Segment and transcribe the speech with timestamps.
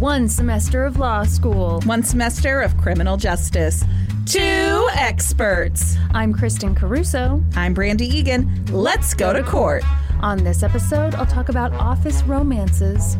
[0.00, 1.82] One semester of law school.
[1.82, 3.84] One semester of criminal justice.
[4.24, 5.94] Two experts.
[6.14, 7.44] I'm Kristen Caruso.
[7.54, 8.64] I'm Brandy Egan.
[8.72, 9.84] Let's go to court.
[10.22, 13.18] On this episode, I'll talk about office romances.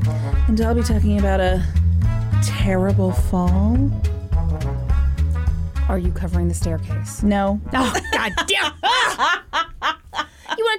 [0.49, 1.63] And I'll be talking about a
[2.43, 3.77] terrible fall.
[5.87, 7.23] Are you covering the staircase?
[7.23, 7.61] No.
[7.75, 9.43] Oh, god damn.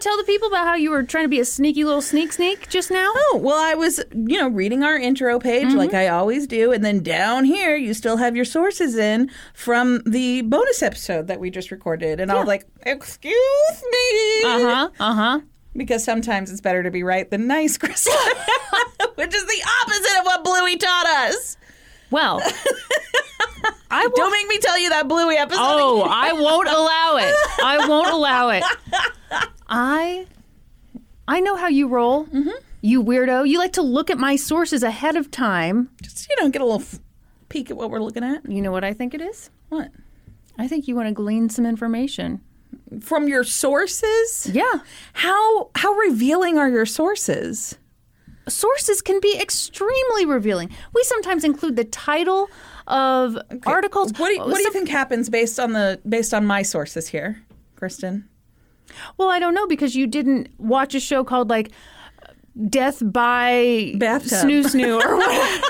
[0.01, 1.83] you want to tell the people about how you were trying to be a sneaky
[1.83, 3.11] little sneak sneak just now?
[3.13, 6.71] Oh, well, I was, you know, reading our intro page like I always do.
[6.71, 11.39] And then down here, you still have your sources in from the bonus episode that
[11.39, 12.19] we just recorded.
[12.19, 14.43] And I was like, excuse me.
[14.43, 14.89] Uh-huh.
[14.99, 15.39] Uh-huh.
[15.75, 18.07] Because sometimes it's better to be right than nice, Chris.
[19.15, 21.57] Which is the opposite of what Bluey taught us.
[22.09, 22.41] Well,
[23.91, 24.31] I Don't won't.
[24.33, 25.59] make me tell you that Bluey episode.
[25.61, 27.35] Oh, I won't allow it.
[27.63, 28.63] I won't allow it.
[29.69, 30.25] I
[31.27, 32.25] I know how you roll.
[32.25, 32.49] Mm-hmm.
[32.81, 33.47] You weirdo.
[33.47, 35.89] You like to look at my sources ahead of time.
[36.01, 36.99] Just, you know, get a little f-
[37.49, 38.49] peek at what we're looking at.
[38.49, 39.49] You know what I think it is?
[39.69, 39.91] What?
[40.57, 42.41] I think you want to glean some information.
[43.01, 44.49] From your sources?
[44.51, 44.79] Yeah.
[45.13, 47.77] How how revealing are your sources?
[48.49, 50.69] Sources can be extremely revealing.
[50.93, 52.49] We sometimes include the title
[52.91, 54.11] of articles.
[54.17, 57.07] What do you, what do you think happens based on the based on my sources
[57.07, 57.41] here,
[57.75, 58.27] Kristen?
[59.17, 61.71] Well, I don't know because you didn't watch a show called like
[62.69, 64.31] Death by Bathtub.
[64.31, 65.67] Snoo Snoo or whatever.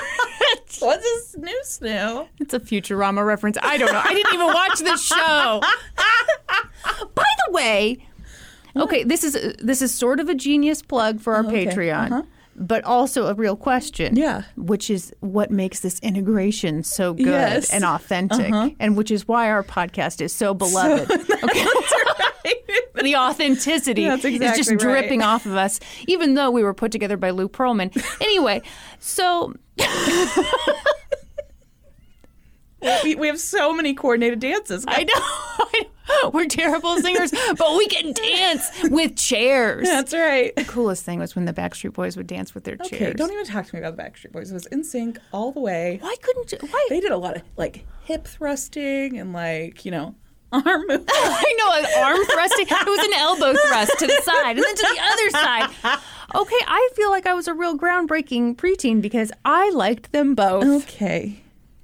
[0.80, 2.28] What's a snoo snoo?
[2.40, 3.56] It's a Futurama reference.
[3.62, 4.02] I don't know.
[4.02, 5.60] I didn't even watch this show.
[7.14, 8.04] By the way,
[8.76, 11.66] okay, this is this is sort of a genius plug for our oh, okay.
[11.66, 12.22] Patreon, uh-huh.
[12.56, 14.16] But also a real question.
[14.16, 14.42] Yeah.
[14.56, 17.70] which is what makes this integration so good Yes.
[17.72, 18.70] and authentic, uh-huh.
[18.78, 21.10] and which is why our podcast is so beloved.
[21.44, 21.66] okay.
[23.02, 24.78] the authenticity That's is just right.
[24.78, 27.90] dripping off of us, even though we were put together by Lou Pearlman.
[28.20, 28.62] Anyway,
[29.00, 29.54] so
[33.04, 34.84] we, we have so many coordinated dances.
[34.86, 35.88] I know, I know
[36.32, 39.86] we're terrible singers, but we can dance with chairs.
[39.88, 40.54] That's right.
[40.56, 43.14] The coolest thing was when the Backstreet Boys would dance with their Okay, chairs.
[43.16, 44.50] don't even talk to me about the Backstreet Boys.
[44.50, 45.98] It was in sync all the way.
[46.00, 46.58] why couldn't you?
[46.68, 46.86] Why?
[46.88, 50.14] They did a lot of like hip thrusting and like you know
[50.52, 51.08] arm movement.
[51.12, 52.66] I know an arm thrusting.
[52.68, 55.98] It was an elbow thrust to the side and then to the other side.
[56.34, 60.84] Okay, I feel like I was a real groundbreaking preteen because I liked them both.
[60.84, 61.40] Okay.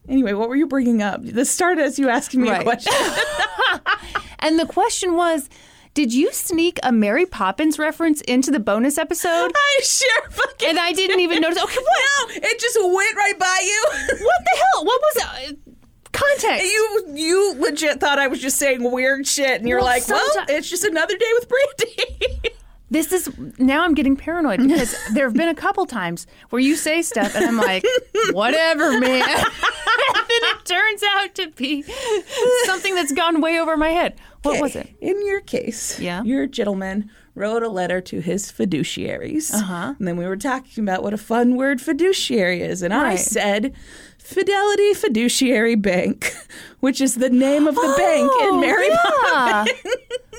[0.08, 1.22] Anyway, what were you bringing up?
[1.22, 2.60] This started as you asking me Right.
[2.60, 2.92] a question.
[4.40, 5.48] And the question was,
[5.94, 9.50] did you sneak a Mary Poppins reference into the bonus episode?
[9.54, 10.68] I sure fucking.
[10.68, 11.60] And I didn't even notice.
[11.62, 12.28] Okay, what?
[12.28, 13.84] No, it just went right by you.
[14.24, 14.84] What the hell?
[14.84, 15.58] What was it?
[16.12, 16.64] Context.
[16.64, 20.24] You you legit thought I was just saying weird shit, and you're Well, like, well,
[20.48, 22.50] it's just another day with Brandy.
[22.90, 26.74] This is now I'm getting paranoid because there have been a couple times where you
[26.76, 27.84] say stuff and I'm like,
[28.30, 29.22] whatever, man.
[29.28, 29.46] and
[30.42, 31.82] it turns out to be
[32.64, 34.18] something that's gone way over my head.
[34.42, 34.88] What was it?
[35.00, 36.22] In your case, Yeah.
[36.22, 39.52] your gentleman wrote a letter to his fiduciaries.
[39.52, 39.94] Uh-huh.
[39.98, 42.82] And then we were talking about what a fun word fiduciary is.
[42.82, 43.74] And I said,
[44.28, 46.36] Fidelity Fiduciary Bank,
[46.80, 49.72] which is the name of the bank in oh, Mary Oh, yeah.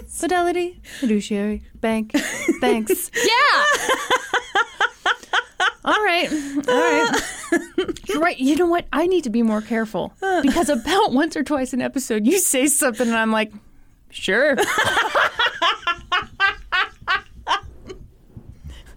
[0.08, 2.12] Fidelity, fiduciary, bank,
[2.62, 3.10] thanks.
[3.16, 3.66] Yeah.
[5.86, 6.32] All right.
[6.68, 7.22] All right.
[8.08, 8.38] You're right.
[8.38, 8.86] You know what?
[8.94, 10.44] I need to be more careful uh.
[10.44, 13.52] because about once or twice an episode, you say something and I'm like,
[14.12, 14.56] sure.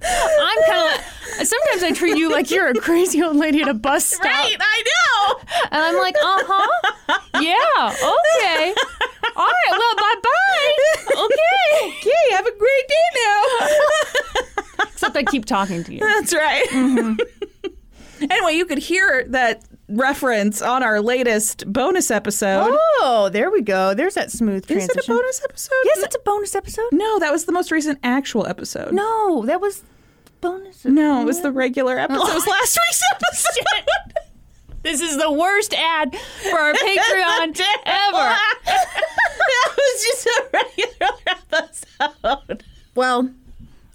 [0.04, 3.68] I'm kind of like, sometimes I treat you like you're a crazy old lady at
[3.68, 4.24] a bus stop.
[4.24, 5.40] Right, I know.
[5.70, 7.18] And I'm like, uh huh.
[7.40, 7.88] Yeah.
[7.88, 8.74] Okay.
[9.36, 9.70] All right.
[9.70, 11.24] Well, bye bye.
[11.24, 11.96] Okay.
[11.98, 14.84] Okay, have a great day now.
[14.92, 16.00] Except I keep talking to you.
[16.00, 16.66] That's right.
[16.70, 17.70] Mm-hmm.
[18.30, 22.76] anyway, you could hear that reference on our latest bonus episode.
[23.00, 23.94] Oh, there we go.
[23.94, 24.98] There's that smooth transition.
[24.98, 25.74] Is it a bonus episode?
[25.84, 26.88] Yes, it's a bonus episode.
[26.92, 28.92] No, that was the most recent actual episode.
[28.92, 29.82] No, that was
[30.42, 30.84] bonus.
[30.84, 32.03] No, it was the regular oh.
[32.03, 32.22] episode.
[32.22, 32.30] Oh.
[32.30, 33.64] It was last week's episode.
[34.82, 38.37] This is the worst ad for our Patreon ever.
[38.67, 41.19] that was just a regular
[41.52, 42.64] episode.
[42.94, 43.31] Well,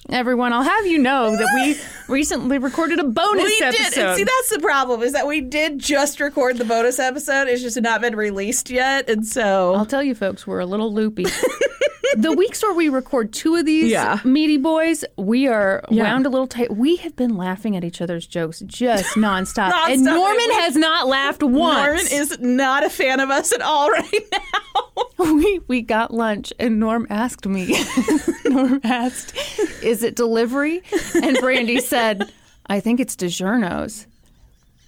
[0.10, 1.78] everyone, I'll have you know that we
[2.14, 3.76] recently recorded a bonus We did.
[3.76, 4.02] episode.
[4.08, 7.48] And see, that's the problem is that we did just record the bonus episode.
[7.48, 10.94] It's just not been released yet, and so I'll tell you, folks, we're a little
[10.94, 11.26] loopy.
[12.18, 14.20] the weeks where we record two of these Yeah.
[14.24, 16.04] meaty boys, we are Yeah.
[16.04, 16.76] wound a little tight.
[16.76, 19.72] We have been laughing at each other's jokes just nonstop.
[19.72, 19.90] Nonstop.
[19.90, 21.86] And Norman has not laughed once.
[21.86, 24.77] Norman is not a fan of us at all right now.
[25.18, 27.76] we we got lunch and Norm asked me.
[28.46, 29.36] Norm asked,
[29.84, 30.82] "Is it delivery?"
[31.16, 32.32] And Brandy said,
[32.68, 34.08] "I think it's DiGiorno's."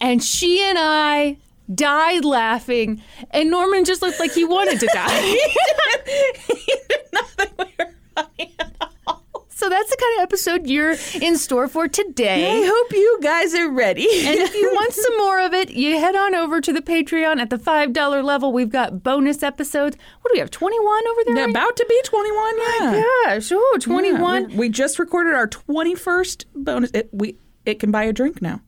[0.01, 1.37] and she and I
[1.73, 3.01] died laughing,
[3.31, 5.21] and Norman just looked like he wanted to die.
[5.21, 8.73] he did not think we were funny at
[9.07, 9.45] all.
[9.49, 12.63] so that's the kind of episode you're in store for today.
[12.63, 14.07] I hope you guys are ready.
[14.25, 17.39] And if you want some more of it, you head on over to the Patreon
[17.39, 18.53] at the $5 level.
[18.53, 19.97] We've got bonus episodes.
[20.21, 21.35] What do we have, 21 over there?
[21.35, 23.03] They're about to be 21, yeah.
[23.25, 24.51] Yeah, sure, 21.
[24.51, 26.91] Yeah, we we just recorded our 21st bonus.
[26.91, 28.61] It, we it can buy a drink now.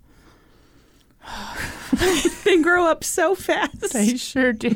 [2.44, 3.94] they grow up so fast.
[3.94, 4.75] They sure do.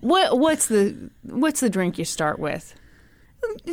[0.00, 2.74] what what's the what's the drink you start with?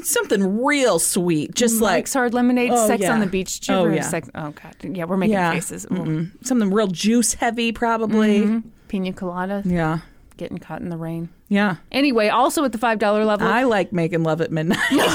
[0.04, 3.14] Something real sweet, just like Mike's hard lemonade, Oh, sex yeah.
[3.14, 3.68] on the beach.
[3.70, 4.02] Oh, yeah.
[4.02, 4.30] sex?
[4.36, 5.86] Oh god, yeah, we're making yeah, faces.
[5.88, 6.32] mm-mm.
[6.46, 8.42] something real juice heavy, probably.
[8.42, 8.64] Mhm.
[8.88, 10.00] Pina colada, Yeah,
[10.38, 11.30] getting caught in the rain.
[11.50, 11.78] yeah.
[11.92, 13.48] Anyway, also at the five dollar level.
[13.48, 14.80] I like making love at midnight.
[14.92, 15.08] no,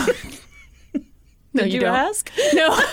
[1.54, 1.94] Did you, you don't.
[1.94, 2.30] ask?
[2.54, 2.76] No.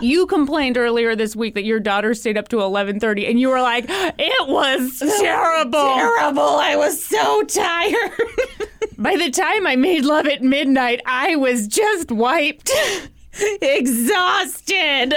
[0.00, 3.60] you complained earlier this week that your daughter stayed up to 11:30 and you were
[3.62, 6.42] like, "It was terrible." Terrible!
[6.42, 8.12] I was so tired.
[8.98, 12.70] By the time I made love at midnight, I was just wiped.
[13.62, 15.14] Exhausted.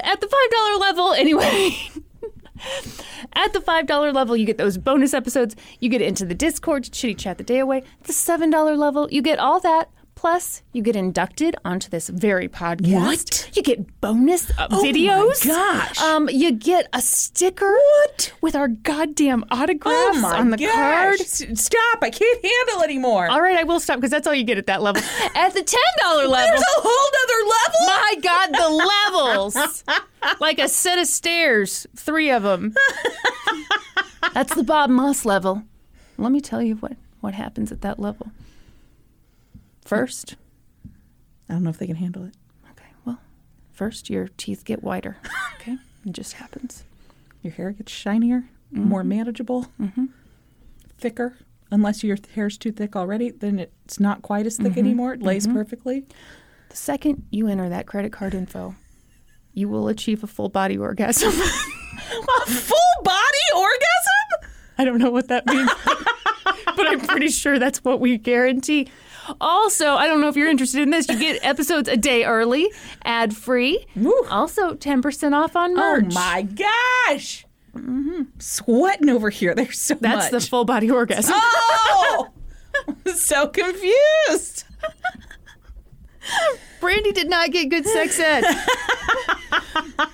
[0.00, 1.76] At the $5 level, anyway.
[3.32, 5.56] At the $5 level, you get those bonus episodes.
[5.80, 7.78] You get into the Discord to chitty chat the day away.
[7.78, 9.90] At The $7 level, you get all that.
[10.22, 12.92] Plus, you get inducted onto this very podcast.
[12.94, 13.50] What?
[13.56, 15.44] You get bonus uh, Oh my videos.
[15.44, 15.98] gosh.
[16.00, 17.72] Um, you get a sticker.
[17.72, 18.32] What?
[18.40, 20.72] With our goddamn autographs Oh on the gosh.
[20.72, 21.18] card.
[21.58, 21.98] Stop!
[22.02, 23.26] I can't handle anymore.
[23.32, 25.02] All right, I will stop because that's all you get at that level.
[25.34, 25.74] At the $10
[26.04, 26.30] level.
[26.30, 27.86] There's a whole other level.
[27.88, 29.84] My God, the levels.
[30.38, 32.76] like a set of stairs, three of them.
[34.34, 35.64] That's the Bob Moss level.
[36.16, 38.30] Let me tell you what, what happens at that level.
[39.84, 40.36] First,
[41.48, 42.34] I don't know if they can handle it.
[42.70, 43.18] okay, well,
[43.72, 45.16] first your teeth get whiter.
[45.60, 46.82] Okay, it just happens.
[47.42, 48.44] Your hair gets shinier,
[48.74, 48.88] Mm-hmm.
[48.88, 49.66] more manageable,
[50.98, 51.36] thicker.
[51.70, 54.66] Unless your hair's too thick already, then it's not quite as Mm-hmm.
[54.66, 55.12] thick anymore.
[55.14, 56.04] It lays perfectly.
[56.70, 58.74] The second you enter that credit card info,
[59.54, 61.32] you will achieve a full body orgasm.
[62.12, 64.50] A full body orgasm?
[64.78, 65.70] I don't know what that means,
[66.76, 68.88] but I'm pretty sure that's what we guarantee.
[69.40, 71.08] Also, I don't know if you're interested in this.
[71.08, 72.70] You get episodes a day early,
[73.04, 73.86] ad free.
[74.30, 76.04] Also, 10% off on oh merch.
[76.10, 77.46] Oh my gosh!
[78.38, 79.54] Sweating over here.
[79.54, 81.34] There's so That's the full body orgasm.
[81.36, 82.28] oh,
[82.88, 84.64] I'm so confused.
[86.80, 88.42] Brandy did not get good sex ed.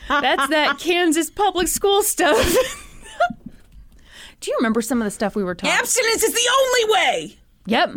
[0.08, 2.36] That's that Kansas public school stuff.
[4.40, 5.76] Do you remember some of the stuff we were talking?
[5.76, 7.38] Abstinence is the only way.
[7.66, 7.90] Yep.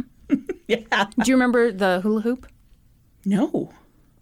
[0.79, 1.05] Yeah.
[1.23, 2.47] Do you remember the hula hoop?
[3.25, 3.71] No.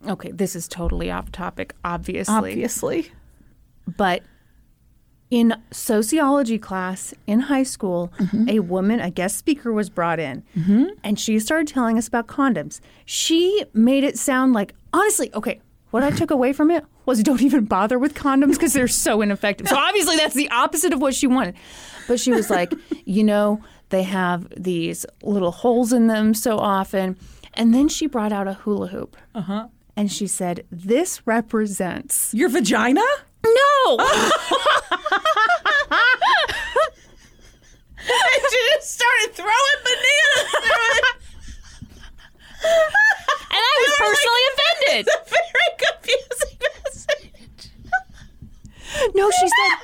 [0.08, 2.34] Okay, this is totally off topic, obviously.
[2.34, 3.12] Obviously.
[3.98, 4.24] But
[5.30, 8.50] in sociology class in high school, Mm-hmm.
[8.50, 10.44] a woman, a guest speaker, was brought in,
[11.04, 12.80] and she started telling us about condoms.
[13.06, 15.62] She made it sound like, honestly, okay.
[15.92, 19.22] What I took away from it was don't even bother with condoms because they're so
[19.24, 19.68] ineffective.
[19.68, 21.56] So obviously that's the opposite of what she wanted.
[22.08, 22.72] But she was like,
[23.06, 23.60] you know,
[23.90, 27.18] they have these little holes in them so often.
[27.54, 29.18] And then she brought out a hula hoop.
[29.36, 29.68] Uh-huh.
[29.96, 33.02] And she said, This represents Your vagina?
[33.44, 33.98] no.
[38.00, 41.06] and she just started throwing bananas through it.
[43.52, 45.08] And I was personally offended.
[45.08, 47.72] It's a very confusing message.
[49.16, 49.78] No, she said.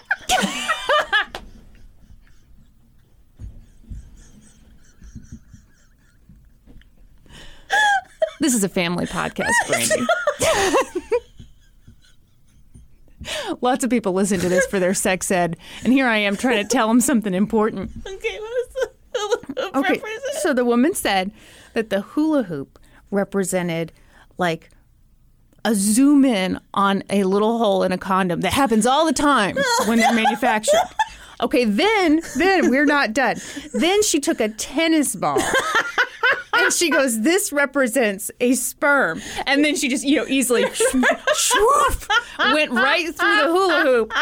[8.39, 10.05] This is a family podcast, Brandy.
[13.61, 16.61] Lots of people listen to this for their sex ed, and here I am trying
[16.61, 17.91] to tell them something important.
[18.05, 18.89] Okay, what is the
[19.75, 20.01] Okay,
[20.41, 21.31] so the woman said
[21.73, 22.77] that the hula hoop
[23.11, 23.91] represented
[24.37, 24.69] like
[25.63, 29.57] a zoom in on a little hole in a condom that happens all the time
[29.87, 30.79] when they're manufactured.
[31.41, 33.35] Okay, then then we're not done.
[33.73, 35.37] Then she took a tennis ball.
[36.63, 40.65] And she goes, "This represents a sperm." And then she just, you know, easily
[41.33, 42.05] swoop,
[42.39, 44.13] went right through the hula hoop.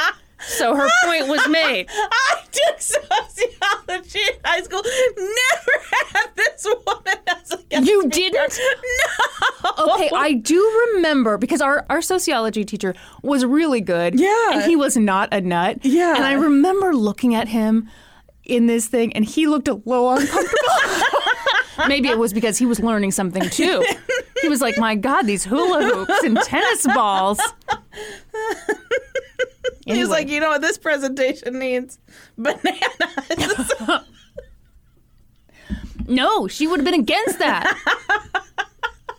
[0.45, 1.87] So her point was made.
[1.89, 4.81] I took sociology in high school.
[4.83, 8.09] Never had this woman as a guest You speaker.
[8.09, 8.59] didn't?
[9.63, 9.93] No.
[9.93, 14.19] Okay, I do remember because our, our sociology teacher was really good.
[14.19, 14.51] Yeah.
[14.55, 15.79] And he was not a nut.
[15.83, 16.15] Yeah.
[16.15, 17.89] And I remember looking at him
[18.43, 20.49] in this thing and he looked a little uncomfortable.
[21.87, 23.83] Maybe it was because he was learning something too.
[24.41, 27.39] He was like, "My God, these hula hoops and tennis balls."
[29.85, 30.05] He's Anyway.
[30.09, 31.99] like, you know what this presentation needs?
[32.37, 33.71] Bananas.
[36.07, 37.77] No, she would have been against that.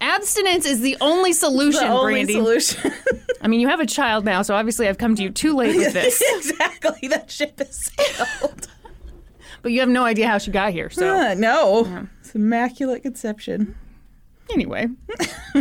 [0.02, 2.34] Abstinence is the only solution, the only Brandy.
[2.34, 2.92] solution.
[3.40, 5.74] I mean, you have a child now, so obviously I've come to you too late
[5.76, 6.22] with this.
[6.36, 7.08] exactly.
[7.08, 8.68] That ship is sailed.
[9.64, 10.90] But you have no idea how she got here.
[10.90, 12.06] So Uh, no.
[12.20, 13.74] It's immaculate conception.
[14.52, 14.88] anyway.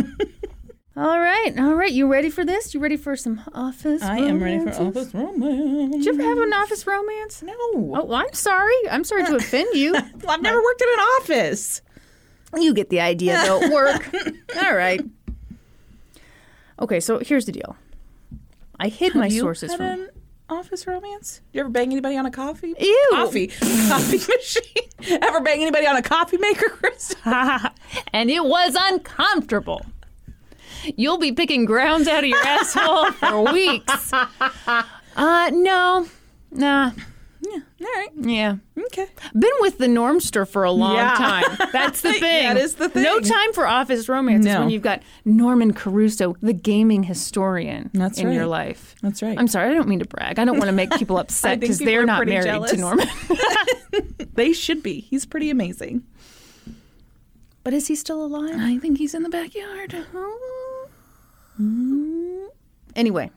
[0.96, 1.90] all right, all right.
[1.90, 2.74] You ready for this?
[2.74, 4.02] You ready for some office?
[4.02, 5.14] I am ready for romances?
[5.14, 5.96] office romance.
[5.96, 7.42] Did you ever have an office romance?
[7.42, 7.54] No.
[7.72, 8.74] Oh, I'm sorry.
[8.90, 9.92] I'm sorry to offend you.
[9.94, 11.80] Well, I've never worked in an office.
[12.56, 13.70] You get the idea, though.
[13.72, 14.14] Work.
[14.62, 15.00] All right.
[16.78, 17.74] Okay, so here's the deal.
[18.78, 19.86] I hid my sources had from.
[19.86, 20.08] an
[20.48, 21.40] office romance?
[21.52, 22.74] You ever bang anybody on a coffee?
[22.78, 23.08] Ew.
[23.12, 23.48] Coffee.
[23.48, 25.18] coffee machine.
[25.22, 27.14] Ever bang anybody on a coffee maker, Chris?
[28.12, 29.84] and it was uncomfortable.
[30.96, 34.12] You'll be picking grounds out of your asshole for weeks.
[35.16, 36.08] Uh, no.
[36.50, 36.90] Nah.
[37.46, 37.60] Yeah.
[37.86, 38.08] All right.
[38.20, 38.56] Yeah.
[38.86, 39.06] Okay.
[39.38, 41.14] Been with the Normster for a long Yeah.
[41.14, 41.68] time.
[41.72, 42.44] That's the thing.
[42.44, 43.02] That is the thing.
[43.02, 44.60] No time for office romances No.
[44.60, 48.94] when you've got Norman Caruso, the gaming historian, That's in your life.
[49.02, 49.38] That's right.
[49.38, 50.38] I'm sorry, I don't mean to brag.
[50.38, 52.70] I don't want to make people upset because they're not married jealous.
[52.72, 53.08] to Norman.
[54.34, 54.98] They should be.
[55.00, 56.02] He's pretty amazing.
[57.62, 58.56] but is he still alive?
[58.58, 59.94] I think he's in the backyard.
[60.12, 60.88] Oh.
[61.60, 62.48] Mm.
[62.96, 63.30] Anyway,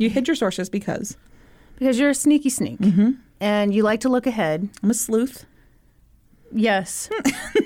[0.00, 1.16] You hid your sources because
[1.82, 3.10] because you're a sneaky sneak Mm-hmm.
[3.40, 4.68] and you like to look ahead.
[4.82, 5.44] I'm a sleuth.
[6.52, 7.08] Yes.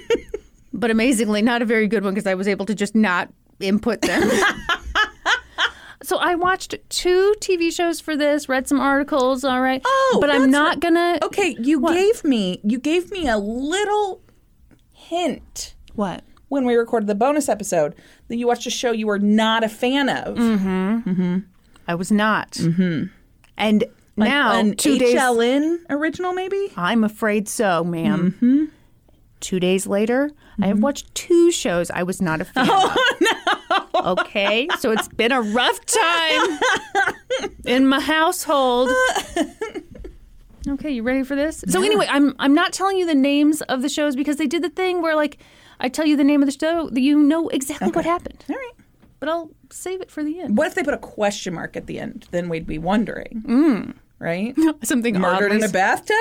[0.73, 3.29] but amazingly, not a very good one because I was able to just not
[3.61, 4.23] input them.
[6.03, 9.83] so I watched two TV shows for this, read some articles, all right.
[9.85, 11.19] Oh, but I'm not gonna.
[11.23, 11.95] Okay, you What?
[11.95, 14.23] gave me you gave me a little
[14.93, 16.23] hint What?
[16.49, 17.95] when we recorded the bonus episode
[18.29, 20.37] that you watched a show you were not a fan of.
[20.37, 21.05] Mhm.
[21.05, 21.45] Mhm.
[21.89, 22.53] I was not.
[22.53, 23.05] Mm-hmm.
[23.59, 23.85] And
[24.17, 25.15] now, an two days.
[25.15, 26.73] HLN original, maybe.
[26.77, 28.33] I'm afraid so, ma'am.
[28.37, 28.65] Mm-hmm.
[29.41, 30.31] Two days later,
[30.61, 32.95] I have watched two shows I was not a fan Oh,
[33.95, 34.19] of.
[34.19, 36.59] Okay, so it's been a rough time
[37.65, 38.91] in my household.
[40.69, 41.63] Okay, you ready for this?
[41.69, 44.63] So anyway, I'm I'm not telling you the names of the shows because they did
[44.65, 45.39] the thing where like
[45.79, 48.73] I tell you the name of the show you know exactly what happened, All right.
[49.21, 50.59] but I'll save it for the end.
[50.59, 52.27] What if they put a question mark at the end?
[52.33, 53.95] Then we'd be wondering.
[54.19, 54.55] Right?
[54.83, 56.17] Something Murdered in a bathtub?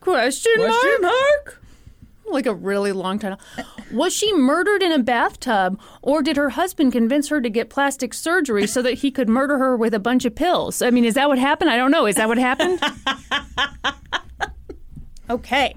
[0.00, 0.70] question mark.
[0.70, 1.64] Question mark?
[2.26, 3.38] like a really long title.
[3.92, 8.14] Was she murdered in a bathtub, or did her husband convince her to get plastic
[8.14, 10.82] surgery so that he could murder her with a bunch of pills?
[10.82, 11.70] I mean, is that what happened?
[11.70, 12.06] I don't know.
[12.06, 12.82] Is that what happened?
[15.30, 15.76] okay.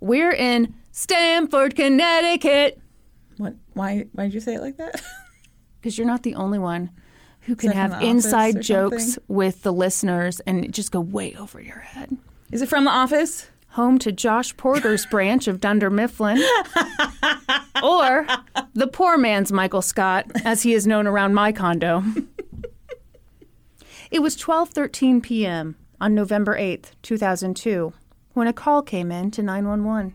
[0.00, 2.80] We're in Stamford, Connecticut.
[3.38, 3.54] What?
[3.74, 4.06] Why?
[4.12, 5.02] Why did you say it like that?
[5.78, 6.90] Because you're not the only one
[7.46, 9.24] who can have inside jokes something?
[9.28, 12.16] with the listeners and just go way over your head.
[12.52, 13.48] Is it from The Office?
[13.70, 16.38] home to Josh Porter's branch of Dunder Mifflin,
[17.82, 18.26] or
[18.72, 22.02] the poor man's Michael Scott, as he is known around my condo.
[24.10, 25.76] It was 12:13 p.m.
[26.00, 27.92] on November 8th, 2002,
[28.32, 30.14] when a call came in to 911.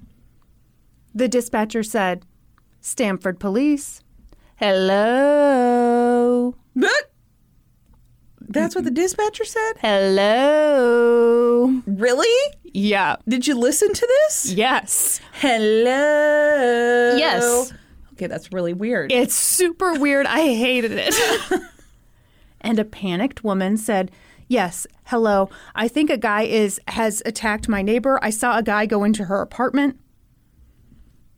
[1.13, 2.25] The dispatcher said,
[2.79, 4.01] "Stamford Police.
[4.55, 6.55] Hello.
[6.75, 7.10] But
[8.53, 9.73] that's what the dispatcher said.
[9.81, 12.53] Hello." Really?
[12.63, 13.17] Yeah.
[13.27, 14.51] Did you listen to this?
[14.51, 15.19] Yes.
[15.33, 17.15] Hello.
[17.17, 17.73] Yes.
[18.13, 19.11] Okay, that's really weird.
[19.11, 20.25] It's super weird.
[20.25, 21.13] I hated it.
[22.61, 24.11] and a panicked woman said,
[24.47, 25.49] "Yes, hello.
[25.75, 28.19] I think a guy is has attacked my neighbor.
[28.21, 29.99] I saw a guy go into her apartment."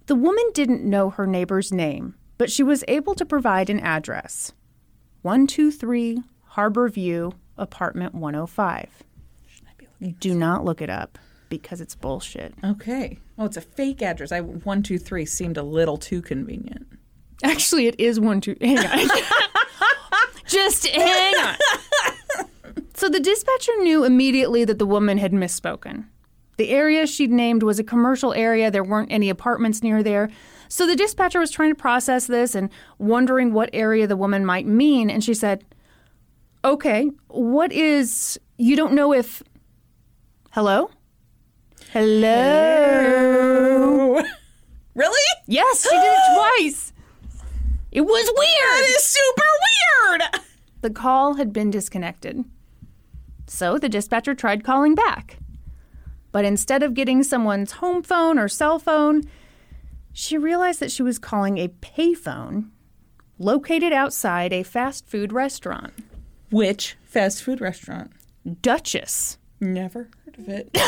[0.07, 4.51] The woman didn't know her neighbor's name, but she was able to provide an address.
[5.21, 6.21] 123
[6.53, 8.87] Harbor View, apartment 105.
[10.19, 11.17] Do not look it up
[11.49, 12.53] because it's bullshit.
[12.63, 13.17] okay.
[13.39, 14.31] Oh, it's a fake address.
[14.31, 16.85] I one two three seemed a little too convenient.
[17.43, 18.55] Actually, it is one, two.
[18.61, 19.09] Hang on.
[20.45, 21.55] Just hang on.
[22.93, 26.05] So the dispatcher knew immediately that the woman had misspoken.
[26.57, 28.69] The area she'd named was a commercial area.
[28.69, 30.29] There weren't any apartments near there.
[30.69, 32.69] So the dispatcher was trying to process this and
[32.99, 35.09] wondering what area the woman might mean.
[35.09, 35.65] And she said,
[36.65, 38.39] Okay, what is.
[38.57, 39.43] You don't know if.
[40.51, 40.89] Hello?
[41.91, 42.23] Hello?
[44.95, 45.29] Really?
[45.47, 46.19] Yes, she did it
[46.59, 46.93] twice.
[47.91, 48.85] It was weird.
[48.85, 49.49] That is super
[50.11, 50.21] weird.
[50.81, 52.45] The call had been disconnected.
[53.47, 55.37] So the dispatcher tried calling back.
[56.31, 59.23] But instead of getting someone's home phone or cell phone,
[60.13, 62.69] she realized that she was calling a payphone
[63.37, 65.93] located outside a fast food restaurant.
[66.53, 68.11] Which fast food restaurant?
[68.61, 69.37] Duchess.
[69.59, 70.69] Never heard of it.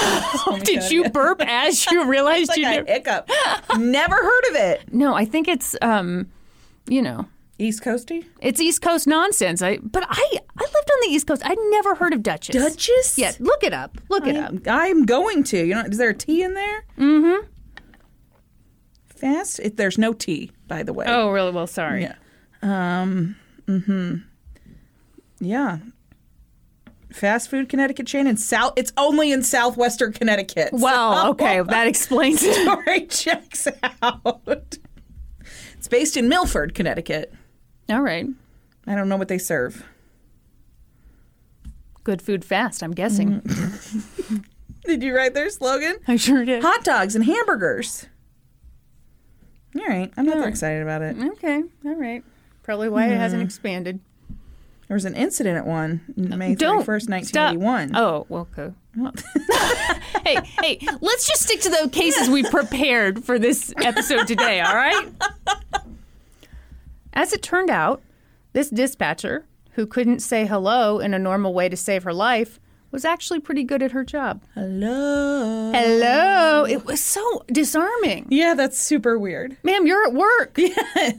[0.47, 2.85] Oh Did you burp as you realized Like you a never?
[2.91, 3.29] hiccup.
[3.77, 4.93] Never heard of it.
[4.93, 6.27] No, I think it's um,
[6.87, 8.25] you know, East Coasty?
[8.41, 9.61] it's East Coast nonsense.
[9.61, 11.41] I but I I lived on the East Coast.
[11.45, 12.53] I'd never heard of Duchess.
[12.55, 13.17] Duchess?
[13.17, 13.97] Yeah, look it up.
[14.09, 14.53] Look it up.
[14.67, 15.57] I'm going to.
[15.65, 16.83] You know, is there a T in there?
[16.97, 17.47] Mm-hmm.
[19.07, 19.59] Fast?
[19.59, 21.05] It, there's no T, by the way.
[21.07, 21.51] Oh, really?
[21.51, 22.03] Well, sorry.
[22.03, 22.15] Yeah.
[22.61, 23.35] Um.
[23.67, 24.15] Mm-hmm.
[25.39, 25.79] Yeah.
[27.11, 28.73] Fast food Connecticut chain in South.
[28.75, 30.69] It's only in southwestern Connecticut.
[30.73, 32.53] Well, So- okay, that explains it.
[32.55, 33.67] story checks
[34.01, 34.77] out.
[35.77, 37.33] It's based in Milford, Connecticut.
[37.89, 38.27] All right.
[38.87, 39.83] I don't know what they serve.
[42.03, 43.41] Good food fast, I'm guessing.
[43.41, 44.45] Mm.
[44.85, 45.95] Did you write their slogan?
[46.07, 46.61] I sure did.
[46.61, 48.05] Hot dogs and hamburgers.
[49.75, 51.17] All right, I'm not that excited about it.
[51.17, 52.23] Okay, all right.
[52.61, 53.45] Probably why it hasn't hmm.
[53.47, 53.99] expanded.
[54.87, 57.55] There was an incident at one May Don't 31st, stop.
[57.55, 57.95] 1981.
[57.95, 58.73] Oh, well, okay.
[60.23, 64.75] hey, hey, let's just stick to the cases we prepared for this episode today, all
[64.75, 65.09] right?
[67.13, 68.01] As it turned out,
[68.53, 72.59] this dispatcher, who couldn't say hello in a normal way to save her life,
[72.91, 74.41] was actually pretty good at her job.
[74.53, 75.71] Hello.
[75.73, 76.65] Hello.
[76.65, 78.27] It was so disarming.
[78.29, 79.57] Yeah, that's super weird.
[79.63, 80.57] Ma'am, you're at work.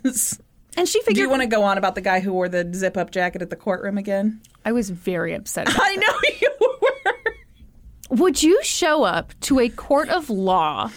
[0.05, 0.41] Yes.
[0.77, 2.71] And she Do figured you want to go on about the guy who wore the
[2.75, 4.41] zip up jacket at the courtroom again?
[4.65, 5.69] I was very upset.
[5.69, 8.17] About I know you were.
[8.19, 10.91] Would you show up to a court of law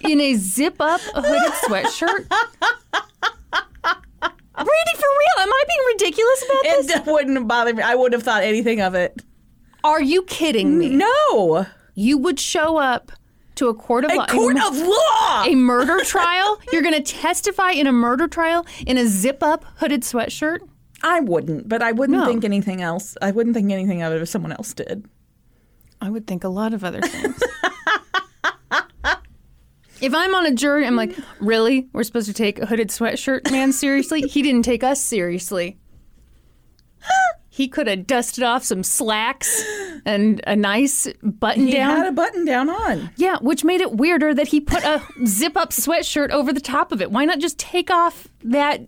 [0.00, 2.30] in a zip up hooded sweatshirt?
[4.56, 5.38] Randy, for real?
[5.40, 6.90] Am I being ridiculous about this?
[6.90, 7.82] It wouldn't bother me.
[7.82, 9.20] I wouldn't have thought anything of it.
[9.84, 10.90] Are you kidding me?
[10.90, 11.66] No.
[11.94, 13.12] You would show up
[13.62, 14.26] to a court of A law.
[14.26, 15.44] court of law.
[15.46, 16.60] a murder trial?
[16.72, 20.58] You're going to testify in a murder trial in a zip up hooded sweatshirt?
[21.04, 22.26] I wouldn't, but I wouldn't No.
[22.26, 23.16] think anything else.
[23.22, 25.06] I wouldn't think anything of it if someone else did.
[26.00, 27.40] I would think a lot of other things.
[30.00, 31.88] if I'm on a jury, I'm like, really?
[31.92, 34.22] We're supposed to take a hooded sweatshirt man seriously?
[34.22, 35.78] He didn't take us seriously.
[37.54, 39.62] He could have dusted off some slacks
[40.06, 41.90] and a nice button He down.
[41.90, 43.10] He had a button down on.
[43.16, 46.92] yeah, which made it weirder that he put a zip up sweatshirt over the top
[46.92, 47.10] of it.
[47.10, 48.80] Why not just take off that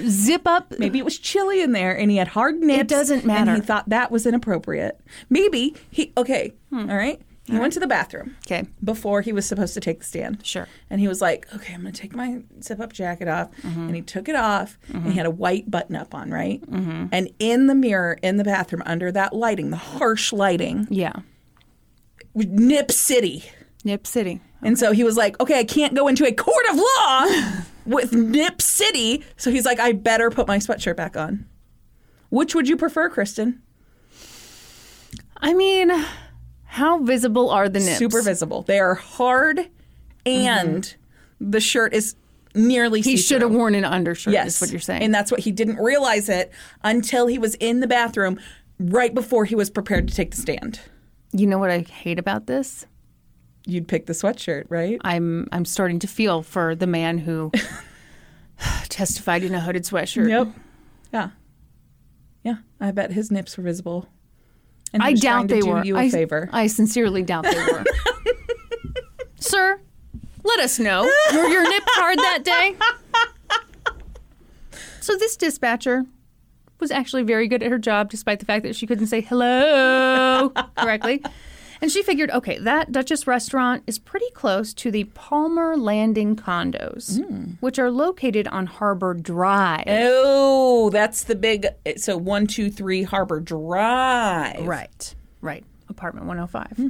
[0.00, 0.78] zip up?
[0.78, 2.82] Maybe it was chilly in there and he had hard nips.
[2.82, 3.50] It doesn't matter.
[3.50, 5.00] And he thought that was inappropriate.
[5.28, 6.88] Maybe he, okay, Hmm.
[6.88, 7.20] all right.
[7.50, 10.44] He went to the bathroom Okay, before he was supposed to take the stand.
[10.46, 10.68] sure.
[10.90, 13.50] And he was like, okay, I'm going to take my zip up jacket off.
[13.62, 13.80] Mm-hmm.
[13.86, 16.60] And he took it off and he had a white button up on, right?
[16.62, 17.06] Mm-hmm.
[17.10, 21.14] And in the mirror in the bathroom, under that lighting, the harsh lighting, Yeah.
[22.34, 23.44] Nip City.
[23.84, 24.40] Nip City.
[24.62, 27.26] And so he was like, okay, I can't go into a court of law
[27.86, 29.24] with Nip City.
[29.36, 31.46] So he's like, I better put my sweatshirt back on.
[32.28, 33.62] Which would you prefer, Kristen?
[35.38, 35.90] I mean,
[36.70, 37.98] how visible are the nips?
[37.98, 38.62] Super visible.
[38.62, 39.68] They are hard
[40.26, 40.94] and
[41.40, 42.14] the shirt is
[42.54, 43.22] nearly He see-through.
[43.22, 44.56] should have worn an undershirt, Yes.
[44.56, 45.02] is what you're saying.
[45.02, 46.50] And that's what he didn't realize it
[46.84, 48.38] until he was in the bathroom
[48.78, 50.80] right before he was prepared to take the stand.
[51.32, 52.86] you know what I hate about this?
[53.66, 54.98] You'd pick the sweatshirt, right?
[55.04, 57.50] I'm I'm starting to feel for the man who
[58.88, 60.28] testified in a hooded sweatshirt.
[60.28, 60.48] Yep.
[61.12, 61.30] Yeah.
[62.42, 62.56] Yeah.
[62.80, 64.08] I bet his nips were visible.
[64.92, 65.78] And I doubt they were.
[65.78, 66.48] I, favor.
[66.52, 67.84] I sincerely doubt they were.
[69.40, 69.80] Sir,
[70.44, 71.02] let us know.
[71.32, 72.76] Were your nips hard that day?
[75.00, 76.04] So this dispatcher
[76.80, 80.52] was actually very good at her job, despite the fact that she couldn't say hello
[80.76, 81.22] correctly.
[81.80, 87.22] And she figured, okay, that Duchess restaurant is pretty close to the Palmer Landing condos,
[87.22, 87.52] hmm.
[87.60, 89.84] which are located on Harbor Drive.
[89.86, 91.66] Oh, that's the big.
[91.96, 94.66] So one, two, three, Harbor Drive.
[94.66, 95.64] Right, right.
[95.88, 96.76] Apartment 105.
[96.76, 96.88] Hmm.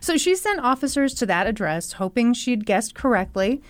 [0.00, 3.62] So she sent officers to that address, hoping she'd guessed correctly.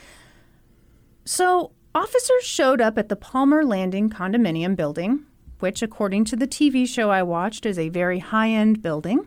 [1.24, 5.24] So officers showed up at the Palmer Landing condominium building,
[5.60, 9.26] which, according to the TV show I watched, is a very high end building.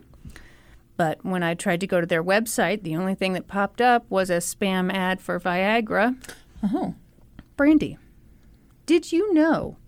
[1.00, 4.04] But when I tried to go to their website, the only thing that popped up
[4.10, 6.14] was a spam ad for Viagra.
[6.62, 6.94] Oh,
[7.56, 7.96] Brandy,
[8.84, 9.78] did you know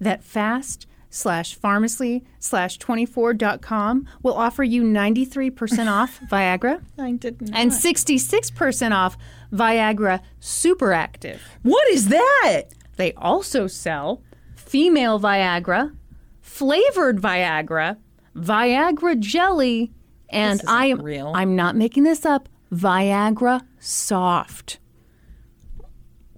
[0.00, 7.54] that fast slash pharmacy slash 24.com will offer you 93% off Viagra I didn't.
[7.54, 9.16] and 66% off
[9.52, 11.38] Viagra Superactive?
[11.62, 12.62] What is that?
[12.96, 14.24] They also sell
[14.56, 15.94] female Viagra,
[16.40, 17.96] flavored Viagra,
[18.34, 19.92] Viagra jelly,
[20.30, 21.32] and I am real.
[21.34, 22.48] I'm not making this up.
[22.72, 24.78] Viagra soft.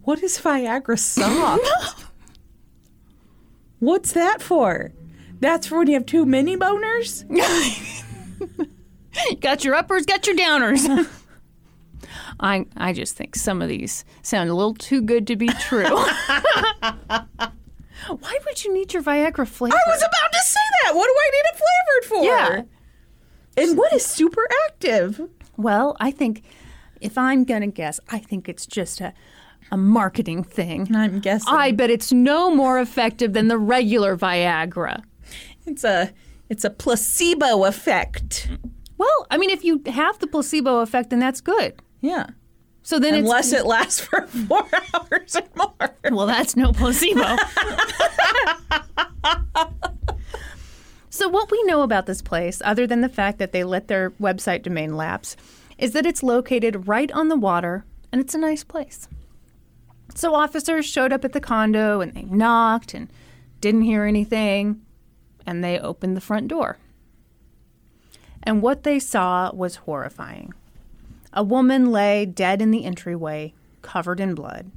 [0.03, 2.05] What is Viagra soft?
[3.79, 4.93] What's that for?
[5.41, 7.25] That's for when you have too many boners?
[9.41, 11.09] got your uppers, got your downers.
[12.41, 15.85] I I just think some of these sound a little too good to be true.
[18.09, 19.77] Why would you need your Viagra flavor?
[19.77, 20.95] I was about to say that.
[20.95, 22.25] What do I need it flavored for?
[22.25, 22.63] Yeah.
[23.57, 25.21] And what is super active?
[25.57, 26.43] Well, I think
[27.01, 29.13] if I'm gonna guess, I think it's just a
[29.71, 30.95] a marketing thing.
[30.95, 31.55] I'm guessing.
[31.55, 35.03] I bet it's no more effective than the regular Viagra.
[35.67, 36.13] It's a
[36.49, 38.49] it's a placebo effect.
[38.99, 41.75] Well, I mean, if you have the placebo effect, then that's good.
[42.01, 42.27] Yeah.
[42.83, 45.95] So then Unless it lasts for four hours or more.
[46.11, 47.37] well, that's no placebo.
[51.21, 54.13] so what we know about this place, other than the fact that they let their
[54.13, 55.37] website domain lapse,
[55.77, 59.07] is that it's located right on the water and it's a nice place.
[60.15, 63.11] So officers showed up at the condo and they knocked and
[63.61, 64.81] didn't hear anything,
[65.45, 66.79] and they opened the front door.
[68.43, 70.55] And what they saw was horrifying.
[71.35, 73.53] A woman lay dead in the entryway,
[73.83, 74.71] covered in blood.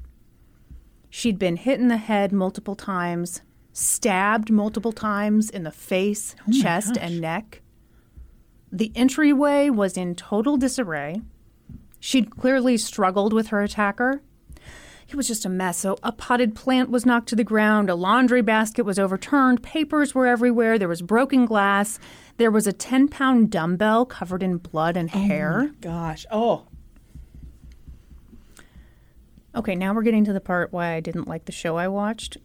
[1.09, 6.97] She'd been hit in the head multiple times, stabbed multiple times in the face, chest,
[6.97, 7.61] and neck.
[8.71, 11.21] The entryway was in total disarray.
[11.99, 14.21] She'd clearly struggled with her attacker.
[15.09, 15.77] It was just a mess.
[15.79, 20.15] So, a potted plant was knocked to the ground, a laundry basket was overturned, papers
[20.15, 21.99] were everywhere, there was broken glass,
[22.37, 25.71] there was a 10 pound dumbbell covered in blood and hair.
[25.81, 26.25] Gosh.
[26.31, 26.65] Oh.
[29.55, 32.37] Okay, now we're getting to the part why I didn't like the show I watched.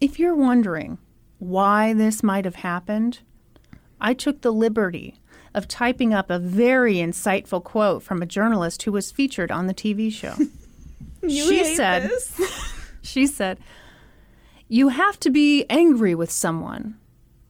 [0.00, 0.98] If you're wondering
[1.38, 3.20] why this might have happened,
[4.00, 5.16] I took the liberty
[5.54, 9.74] of typing up a very insightful quote from a journalist who was featured on the
[9.74, 10.34] TV show.
[11.28, 12.40] She said- this?
[13.02, 13.58] She said,
[14.68, 16.96] You have to be angry with someone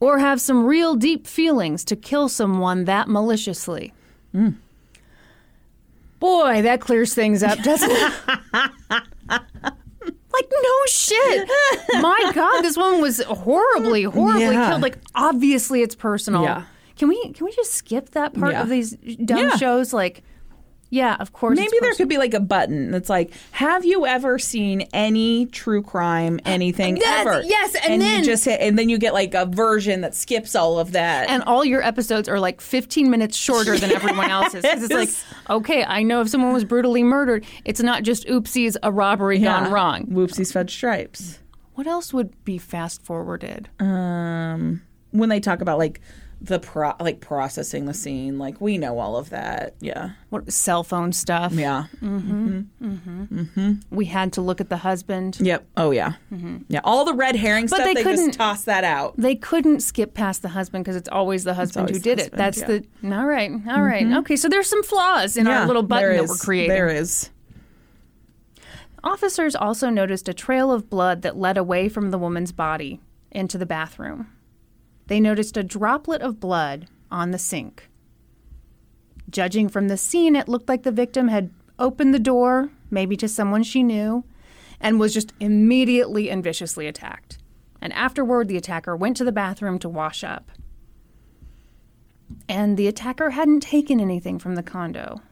[0.01, 3.93] or have some real deep feelings to kill someone that maliciously.
[4.35, 4.55] Mm.
[6.19, 9.03] Boy, that clears things up, doesn't it?
[10.39, 11.49] like, no shit.
[12.03, 14.69] My God, this woman was horribly, horribly Yeah.
[14.71, 14.83] killed.
[14.83, 16.43] Like, obviously it's personal.
[16.43, 16.65] Yeah.
[16.97, 18.63] Can we can we just skip that part Yeah.
[18.63, 18.93] of these
[19.25, 19.93] dumb shows?
[19.93, 20.23] Like,
[20.91, 21.57] yeah, of course.
[21.59, 25.83] Maybe there could be like a button that's like, "Have you ever seen any true
[25.83, 29.35] crime, anything That's- ever?" yes, and then- you just hit, and then you get like
[29.35, 31.29] a version that skips all of that.
[31.29, 34.63] and all your episodes are like 15 minutes shorter than everyone else's.
[34.65, 35.11] 'Cause it's like,
[35.51, 39.71] okay, I know if someone was brutally murdered, it's not just oopsies, a robbery gone
[39.71, 40.07] wrong.
[40.07, 41.39] Whoopsies, fudge stripes.
[41.75, 43.69] What else would be fast forwarded?
[43.79, 46.01] Um, when they talk about like
[46.41, 49.75] the pro, like processing the scene, like we know all of that.
[49.81, 51.53] Yeah, What cell phone stuff?
[51.53, 52.61] yeah, mm-hmm.
[52.83, 53.25] Mm-hmm.
[53.41, 53.73] Mm-hmm.
[53.91, 55.39] We had to look at the husband.
[55.41, 55.67] yep.
[55.77, 56.13] Oh yeah,
[56.69, 56.81] yeah.
[56.85, 57.85] All the red herring But stuff.
[57.87, 59.15] they They, couldn't- just toss that out.
[59.17, 62.19] They couldn't skip past the husband because it's always the husband who always the did
[62.27, 62.33] it.
[62.33, 62.67] That's yeah.
[63.03, 64.37] the all right, all right, okay.
[64.37, 66.71] So there's some flaws in yeah, our little button that we're creating.
[66.71, 67.31] There is.
[69.05, 73.57] Officers also noticed a trail of blood that led away from the woman's body into
[73.59, 74.29] the bathroom.
[75.09, 77.89] They noticed a droplet of blood on the sink.
[79.29, 83.29] Judging from the scene, it looked like the victim had opened the door, maybe to
[83.29, 84.25] someone she knew,
[84.81, 87.39] and was just immediately and viciously attacked.
[87.81, 90.51] And afterward, the attacker went to the bathroom to wash up.
[92.49, 95.23] And the attacker hadn't taken anything from the condo.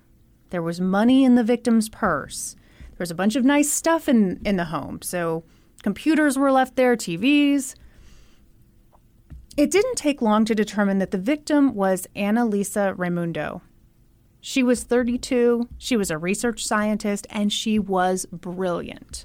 [0.50, 2.56] There was money in the victim's purse.
[2.90, 5.02] There was a bunch of nice stuff in, in the home.
[5.02, 5.44] So
[5.82, 7.74] computers were left there, TVs.
[9.56, 13.62] It didn't take long to determine that the victim was Annalisa Raymundo.
[14.40, 19.24] She was 32, she was a research scientist, and she was brilliant.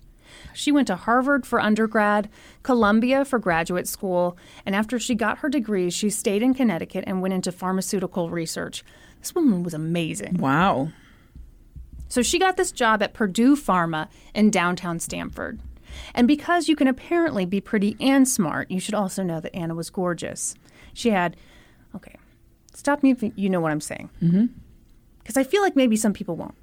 [0.53, 2.29] She went to Harvard for undergrad,
[2.63, 7.21] Columbia for graduate school, and after she got her degree, she stayed in Connecticut and
[7.21, 8.83] went into pharmaceutical research.
[9.19, 10.37] This woman was amazing.
[10.37, 10.89] Wow.
[12.07, 15.59] So she got this job at Purdue Pharma in downtown Stamford.
[16.15, 19.75] And because you can apparently be pretty and smart, you should also know that Anna
[19.75, 20.55] was gorgeous.
[20.93, 21.35] She had,
[21.95, 22.15] okay,
[22.73, 24.09] stop me if you know what I'm saying.
[25.19, 26.55] Because I feel like maybe some people won't.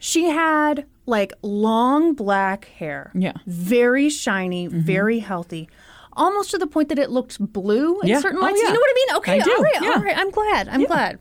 [0.00, 3.10] She had like long black hair.
[3.14, 3.32] Yeah.
[3.32, 3.50] Mm-hmm.
[3.50, 5.68] Very shiny, very healthy.
[6.14, 8.20] Almost to the point that it looked blue in Yeah.
[8.20, 8.60] certain Oh, lights.
[8.60, 8.68] yeah.
[8.68, 9.16] You know what I mean?
[9.16, 9.88] Okay, I all right, Yeah.
[9.90, 10.18] all right.
[10.18, 10.68] I'm glad.
[10.68, 11.20] I'm glad.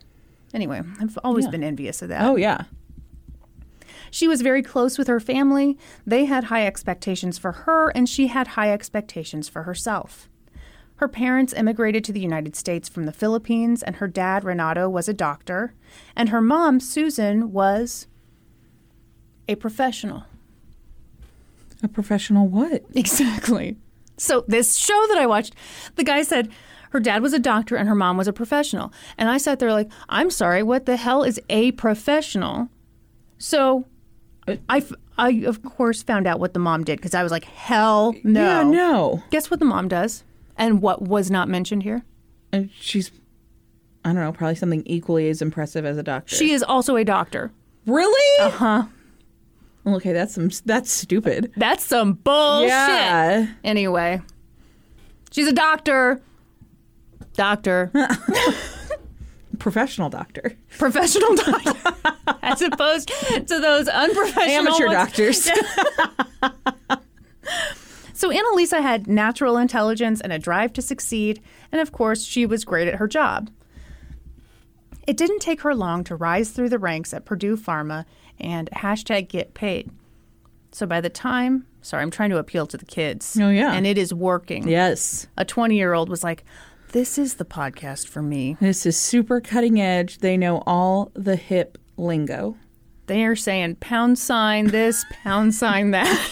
[0.53, 2.23] Anyway, I've always been envious of that.
[2.23, 2.63] Oh yeah.
[4.11, 5.77] She was very close with her family.
[6.05, 10.29] They had high expectations for her, and she had high expectations for herself.
[10.97, 15.09] Her parents immigrated to the United States from the Philippines, and her dad, Renato, was
[15.09, 15.73] a doctor,
[16.15, 18.05] and her mom, Susan, was
[19.47, 20.25] a professional.
[21.81, 22.83] A professional what?
[22.93, 23.77] Exactly.
[24.17, 25.55] So this show that I watched,
[25.95, 26.49] the guy said
[26.91, 28.93] her dad was a doctor and her mom was a professional.
[29.17, 32.69] And I sat there like, I'm sorry, what the hell is a professional?
[33.39, 33.85] So
[34.69, 34.83] I,
[35.17, 38.41] I of course found out what the mom did because I was like, hell no.
[38.41, 39.23] Yeah, no.
[39.29, 40.23] Guess what the mom does?
[40.57, 42.03] And what was not mentioned here?
[42.51, 43.11] And she's,
[44.03, 46.35] I don't know, probably something equally as impressive as a doctor.
[46.35, 47.51] She is also a doctor.
[47.85, 48.39] really?
[48.45, 48.83] Uh huh.
[49.85, 50.49] Okay, that's some.
[50.65, 51.51] That's stupid.
[51.57, 52.69] That's some bullshit.
[52.69, 53.47] Yeah.
[53.63, 54.21] Anyway,
[55.31, 56.21] she's a doctor.
[57.33, 57.91] Doctor.
[59.61, 60.57] Professional doctor.
[60.79, 61.73] professional doctor
[62.41, 64.97] as opposed to those unprofessional Amateur ones.
[64.97, 65.49] doctors.
[68.13, 72.63] So Annalisa had natural intelligence and a drive to succeed, and of course, she was
[72.63, 73.49] great at her job.
[75.07, 78.05] It didn't take her long to rise through the ranks at Purdue Pharma
[78.39, 79.89] and hashtag get paid.
[80.71, 83.35] So by the time, sorry, I'm trying to appeal to the kids.
[83.41, 83.73] Oh, yeah.
[83.73, 84.67] And it is working.
[84.67, 85.25] yes.
[85.35, 86.43] A 20 year old was like,
[86.91, 88.57] this is the podcast for me.
[88.59, 90.19] This is super cutting edge.
[90.19, 92.57] They know all the hip lingo.
[93.07, 96.31] They are saying pound sign this, pound sign that.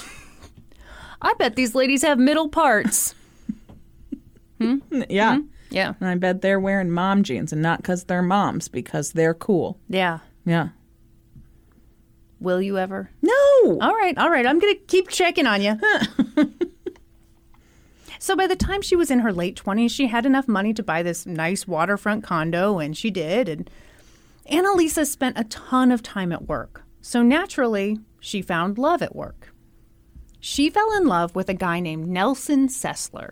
[1.21, 3.15] I bet these ladies have middle parts.
[4.59, 4.77] Hmm?
[5.09, 5.37] Yeah.
[5.37, 5.41] Hmm?
[5.69, 5.93] Yeah.
[5.99, 9.77] And I bet they're wearing mom jeans and not because they're moms, because they're cool.
[9.87, 10.19] Yeah.
[10.45, 10.69] Yeah.
[12.39, 13.09] Will you ever?
[13.21, 13.79] No.
[13.81, 14.45] All right, all right.
[14.45, 15.77] I'm going to keep checking on you.
[18.19, 20.83] so by the time she was in her late 20s, she had enough money to
[20.83, 23.47] buy this nice waterfront condo, and she did.
[23.47, 23.69] And
[24.51, 26.83] Annalisa spent a ton of time at work.
[27.01, 29.53] So naturally, she found love at work.
[30.41, 33.31] She fell in love with a guy named Nelson Sessler.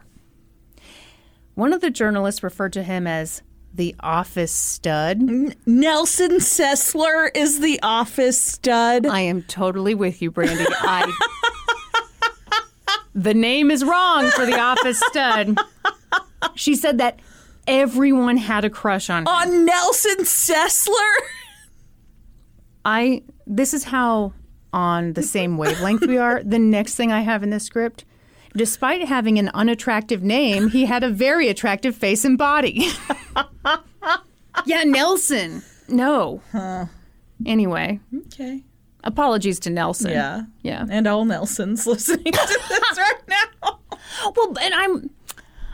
[1.56, 3.42] One of the journalists referred to him as
[3.74, 5.22] the office stud.
[5.66, 9.06] Nelson Sessler is the office stud.
[9.06, 10.66] I am totally with you, Brandy.
[10.70, 11.12] I
[13.18, 15.58] The name is wrong for the office stud.
[16.54, 17.20] She said that
[17.68, 19.28] everyone had a crush on him.
[19.28, 21.16] On Nelson Sessler?
[22.86, 24.34] I this is how
[24.72, 26.44] on the same wavelength we are.
[26.44, 28.06] The next thing I have in this script,
[28.56, 32.88] despite having an unattractive name, he had a very attractive face and body.
[34.66, 35.64] yeah, Nelson.
[35.90, 36.42] No.
[37.48, 38.64] Anyway, Okay.
[39.08, 40.12] Apologies to Nelson.
[40.12, 40.44] Yeah.
[40.62, 40.86] Yeah.
[40.90, 43.80] And all Nelsons listening to this right now.
[44.36, 45.10] Well, and I'm.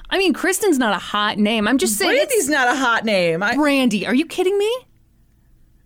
[0.09, 1.67] I mean, Kristen's not a hot name.
[1.67, 2.11] I'm just saying.
[2.11, 3.41] Brandy's not a hot name.
[3.41, 4.05] I, Brandy.
[4.05, 4.71] Are you kidding me?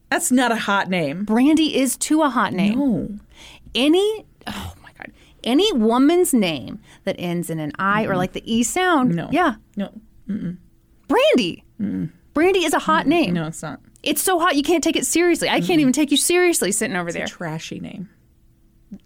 [0.10, 1.26] that's not a hot name.
[1.26, 2.80] Brandy is too a hot name.
[2.80, 3.10] Oh.
[3.76, 4.26] Any.
[4.48, 5.12] Oh my god.
[5.44, 9.16] Any woman's name that ends in an I or like the E sound.
[9.16, 9.30] No.
[9.32, 9.56] Yeah.
[9.76, 9.92] No.
[11.08, 11.64] Brandy.
[12.34, 13.34] Brandy is a hot name.
[13.34, 13.80] No, it's not.
[14.08, 15.50] It's so hot you can't take it seriously.
[15.50, 17.28] I can't even take you seriously sitting over there.
[17.28, 18.10] Trashy name.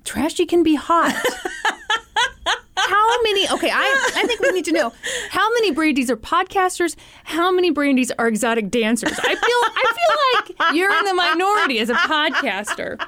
[0.03, 1.11] Trashy can be hot.
[2.77, 3.49] How many?
[3.49, 4.91] Okay, I, I think we need to know
[5.29, 6.95] how many Brandys are podcasters.
[7.23, 9.13] How many Brandys are exotic dancers?
[9.17, 13.01] I feel I feel like you're in the minority as a podcaster.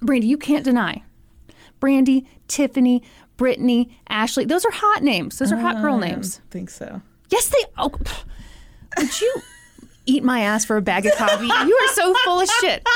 [0.00, 1.02] Brandy, you can't deny.
[1.80, 3.02] Brandy, Tiffany,
[3.36, 4.44] Brittany, Ashley.
[4.44, 5.38] Those are hot names.
[5.38, 6.40] Those are hot girl oh, names.
[6.44, 7.00] I think so.
[7.30, 7.64] Yes, they.
[7.78, 7.90] Oh,
[8.98, 9.42] would you
[10.06, 11.46] eat my ass for a bag of coffee?
[11.46, 12.86] You are so full of shit.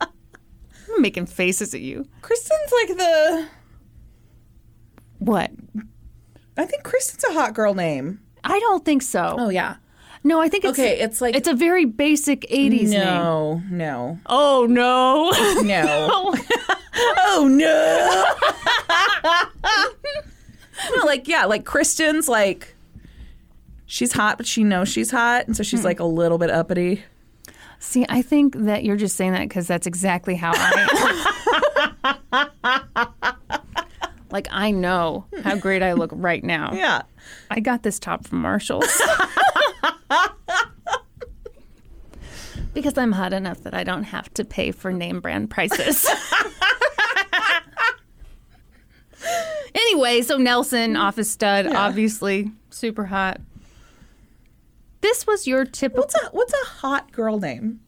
[0.00, 2.06] I'm making faces at you.
[2.22, 3.46] Kristen's like the.
[5.18, 5.50] What?
[6.56, 8.20] I think Kristen's a hot girl name.
[8.44, 9.36] I don't think so.
[9.38, 9.76] Oh yeah.
[10.26, 13.00] No, I think it's Okay, it's like it's a very basic '80s name.
[13.00, 15.30] no, no, Oh no.
[15.62, 16.34] no.
[16.96, 18.24] oh no.
[20.96, 22.73] no, like yeah, like Kristen's like
[23.86, 25.86] she's hot, but she knows she's hot, and so she's hmm.
[25.86, 27.04] like a little bit uppity.
[27.78, 31.30] See, I think that you're just saying that because that's exactly how I
[32.32, 32.48] am.
[34.30, 36.72] like I know how great I look right now.
[36.72, 37.02] Yeah.
[37.50, 38.86] I got this top from Marshalls.
[42.74, 46.06] because I'm hot enough that I don't have to pay for name brand prices.
[49.74, 53.40] anyway, so Nelson, office stud, obviously super hot.
[55.04, 57.80] This was your typical What's a what's a hot girl name?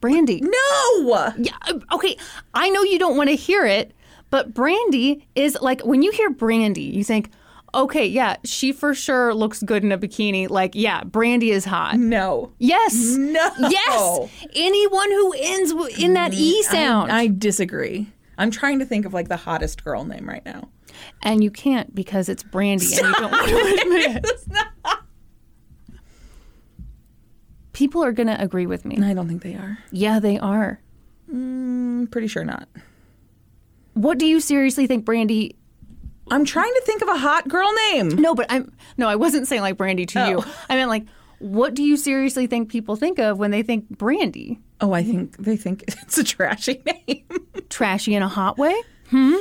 [0.00, 0.42] Brandy.
[0.42, 1.32] No.
[1.38, 2.14] Yeah, uh, okay.
[2.52, 3.92] I know you don't want to hear it,
[4.28, 7.30] but Brandy is like when you hear Brandy, you think,
[7.74, 10.50] okay, yeah, she for sure looks good in a bikini.
[10.50, 11.96] Like, yeah, Brandy is hot.
[11.96, 12.52] No.
[12.58, 12.94] Yes.
[13.16, 13.50] No.
[13.58, 14.30] Yes.
[14.54, 17.10] Anyone who ends in that E sound.
[17.10, 18.12] I disagree.
[18.36, 20.68] I'm trying to think of like the hottest girl name right now.
[21.22, 24.30] and you can't because it's Brandy and you don't want to admit it.
[27.76, 28.96] People are going to agree with me.
[29.02, 29.76] I don't think they are.
[29.92, 30.80] Yeah, they are.
[31.30, 32.66] I'm pretty sure not.
[33.92, 35.56] What do you seriously think Brandy?
[36.30, 38.08] I'm trying to think of a hot girl name.
[38.08, 40.38] No, but I'm no, I wasn't saying like Brandy to you.
[40.38, 40.64] Oh.
[40.70, 41.04] I meant like,
[41.38, 44.58] what do you seriously think people think of when they think Brandy?
[44.80, 47.24] Oh, I think they think it's a trashy name.
[47.68, 48.74] Trashy in a hot way?
[49.10, 49.34] Hmm.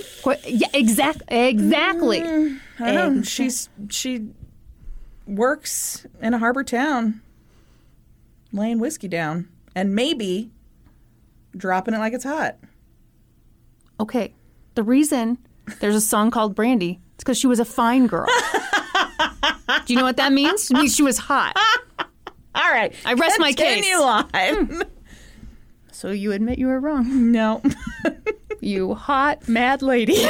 [0.43, 2.19] Yeah, exact, exactly.
[2.79, 3.21] I don't know.
[3.23, 4.27] She's she
[5.25, 7.21] works in a harbor town,
[8.55, 10.51] laying whiskey down, and maybe
[11.55, 12.57] dropping it like it's hot.
[13.99, 14.33] Okay.
[14.75, 15.37] The reason
[15.79, 18.27] there's a song called Brandy, it's because she was a fine girl.
[19.85, 20.69] do you know what that means?
[20.69, 21.55] It means she was hot.
[22.55, 23.75] All right, I rest my case.
[23.83, 24.29] Continue on.
[24.33, 24.81] Hmm.
[25.91, 27.31] So you admit you were wrong.
[27.31, 27.61] no.
[28.61, 30.15] You hot, mad lady.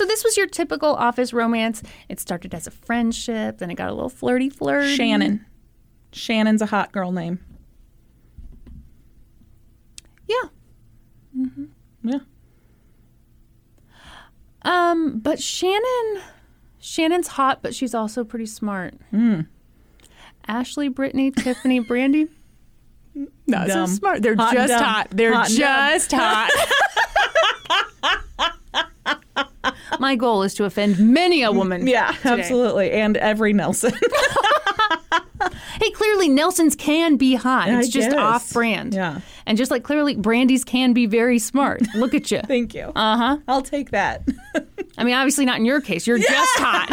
[0.00, 1.82] so this was your typical office romance.
[2.08, 4.96] It started as a friendship, then it got a little flirty flirty.
[4.96, 5.44] Shannon.
[6.10, 7.38] Shannon's a hot girl name.
[10.26, 10.48] Yeah.
[11.36, 11.64] Mm-hmm.
[12.02, 12.18] Yeah.
[14.62, 16.22] Um, but Shannon
[16.78, 18.94] Shannon's hot, but she's also pretty smart.
[19.10, 19.42] Hmm.
[20.48, 22.26] Ashley, Brittany, Tiffany, Brandy.
[23.46, 23.86] Not Dumb.
[23.86, 24.22] so smart.
[24.22, 25.08] They're Hot just hot.
[25.10, 25.90] They're Hot and dumb.
[25.90, 26.50] just hot.
[29.98, 31.86] My goal is to offend many a woman.
[31.86, 32.28] Yeah, today.
[32.40, 32.90] absolutely.
[32.92, 33.92] And every Nelson.
[35.80, 37.70] Hey, clearly Nelson's can be hot.
[37.70, 38.18] I It's just guess.
[38.18, 38.92] off brand.
[38.92, 39.20] Yeah.
[39.46, 41.80] And just like clearly Brandy's can be very smart.
[41.94, 42.40] Look at you.
[42.46, 42.92] Thank you.
[42.94, 43.38] Uh huh.
[43.48, 44.28] I'll take that.
[44.98, 46.06] I mean, obviously not in your case.
[46.06, 46.90] You're just hot.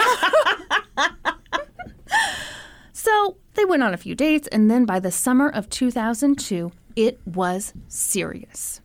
[2.93, 7.19] so they went on a few dates, and then by the summer of 2002, it
[7.25, 8.79] was serious.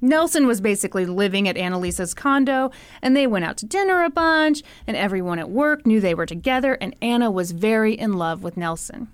[0.00, 2.70] Nelson was basically living at Annalisa's condo,
[3.02, 6.26] and they went out to dinner a bunch, and everyone at work knew they were
[6.26, 9.08] together, and Anna was very in love with Nelson.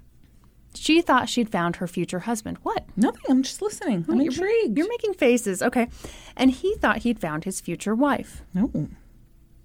[0.74, 2.58] She thought she'd found her future husband.
[2.62, 2.84] What?
[2.96, 3.22] Nothing.
[3.28, 4.04] I'm just listening.
[4.08, 4.76] I'm intrigued.
[4.76, 5.62] You're making faces.
[5.62, 5.88] Okay.
[6.36, 8.42] And he thought he'd found his future wife.
[8.52, 8.70] no.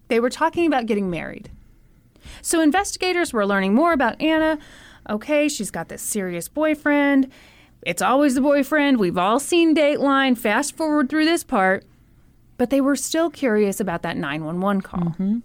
[0.08, 1.52] They were talking about getting married.
[2.42, 4.58] So investigators were learning more about Anna.
[5.08, 7.32] Okay, she's got this serious boyfriend.
[7.82, 9.00] It's always the boyfriend.
[9.00, 10.38] We've all seen Dateline.
[10.38, 11.86] Fast forward through this part.
[12.58, 15.00] But they were still curious about that 911 call.
[15.00, 15.38] Mm-hmm.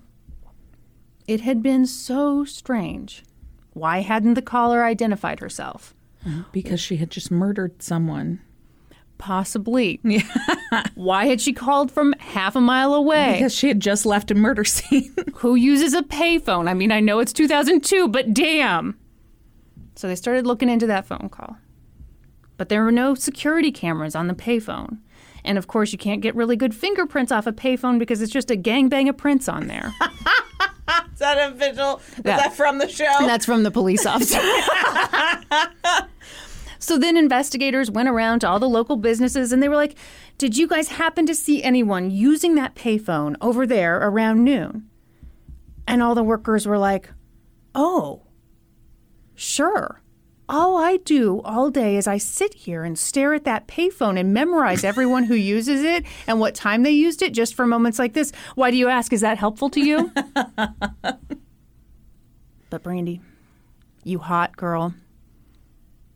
[1.28, 3.22] It had been so strange.
[3.72, 5.94] Why hadn't the caller identified herself?
[6.52, 8.40] Because she had just murdered someone.
[9.18, 10.00] Possibly.
[10.94, 13.34] Why had she called from half a mile away?
[13.34, 15.14] Because she had just left a murder scene.
[15.36, 16.68] Who uses a payphone?
[16.68, 18.98] I mean, I know it's 2002, but damn.
[19.96, 21.56] So they started looking into that phone call.
[22.56, 24.98] But there were no security cameras on the payphone.
[25.44, 28.50] And of course, you can't get really good fingerprints off a payphone because it's just
[28.50, 29.92] a gangbang of prints on there.
[31.12, 31.96] Is that official?
[31.96, 32.36] Is Yeah.
[32.38, 33.04] that from the show?
[33.20, 34.40] And That's from the police officer.
[36.78, 39.96] so then investigators went around to all the local businesses and they were like,
[40.38, 44.88] Did you guys happen to see anyone using that payphone over there around noon?
[45.86, 47.10] And all the workers were like,
[47.74, 48.22] Oh,
[49.34, 50.00] sure.
[50.48, 54.34] All I do all day is I sit here and stare at that payphone and
[54.34, 58.12] memorize everyone who uses it and what time they used it just for moments like
[58.12, 58.32] this.
[58.54, 59.12] Why do you ask?
[59.12, 60.12] Is that helpful to you?
[62.70, 63.22] but Brandy,
[64.02, 64.94] you hot girl.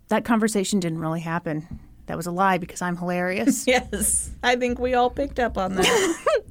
[0.08, 1.80] That conversation didn't really happen.
[2.06, 3.66] That was a lie because I'm hilarious.
[3.66, 4.30] yes.
[4.42, 6.44] I think we all picked up on that.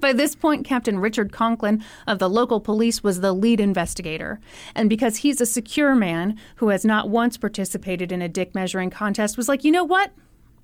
[0.00, 4.40] By this point, Captain Richard Conklin of the local police was the lead investigator.
[4.74, 8.90] And because he's a secure man who has not once participated in a dick measuring
[8.90, 10.12] contest, was like, you know what?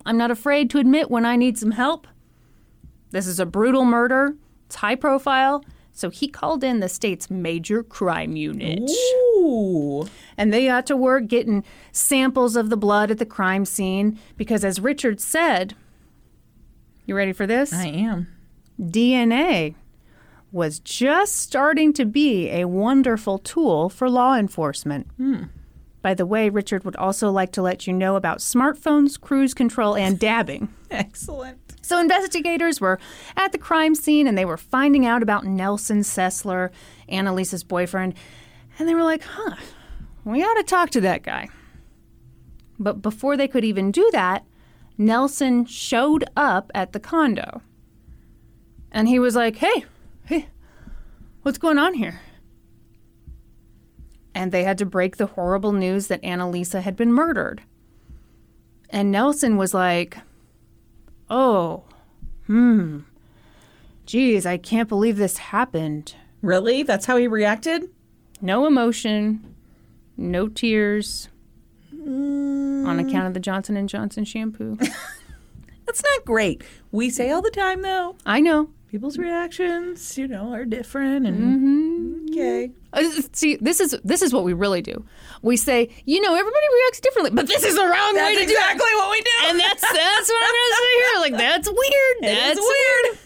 [0.06, 2.06] I'm not afraid to admit when I need some help.
[3.10, 5.64] This is a brutal murder, it's high profile.
[5.92, 8.88] So he called in the state's major crime unit.
[9.36, 10.08] Ooh.
[10.36, 14.64] And they got to work getting samples of the blood at the crime scene because,
[14.64, 15.74] as Richard said,
[17.06, 17.72] you ready for this?
[17.72, 18.28] I am.
[18.80, 19.74] DNA
[20.52, 25.06] was just starting to be a wonderful tool for law enforcement.
[25.16, 25.44] Hmm.
[26.02, 29.96] By the way, Richard would also like to let you know about smartphones, cruise control,
[29.96, 30.74] and dabbing.
[30.90, 31.58] Excellent.
[31.82, 32.98] So investigators were
[33.36, 36.70] at the crime scene and they were finding out about Nelson Sessler,
[37.08, 38.14] Annalisa's boyfriend,
[38.78, 39.56] and they were like, huh,
[40.24, 41.48] we ought to talk to that guy.
[42.78, 44.44] But before they could even do that,
[44.96, 47.62] Nelson showed up at the condo.
[48.92, 49.84] And he was like, hey,
[50.24, 50.48] hey,
[51.42, 52.20] what's going on here?
[54.34, 57.62] And they had to break the horrible news that Annalisa had been murdered.
[58.90, 60.18] And Nelson was like,
[61.28, 61.84] Oh,
[62.46, 63.00] hmm.
[64.04, 66.16] Geez, I can't believe this happened.
[66.42, 66.82] Really?
[66.82, 67.88] That's how he reacted?
[68.40, 69.54] No emotion,
[70.16, 71.28] no tears,
[71.92, 74.76] on account of the Johnson and Johnson shampoo.
[75.86, 76.62] That's not great.
[76.90, 78.70] We say all the time, though, I know.
[78.90, 81.26] People's reactions, you know, are different.
[81.26, 82.32] And mm-hmm.
[82.32, 82.72] okay.
[82.92, 85.04] Uh, See, this is this is what we really do.
[85.42, 88.46] We say, you know, everybody reacts differently, but this is the wrong way That's to
[88.46, 88.54] do it.
[88.54, 89.30] exactly what we do.
[89.46, 91.20] And that's that's what I'm gonna say here.
[91.20, 92.16] Like that's weird.
[92.22, 93.18] That's weird.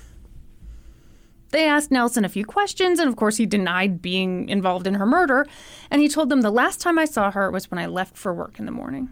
[1.51, 5.07] They asked Nelson a few questions, and of course, he denied being involved in her
[5.07, 5.47] murder.
[5.89, 8.35] And he told them the last time I saw her was when I left for
[8.35, 9.11] work in the morning.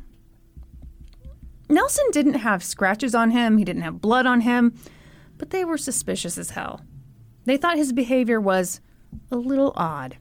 [1.69, 4.77] Nelson didn't have scratches on him, he didn't have blood on him,
[5.43, 6.83] but they were suspicious as hell.
[7.47, 8.81] They thought his behavior was
[9.29, 10.17] a little odd,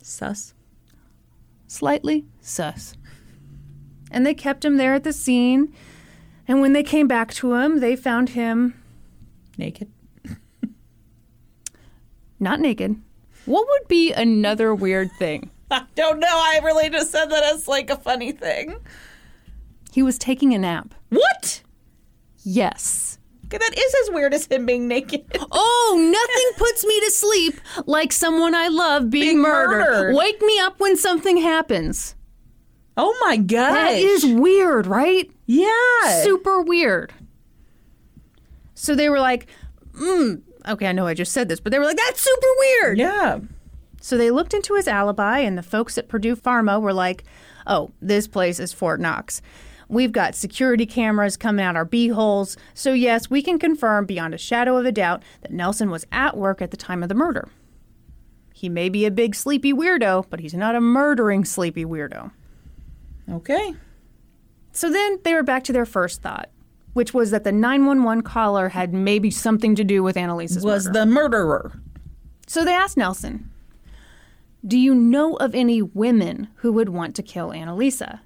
[0.00, 0.54] Sus.
[1.66, 2.96] slightly sus.
[4.10, 5.74] And they kept him there at the scene.
[6.48, 8.82] And when they came back to him, they found him
[9.58, 9.92] Naked.
[12.40, 12.96] not naked.
[13.44, 15.50] What would be another weird thing?
[15.70, 16.26] I don't know.
[16.26, 18.78] I really just said that as like a funny thing.
[19.92, 20.94] He was taking a nap.
[21.10, 21.60] What?
[22.42, 23.18] Yes.
[23.60, 25.24] That is as weird as him being naked.
[25.54, 29.80] Oh, nothing puts me to sleep like someone I love being, Being murdered.
[29.80, 30.16] murdered.
[30.16, 32.14] Wake me up when something happens.
[32.96, 33.72] Oh my god.
[33.74, 35.30] That is weird, right?
[35.46, 36.22] yeah.
[36.22, 37.12] Super weird.
[38.74, 39.46] So they were like,
[39.94, 42.98] mm, okay, I know I just said this, but they were like, that's super weird.
[42.98, 43.40] Yeah.
[44.00, 47.24] So they looked into his alibi, and the folks at Purdue Pharma were like,
[47.66, 49.40] oh, this place is Fort Knox.
[49.92, 52.56] We've got security cameras coming out our beeholes.
[52.72, 56.34] So, yes, we can confirm beyond a shadow of a doubt that Nelson was at
[56.34, 57.50] work at the time of the murder.
[58.54, 62.30] He may be a big sleepy weirdo, but he's not a murdering sleepy weirdo.
[63.30, 63.74] Okay.
[64.72, 66.48] So then they were back to their first thought,
[66.94, 70.98] which was that the 911 caller had maybe something to do with Annalisa's Was murder.
[71.00, 71.72] the murderer.
[72.46, 73.50] So they asked Nelson,
[74.66, 78.20] Do you know of any women who would want to kill Annalisa?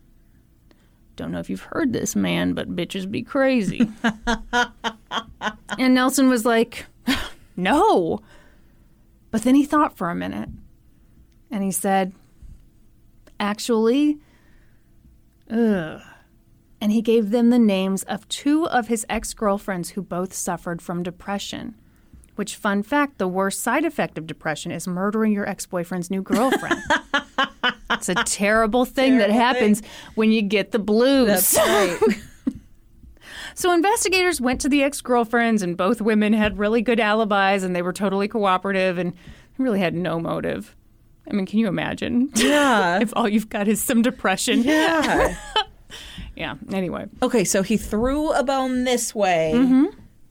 [1.16, 3.88] Don't know if you've heard this, man, but bitches be crazy.
[5.78, 6.86] and Nelson was like,
[7.56, 8.20] No.
[9.30, 10.50] But then he thought for a minute
[11.50, 12.12] and he said,
[13.40, 14.18] Actually,
[15.50, 16.00] ugh.
[16.80, 20.82] And he gave them the names of two of his ex girlfriends who both suffered
[20.82, 21.74] from depression.
[22.34, 26.20] Which, fun fact, the worst side effect of depression is murdering your ex boyfriend's new
[26.20, 26.82] girlfriend.
[27.90, 29.82] it's a terrible thing that Terrible happens
[30.14, 31.28] when you get the blues.
[31.28, 32.20] That's right.
[33.56, 37.80] So investigators went to the ex-girlfriends and both women had really good alibis and they
[37.80, 39.14] were totally cooperative and
[39.56, 40.76] really had no motive.
[41.26, 42.30] I mean, can you imagine?
[42.34, 42.98] yeah.
[43.00, 44.62] if all you've got is some depression.
[44.62, 45.36] yeah.
[46.34, 47.06] Yeah, anyway.
[47.22, 49.86] Okay, so he threw a bone this way mm-hmm.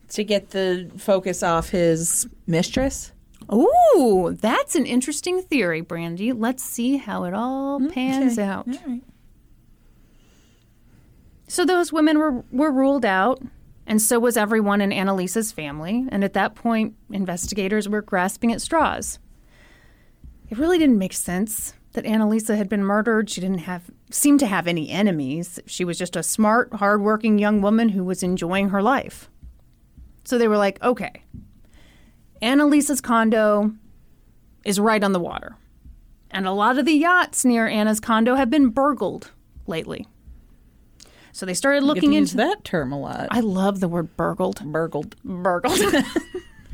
[0.09, 3.11] to get the focus off his mistress.
[3.53, 6.31] Ooh, that's an interesting theory, Brandy.
[6.33, 8.47] Let's see how it all pans Okay.
[8.47, 8.67] out.
[8.67, 9.03] All right.
[11.47, 13.41] So those women were, were ruled out,
[13.85, 16.07] and so was everyone in Annalisa's family.
[16.09, 19.19] And at that point, investigators were grasping at straws.
[20.49, 23.29] It really didn't make sense that Annalisa had been murdered.
[23.29, 25.59] She didn't have seem to have any enemies.
[25.65, 29.29] She was just a smart, hardworking young woman who was enjoying her life.
[30.23, 31.23] So they were like, okay,
[32.41, 33.73] Annalisa's condo
[34.63, 35.55] is right on the water.
[36.31, 39.31] And a lot of the yachts near Anna's condo have been burgled
[39.67, 40.07] lately.
[41.31, 43.27] So they started looking use into that term a lot.
[43.31, 44.63] I love the word burgled.
[44.63, 45.15] Burgled.
[45.23, 45.79] Burgled.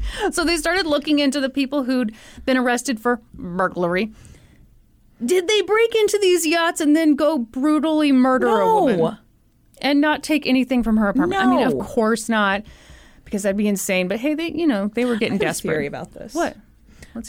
[0.31, 4.11] so they started looking into the people who'd been arrested for burglary.
[5.23, 9.17] Did they break into these yachts and then go brutally murder a woman
[9.81, 11.41] and not take anything from her apartment?
[11.41, 12.63] I mean, of course not,
[13.31, 14.09] because that'd be insane.
[14.09, 15.71] But hey, they you know they were getting I desperate.
[15.71, 16.33] theory about this.
[16.33, 16.57] what?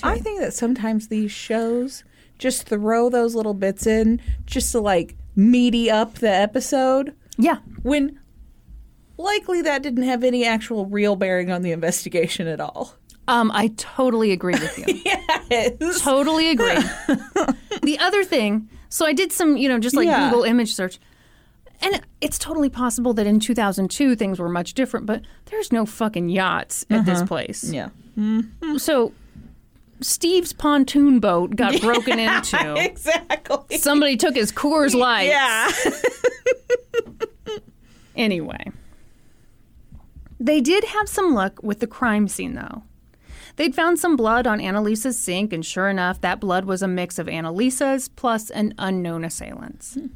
[0.03, 2.05] I think that sometimes these shows
[2.39, 8.19] just throw those little bits in just to like meaty up the episode yeah, when
[9.19, 12.95] likely that didn't have any actual real bearing on the investigation at all.
[13.29, 15.01] um, I totally agree with you.
[15.51, 16.01] Yes.
[16.01, 16.75] Totally agree.
[17.83, 20.31] the other thing, so I did some, you know, just like Yeah.
[20.31, 20.99] Google image search.
[21.83, 26.29] And it's totally possible that in 2002 things were much different, but there's no fucking
[26.29, 27.27] yachts at this uh-huh.
[27.27, 27.65] place.
[27.73, 27.89] Yeah.
[28.17, 28.79] Mm-hmm.
[28.79, 29.13] So
[30.01, 32.75] Steve's pontoon boat got broken into.
[32.77, 33.79] Exactly.
[33.79, 35.29] Somebody took his Coors Light.
[35.29, 35.71] Yeah.
[38.15, 38.71] Anyway,
[40.39, 42.83] they did have some luck with the crime scene, though.
[43.57, 47.19] They'd found some blood on Annalisa's sink, and sure enough, that blood was a mix
[47.19, 49.95] of Annalisa's plus an unknown assailant's.
[49.95, 50.07] Hmm.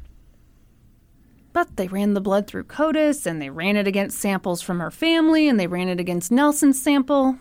[1.57, 4.91] But they ran the blood through CODIS, and they ran it against samples from her
[4.91, 7.39] family, and they ran it against Nelson's sample,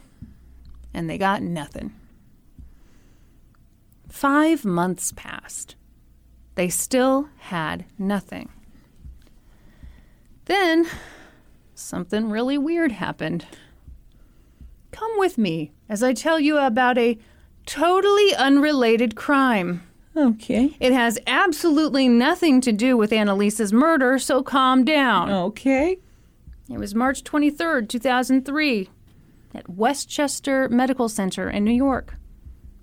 [0.95, 1.93] and they got nothing.
[4.09, 5.77] Five months passed.
[6.55, 8.49] They still had nothing.
[10.47, 10.87] Then
[11.75, 13.45] something really weird happened.
[14.93, 17.19] Come with me as I tell you about a
[17.67, 19.83] totally unrelated crime.
[20.17, 20.75] Okay.
[20.81, 25.31] It has absolutely nothing to do with Annalisa's murder, so calm down.
[25.31, 25.99] Okay.
[26.71, 28.89] It was March 23rd, 2003,
[29.55, 32.15] at Westchester Medical Center in New York.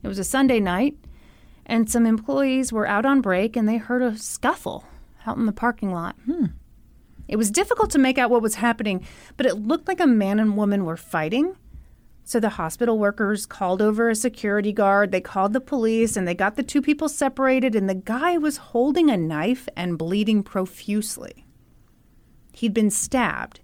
[0.03, 0.95] It was a Sunday night,
[1.65, 4.85] and some employees were out on break and they heard a scuffle
[5.25, 6.15] out in the parking lot.
[6.25, 6.45] Hmm.
[7.27, 9.05] It was difficult to make out what was happening,
[9.37, 11.55] but it looked like a man and woman were fighting.
[12.25, 16.33] So the hospital workers called over a security guard, they called the police, and they
[16.33, 21.45] got the two people separated, and the guy was holding a knife and bleeding profusely.
[22.53, 23.59] He'd been stabbed.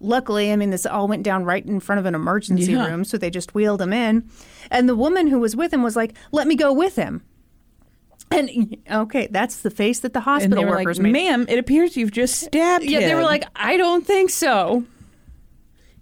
[0.00, 2.86] Luckily, I mean, this all went down right in front of an emergency Yeah.
[2.88, 4.28] room, so they just wheeled him in.
[4.70, 7.22] And the woman who was with him was like, Let me go with him.
[8.32, 11.12] And okay, that's the face that the And hospital they were workers like, made.
[11.12, 12.90] ma'am, it appears you've just stabbed him.
[12.90, 14.84] Yeah, they were like, I don't think so.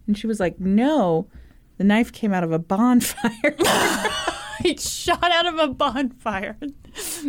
[0.09, 1.29] And she was like, no,
[1.77, 3.55] the knife came out of a bonfire.
[4.63, 6.57] He shot out of a bonfire.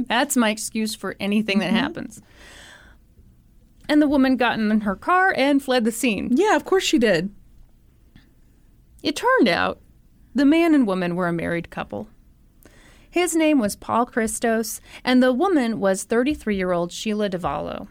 [0.07, 1.75] That's my excuse for anything that mm-hmm.
[1.75, 2.21] happens.
[3.88, 6.30] And the woman got in her car and fled the scene.
[6.32, 7.34] yeah, of course she did.
[9.03, 9.80] It turned out
[10.34, 12.07] the man and woman were a married couple.
[13.09, 17.88] His name was Paul Christos, and the woman was 33 year old Sheila Davalloo.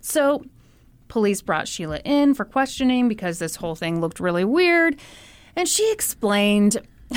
[0.00, 0.44] So,
[1.08, 4.96] police brought Sheila in for questioning because this whole thing looked really weird,
[5.56, 6.78] and she explained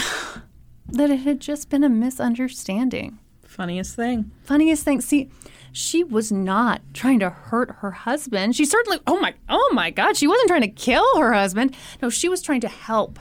[0.88, 3.20] that it had just been a misunderstanding.
[3.44, 4.32] Funniest thing.
[4.44, 5.30] Funniest thing, see,
[5.72, 8.56] she was not trying to hurt her husband.
[8.56, 11.76] She certainly, oh my, oh my God, she wasn't trying to kill her husband.
[12.02, 13.20] No, she was trying to help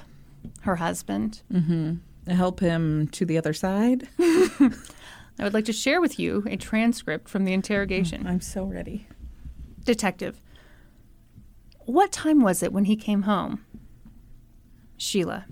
[0.60, 1.42] her husband.
[1.52, 2.30] Mm-hmm.
[2.30, 4.08] Help him to the other side.
[4.18, 8.26] I would like to share with you a transcript from the interrogation.
[8.26, 9.06] I'm so ready.
[9.84, 10.40] Detective,
[11.86, 13.64] what time was it when he came home?
[14.96, 15.46] Sheila.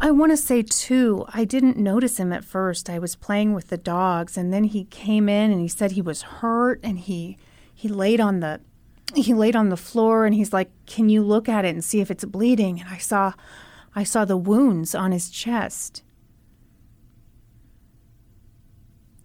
[0.00, 1.24] I want to say two.
[1.32, 2.90] I didn't notice him at first.
[2.90, 6.02] I was playing with the dogs and then he came in and he said he
[6.02, 7.38] was hurt and he
[7.74, 8.60] he laid on the
[9.14, 12.00] he laid on the floor and he's like, "Can you look at it and see
[12.00, 13.32] if it's bleeding?" And I saw
[13.94, 16.02] I saw the wounds on his chest.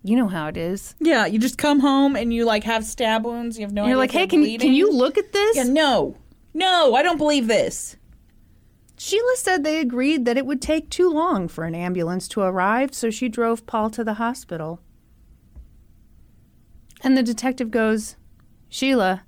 [0.03, 0.95] You know how it is.
[0.99, 3.57] Yeah, you just come home and you like have stab wounds.
[3.59, 5.63] You have no And you're like, "Hey, can you, can you look at this?" Yeah,
[5.63, 6.17] no,
[6.53, 7.97] no, I don't believe this.
[8.97, 12.93] Sheila said they agreed that it would take too long for an ambulance to arrive,
[12.93, 14.79] so she drove Paul to the hospital.
[17.03, 18.15] And the detective goes,
[18.69, 19.23] Sheila,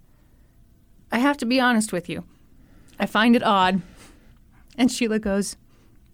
[1.12, 2.24] I have to be honest with you.
[3.00, 3.82] I find it odd.
[4.78, 5.56] And Sheila goes,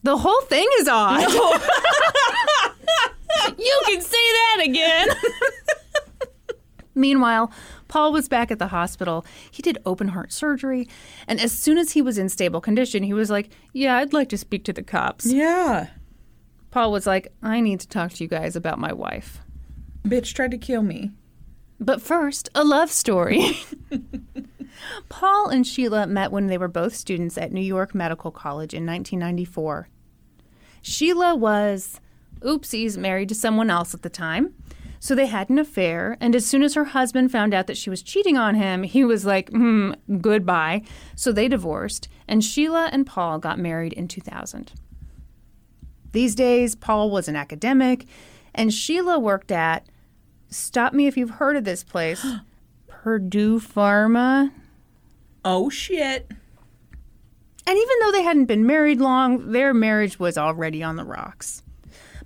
[0.03, 1.25] The whole thing is odd.
[3.57, 5.07] you can say that again.
[6.95, 7.51] Meanwhile,
[7.87, 9.25] Paul was back at the hospital.
[9.51, 10.87] He did open heart surgery,
[11.27, 14.29] and as soon as he was in stable condition, he was like, Yeah, I'd like
[14.29, 15.25] to speak to the cops.
[15.25, 15.87] Yeah,
[16.71, 19.39] Paul was like, I need to talk to you guys about my wife.
[20.03, 21.11] bitch tried to kill me.
[21.79, 23.57] But first, a love story.
[25.09, 28.85] Paul and Sheila met when they were both students at New York Medical College in
[28.85, 29.87] 1994.
[30.81, 31.99] Sheila was,
[32.41, 34.53] oopsies, married to someone else at the time.
[34.99, 37.89] So they had an affair, and as soon as her husband found out that she
[37.89, 40.81] was cheating on him, he was like, hmm, goodbye.
[41.15, 44.73] So they divorced, and Sheila and Paul got married in 2000.
[46.11, 48.05] These days, Paul was an academic,
[48.53, 49.87] and Sheila worked at,
[50.49, 52.25] stop me if you've heard of this place,
[52.87, 54.51] Purdue Pharma.
[55.45, 56.29] Oh shit.
[57.65, 61.61] And even though they hadn't been married long, their marriage was already on the rocks.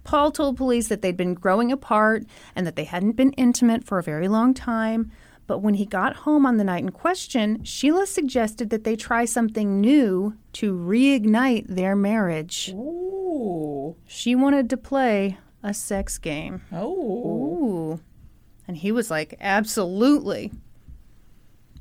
[0.04, 2.26] Paul told police that they'd been growing apart
[2.56, 5.12] and that they hadn't been intimate for a very long time.
[5.46, 9.26] But when he got home on the night in question, Sheila suggested that they try
[9.26, 12.72] something new to reignite their marriage.
[12.74, 13.96] Ooh.
[14.08, 16.62] She wanted to play a sex game.
[16.72, 16.94] Oh.
[16.94, 18.00] Ooh.
[18.68, 20.52] And he was like, absolutely.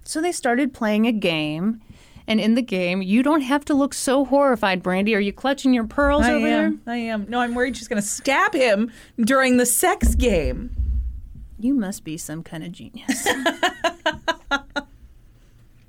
[0.04, 1.80] So they started playing a game.
[2.26, 5.14] And in the game, you don't have to look so horrified, Brandy.
[5.14, 6.82] Are you clutching your pearls I over am.
[6.86, 7.26] I am.
[7.28, 10.70] No, I'm worried she's gonna stab him during the sex game.
[11.58, 13.26] You must be some kind of genius.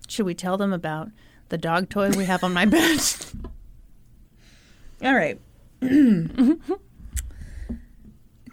[0.07, 1.09] Should we tell them about
[1.49, 2.99] the dog toy we have on my bed?
[5.03, 5.39] All right.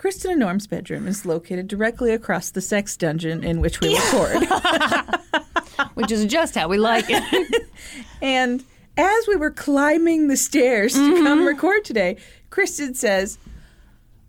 [0.01, 4.49] Kristen and Norm's bedroom is located directly across the sex dungeon in which we record.
[5.95, 7.69] Which is just how we like it.
[8.23, 8.65] and
[8.97, 11.49] as we were climbing the stairs to come mm-hmm.
[11.49, 12.17] record today,
[12.49, 13.37] Kristen says,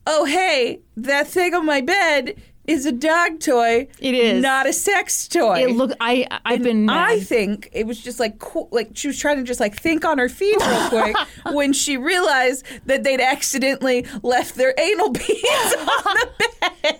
[0.05, 2.35] Oh, hey, that thing on my bed
[2.71, 3.87] is a dog toy.
[3.99, 4.41] It is.
[4.41, 5.63] not a sex toy.
[5.63, 5.91] It look.
[5.99, 6.27] I.
[6.45, 6.89] I've been.
[6.89, 7.27] I mad.
[7.27, 10.17] think it was just like cool, like she was trying to just like think on
[10.17, 11.15] her feet real quick
[11.53, 16.29] when she realized that they'd accidentally left their anal beads on the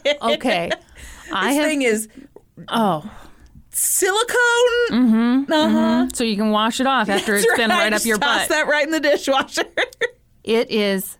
[0.03, 0.17] bed.
[0.21, 0.69] Okay.
[1.33, 1.65] I This have.
[1.65, 2.07] thing is
[2.67, 3.09] oh.
[3.69, 4.37] silicone.
[4.91, 5.51] Mm-hmm.
[5.51, 6.07] Uh huh.
[6.13, 8.49] So you can wash it off after it's been right up Just your toss butt.
[8.49, 9.63] that right in the dishwasher.
[10.43, 11.19] It is.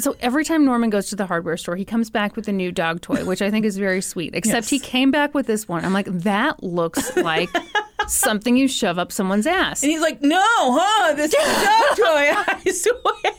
[0.00, 2.70] So every time Norman goes to the hardware store, he comes back with a new
[2.70, 4.34] dog toy, which I think is very sweet.
[4.34, 4.70] Except Yes.
[4.70, 5.84] he came back with this one.
[5.84, 7.48] I'm like, that looks like
[8.06, 9.82] something you shove up someone's ass.
[9.82, 11.14] and he's like, "No, huh?
[11.14, 12.54] This is a dog toy.
[12.66, 13.34] I swear."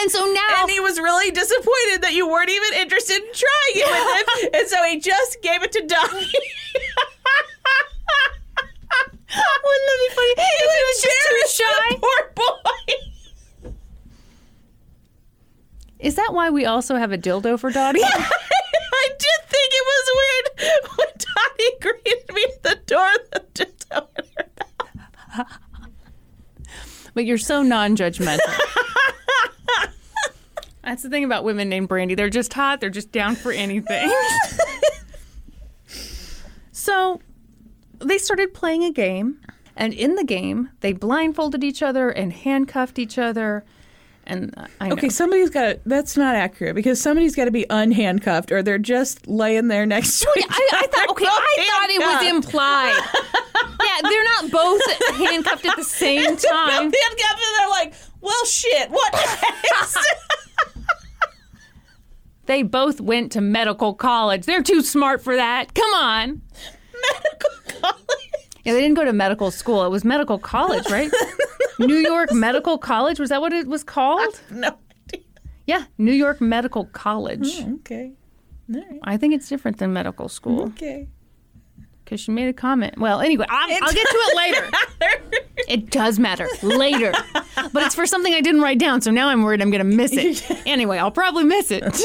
[0.00, 3.74] And so now And he was really disappointed that you weren't even interested in trying
[3.74, 6.32] it with him, and so he just gave it to Donnie.
[9.32, 10.34] Wouldn't that be funny?
[10.36, 11.96] He he was just too shy.
[12.00, 12.94] Poor boy.
[16.00, 18.00] Is that why we also have a dildo for Dottie?
[18.04, 23.08] I did think it was weird when Donnie greeted me at the door.
[23.32, 25.58] The dildo in her mouth.
[27.14, 28.38] but you're so non-judgmental.
[30.82, 32.14] That's the thing about women named Brandy.
[32.14, 32.80] They're just hot.
[32.80, 34.10] They're just down for anything.
[36.72, 37.20] so
[38.00, 39.40] they started playing a game,
[39.76, 43.64] and in the game, they blindfolded each other and handcuffed each other.
[44.26, 44.94] And I know.
[44.94, 45.80] Okay, somebody's got to.
[45.86, 50.20] That's not accurate because somebody's got to be unhandcuffed, or they're just laying there next
[50.20, 51.26] to oh, each I, I thought okay.
[51.26, 52.94] I thought it was implied.
[53.80, 54.82] yeah, they're not both
[55.16, 56.70] handcuffed at the same time.
[56.70, 59.98] handcuffed, and they're like, "Well, shit, what next?"
[62.46, 64.44] They both went to medical college.
[64.44, 65.72] They're too smart for that.
[65.72, 66.42] Come on.
[67.12, 68.29] Medical college.
[68.64, 69.84] Yeah, they didn't go to medical school.
[69.84, 71.10] It was medical college, right?
[71.78, 73.18] New York Medical College.
[73.18, 74.40] Was that what it was called?
[74.50, 74.76] No
[75.12, 75.24] idea.
[75.66, 77.60] Yeah, New York Medical College.
[77.62, 78.12] Hmm, okay.
[78.74, 79.00] All right.
[79.02, 81.08] I think it's different than medical school Okay.
[82.04, 82.98] because she made a comment.
[82.98, 84.70] Well, anyway, I'll, I'll get to it later.
[85.68, 87.12] It does matter later,
[87.72, 89.96] but it's for something I didn't write down, so now I'm worried I'm going to
[89.96, 90.42] miss it.
[90.66, 91.98] Anyway, I'll probably miss it.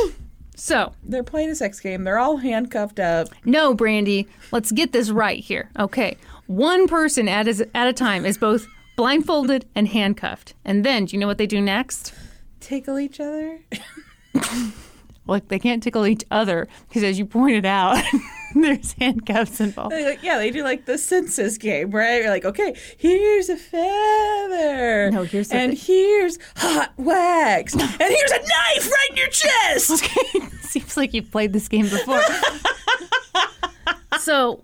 [0.56, 2.04] So, They're playing a sex game.
[2.04, 3.28] They're all handcuffed up.
[3.44, 5.70] no, Brandy, let's get this right here.
[5.78, 6.18] Okay,
[6.48, 11.16] one person at a, at a time is both blindfolded and handcuffed, and then do
[11.16, 12.14] you know what they do next?
[12.60, 13.60] Tickle each other.
[15.28, 18.02] Like they can't tickle each other because, as you pointed out,
[18.56, 19.94] there's handcuffs involved.
[19.94, 22.22] Like, yeah, they do like the census game, right?
[22.22, 25.10] You're like, okay, here's a feather.
[25.12, 30.04] No, here's and here's hot wax, and here's a knife right in your chest.
[30.06, 32.22] Okay, seems like you've played this game before.
[34.20, 34.64] so,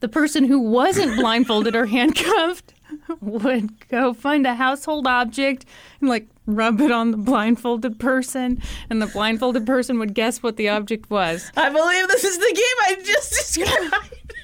[0.00, 2.74] the person who wasn't blindfolded or handcuffed
[3.20, 5.64] would go find a household object
[6.00, 10.56] and like rub it on the blindfolded person, and the blindfolded person would guess what
[10.56, 11.50] the object was.
[11.56, 14.34] I believe this is the game I just described.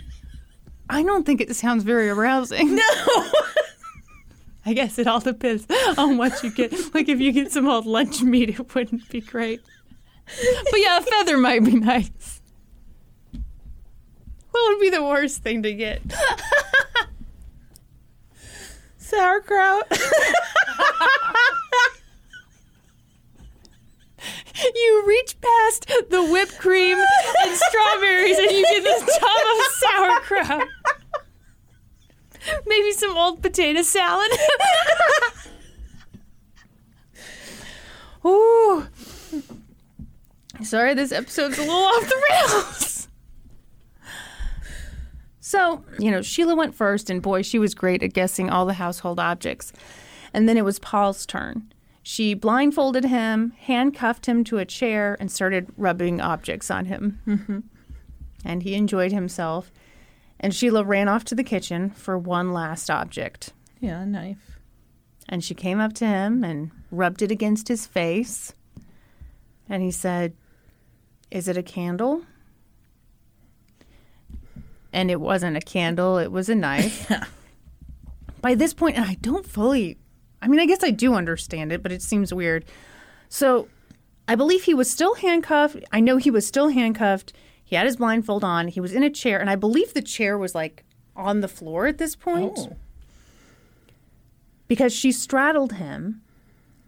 [0.89, 2.77] I don't think it sounds very arousing.
[2.77, 3.31] no.
[4.65, 6.73] I guess it all depends on what you get.
[6.95, 9.61] Like if you get some old lunch meat, it wouldn't be great.
[10.27, 12.36] But yeah, a feather might be nice.
[14.57, 16.01] What would be the worst thing to get?
[18.97, 19.85] Sauerkraut.
[24.75, 30.69] You reach past the whipped cream and strawberries, and you get this tub of sauerkraut.
[32.67, 34.31] Maybe some old potato salad.
[38.25, 38.87] Ooh.
[40.63, 42.96] Sorry, this episode's a little off the rails.
[45.47, 48.73] So, you know, Sheila went first, and boy, she was great at guessing all the
[48.73, 49.73] household objects.
[50.35, 51.73] And then it was Paul's turn.
[52.03, 57.21] She blindfolded him, handcuffed him to a chair, and started rubbing objects on him.
[57.29, 57.59] Mm-hmm.
[58.45, 59.73] And he enjoyed himself.
[60.41, 63.53] And Sheila ran off to the kitchen for one last object.
[63.81, 64.59] yeah, a knife.
[65.29, 68.53] And she came up to him and rubbed it against his face.
[69.69, 70.35] And he said,
[71.31, 72.23] Is it a candle?
[74.97, 77.13] And it wasn't a candle, it was a knife.
[78.41, 79.99] By this point, and I don't fully,
[80.41, 82.65] I mean, I guess I do understand it, but it seems weird.
[83.29, 83.69] So
[84.27, 85.77] I believe he was still handcuffed.
[85.93, 87.35] I know he was still handcuffed.
[87.63, 88.69] He had his blindfold on.
[88.69, 89.39] He was in a chair.
[89.39, 90.83] And I believe the chair was like
[91.15, 92.77] on the floor at this point Oh.
[94.69, 96.23] because she straddled him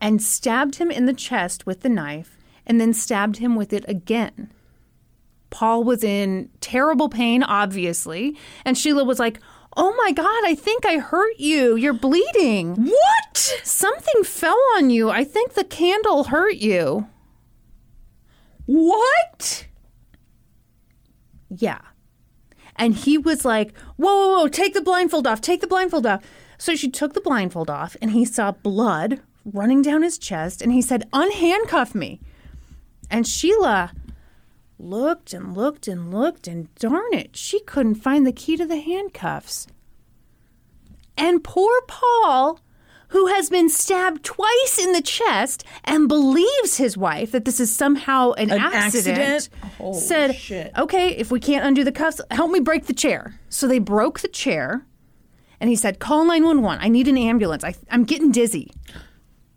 [0.00, 3.84] and stabbed him in the chest with the knife and then stabbed him with it
[3.86, 4.50] again.
[5.51, 9.40] Paul was in terrible pain, obviously, and Sheila was like,
[9.76, 11.76] Oh my God, I think I hurt you.
[11.76, 12.74] You're bleeding.
[12.74, 13.36] What?
[13.62, 15.09] Something fell on you.
[15.09, 17.07] I think the candle hurt you.
[18.66, 19.66] What?
[21.49, 21.80] Yeah.
[22.74, 26.22] And he was like, whoa, whoa, whoa, take the blindfold off, take the blindfold off.
[26.59, 30.72] So she took the blindfold off and he saw blood running down his chest and
[30.72, 32.20] he said, unhandcuff me.
[33.11, 33.92] And Sheila
[34.78, 38.80] looked and looked and looked and darn it, she couldn't find the key to the
[38.80, 39.66] handcuffs.
[41.16, 42.60] And poor Paul,
[43.08, 47.74] who has been stabbed twice in the chest and believes his wife that this is
[47.74, 49.96] somehow an, An accident, accident?
[49.96, 50.72] Said, shit.
[50.76, 53.40] Okay, if we can't undo the cuffs, help me break the chair.
[53.48, 54.86] So they broke the chair.
[55.60, 56.78] And he said, Call 911.
[56.80, 57.64] I need an ambulance.
[57.64, 58.70] I, I'm getting dizzy.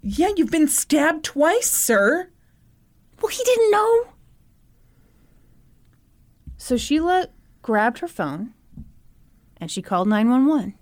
[0.01, 2.29] Yeah, you've been stabbed twice, sir.
[3.21, 4.07] Well, he didn't know.
[6.61, 7.27] So Sheila
[7.63, 8.53] grabbed her phone
[9.57, 10.75] and she called 911.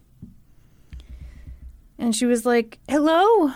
[1.98, 3.54] And she was like, Hello,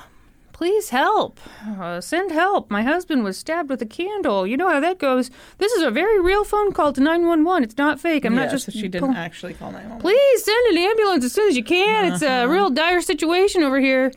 [0.54, 1.38] please help.
[1.68, 2.72] Uh, send help.
[2.72, 4.48] My husband was stabbed with a candle.
[4.48, 5.32] You know how that goes.
[5.58, 7.62] This is a very real phone call to 911.
[7.62, 8.24] It's not fake.
[8.24, 8.68] I'm yeah, not just.
[8.68, 10.02] so she didn't actually call 911.
[10.02, 12.14] Please send an ambulance as soon as you can.
[12.14, 14.14] It's a real dire situation over here.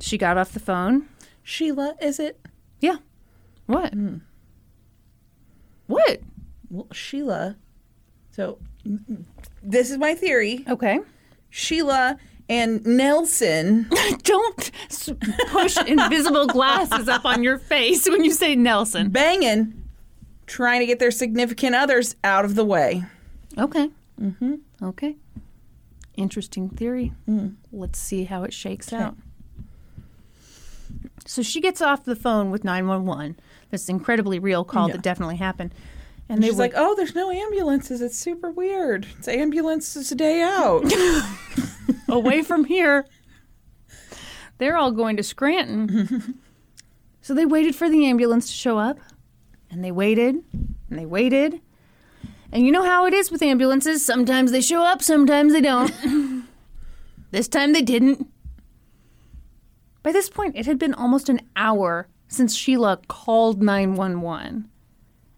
[0.00, 1.10] she got off the phone.
[1.42, 2.40] Sheila, is it?
[2.80, 2.96] Yeah.
[3.66, 3.92] What?
[5.90, 6.20] What?
[6.70, 7.56] Well, Sheila.
[8.30, 9.24] So mm,
[9.62, 10.64] this is my theory.
[10.68, 11.00] Okay.
[11.50, 12.16] Sheila
[12.48, 13.90] and Nelson.
[14.22, 14.70] Don't
[15.48, 19.10] push invisible glasses up on your face when you say Nelson.
[19.10, 19.84] banging,
[20.46, 23.04] trying to get their significant others out of the way.
[23.58, 23.90] Okay.
[24.20, 24.54] Mm-hmm.
[24.82, 25.16] Okay.
[26.16, 27.12] Interesting theory.
[27.72, 29.16] Let's see how it shakes out.
[31.30, 33.38] So she gets off the phone with 911.
[33.70, 34.94] This incredibly real call Yeah.
[34.94, 35.72] that definitely happened.
[36.28, 38.02] And they She's were like, "Oh, there's no ambulances.
[38.02, 39.06] It's super weird.
[39.16, 40.92] It's ambulances a day out."
[42.08, 43.06] away from here.
[44.58, 46.40] They're all going to Scranton.
[47.22, 48.98] so they waited for the ambulance to show up,
[49.70, 51.60] and they waited, and they waited.
[52.50, 55.92] And you know how it is with ambulances sometimes they show up, sometimes they don't.
[57.30, 58.26] this time they didn't.
[60.02, 64.68] By this point, it had been almost an hour since Sheila called 911.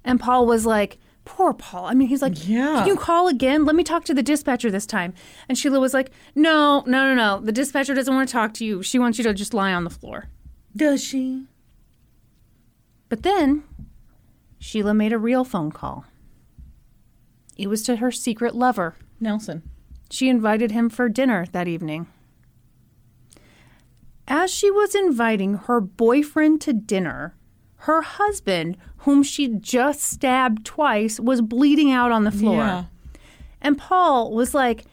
[0.05, 1.85] And Paul was like, Poor Paul.
[1.85, 2.79] I mean, he's like, Yeah.
[2.81, 3.65] Can you call again?
[3.65, 5.15] Let me talk to the dispatcher this time.
[5.49, 7.45] And Sheila was like, No, no, no, no.
[7.45, 8.83] The dispatcher doesn't want to talk to you.
[8.83, 10.29] She wants you to just lie on the floor.
[10.75, 11.47] Does she?
[13.09, 13.63] But then
[14.59, 16.07] Sheila made a real phone call.
[17.57, 18.97] It was to her secret lover.
[19.21, 19.63] Nelson.
[20.11, 22.07] She invited him for dinner that evening.
[24.35, 27.35] As she was inviting her boyfriend to dinner,
[27.81, 32.57] her husband, whom she just stabbed twice, was bleeding out on the floor.
[32.57, 32.85] Yeah.
[33.61, 34.87] And Paul was like,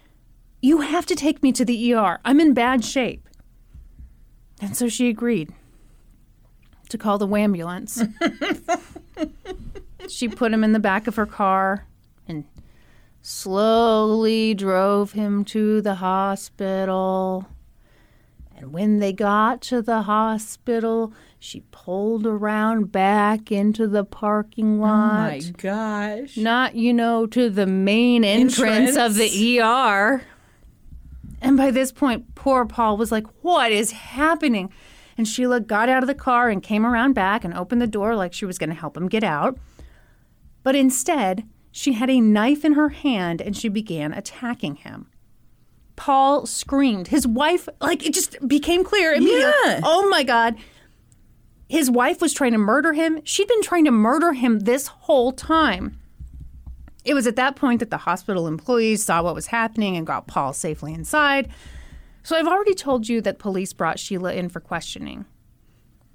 [0.62, 2.20] You have to take me to the ER.
[2.26, 3.30] I'm in bad shape.
[4.60, 5.54] And so she agreed
[6.90, 8.04] to call the ambulance.
[10.10, 11.86] she put him in the back of her car
[12.28, 12.44] and
[13.22, 17.48] slowly drove him to the hospital.
[18.60, 25.16] And when they got to the hospital, she pulled around back into the parking lot.
[25.16, 26.36] Oh my gosh.
[26.36, 30.22] not you know to the main entrance, of the ER.
[31.41, 34.74] And by this point, poor Paul was like, "What is happening?"
[35.18, 38.14] And Sheila got out of the car and came around back and opened the door
[38.16, 39.57] like she was going to help him get out.
[40.64, 45.07] But instead, she had a knife in her hand and she began attacking him.
[46.00, 47.10] Paul screamed.
[47.10, 49.52] His wife, like, it just became clear immediately.
[49.66, 49.82] Yeah.
[49.84, 50.56] Oh my God.
[51.68, 53.20] His wife was trying to murder him.
[53.26, 56.00] She'd been trying to murder him this whole time.
[57.04, 60.26] It was at that point that the hospital employees saw what was happening and got
[60.26, 61.50] Paul safely inside.
[62.24, 65.26] So I've already told you that police brought Sheila in for questioning.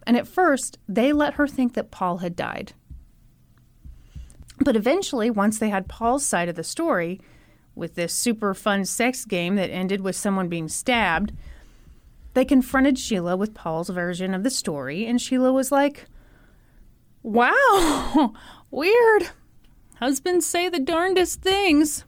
[0.06, 2.72] And at first, they let her think that Paul had died.
[4.60, 7.20] But eventually, once they had Paul's side of the story,
[7.74, 11.32] with this super fun sex game that ended with someone being stabbed,
[12.34, 16.06] they confronted Sheila with Paul's version of the story, and Sheila was like,
[17.22, 18.34] Wow,
[18.70, 19.30] weird.
[19.96, 22.04] Husbands say the darndest things.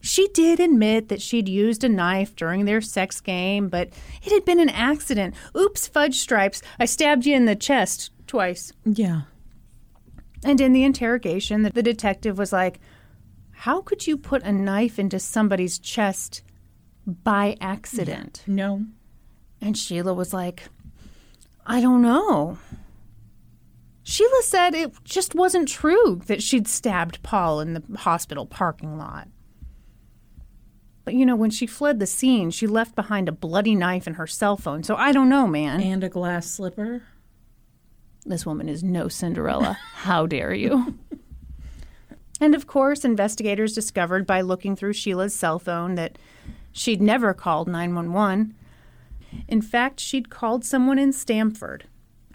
[0.00, 3.88] She did admit that she'd used a knife during their sex game, but
[4.22, 5.34] it had been an accident.
[5.56, 6.62] Oops, fudge stripes.
[6.78, 8.72] I stabbed you in the chest twice.
[8.84, 9.22] Yeah.
[10.44, 12.78] And in the interrogation, the, the detective was like,
[13.62, 16.42] How could you put a knife into somebody's chest
[17.04, 18.44] by accident?
[18.46, 18.84] No.
[19.60, 20.68] And Sheila was like,
[21.66, 22.58] I don't know.
[24.04, 29.26] Sheila said it just wasn't true that she'd stabbed Paul in the hospital parking lot.
[31.04, 34.14] But you know, when she fled the scene, she left behind a bloody knife and
[34.14, 34.84] her cell phone.
[34.84, 35.80] So I don't know, man.
[35.80, 37.02] And a glass slipper.
[38.24, 39.76] This woman is no Cinderella.
[39.94, 40.96] How dare you?
[42.40, 46.18] and of course, investigators discovered by looking through Sheila's cell phone that
[46.72, 48.54] she'd never called 911.
[49.46, 51.84] In fact, she'd called someone in Stamford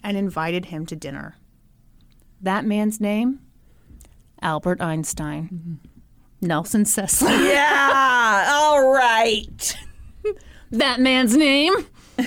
[0.04, 1.38] and invited him to dinner.
[2.42, 3.40] That man's name?
[4.42, 5.50] Albert Einstein.
[5.54, 6.48] Mm-hmm.
[6.48, 7.30] Nelson Sessler.
[7.54, 8.48] Yeah.
[8.52, 9.78] All right.
[10.72, 11.74] that man's name.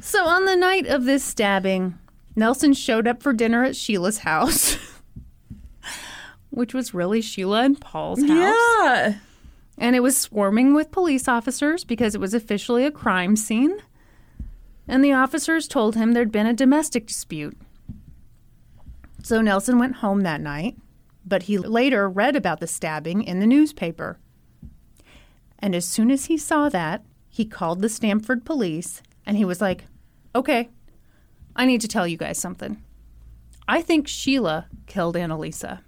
[0.00, 1.98] so on the night of this stabbing,
[2.36, 4.76] Nelson showed up for dinner at Sheila's house,
[6.60, 8.28] which was really Sheila and Paul's house.
[8.28, 9.14] Yeah.
[9.78, 13.78] And it was swarming with police officers because it was officially a crime scene.
[14.86, 17.56] And the officers told him there'd been a domestic dispute.
[19.22, 20.76] So Nelson went home that night,
[21.24, 24.18] but he later read about the stabbing in the newspaper.
[25.58, 29.62] And as soon as he saw that, he called the Stamford police and he was
[29.62, 29.84] like,
[30.34, 30.68] okay,
[31.56, 32.82] I need to tell you guys something.
[33.66, 35.80] I think Sheila killed Annalisa.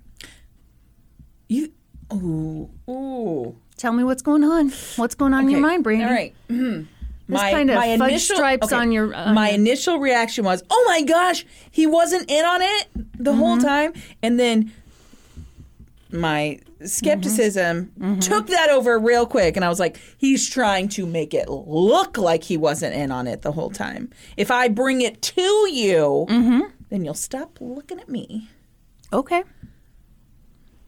[1.52, 1.72] You.
[2.12, 2.68] Ooh.
[2.90, 3.56] Ooh.
[3.76, 4.70] Tell me what's going on.
[4.96, 6.04] What's going on in your mind, Brandy?
[6.04, 6.34] All right.
[6.48, 6.82] Mm-hmm.
[7.28, 11.46] This kind of fudge stripes on your- on my initial reaction was, "Oh my gosh,
[11.70, 12.88] he wasn't in on it
[13.18, 13.66] the whole Mm-hmm.
[13.66, 13.92] time,"
[14.22, 14.72] and then
[16.10, 18.18] my skepticism Mm-hmm.
[18.18, 22.18] took that over real quick, and I was like, "He's trying to make it look
[22.18, 24.10] like he wasn't in on it the whole time.
[24.36, 25.42] If I bring it to
[25.72, 26.60] you, Mm-hmm.
[26.90, 28.48] then you'll stop looking at me."
[29.12, 29.42] Okay.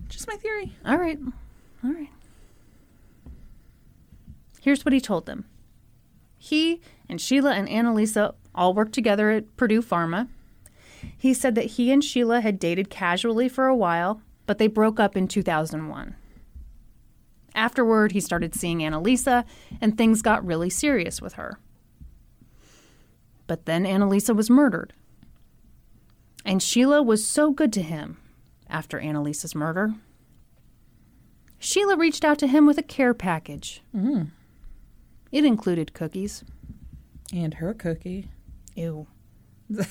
[0.09, 0.77] Just my theory.
[0.85, 1.19] All right.
[1.83, 2.11] All right.
[4.61, 5.45] Here's what he told them.
[6.39, 10.29] He and Sheila and Annalisa all worked together at Purdue Pharma.
[11.19, 14.99] He said that he and Sheila had dated casually for a while, but they broke
[14.99, 16.15] up in 2001.
[17.55, 19.45] Afterward, he started seeing Annalisa,
[19.81, 21.59] and things got really serious with her.
[23.47, 24.93] But then Annalisa was murdered.
[26.45, 28.17] And Sheila was so good to him
[28.75, 29.95] after Annalisa's murder.
[31.61, 33.81] Sheila reached out to him with a care package.
[33.97, 34.25] Mm-hmm.
[35.31, 36.43] It included cookies.
[37.33, 38.29] And her cookie.
[38.75, 39.07] Ew.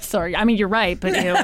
[0.00, 1.36] Sorry, I mean, you're right, but ew.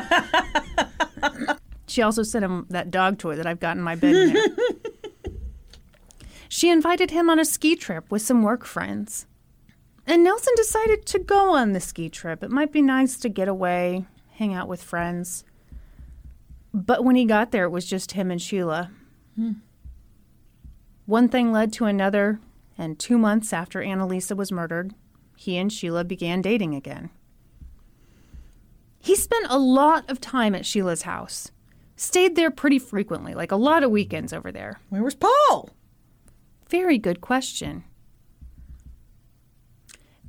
[1.88, 4.36] she also sent him that dog toy that I've got in my bed
[6.48, 9.26] she invited him on a ski trip with some work friends.
[10.06, 12.44] And Nelson decided to go on the ski trip.
[12.44, 15.44] It might be nice to get away, hang out with friends.
[16.76, 18.90] But when he got there, it was just him and Sheila.
[21.06, 22.38] One thing led to another,
[22.76, 24.94] and two months after Annalisa was murdered,
[25.36, 27.08] he and Sheila began dating again.
[28.98, 31.50] He spent a lot of time at Sheila's house,
[31.96, 34.78] stayed there pretty frequently, like a lot of weekends over there.
[34.90, 35.70] Where was Paul?
[36.68, 37.84] Very good question.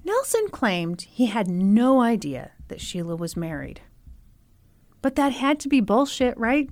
[0.05, 3.81] Nelson claimed he had no idea that Sheila was married.
[5.01, 6.69] But that had to be bullshit, right?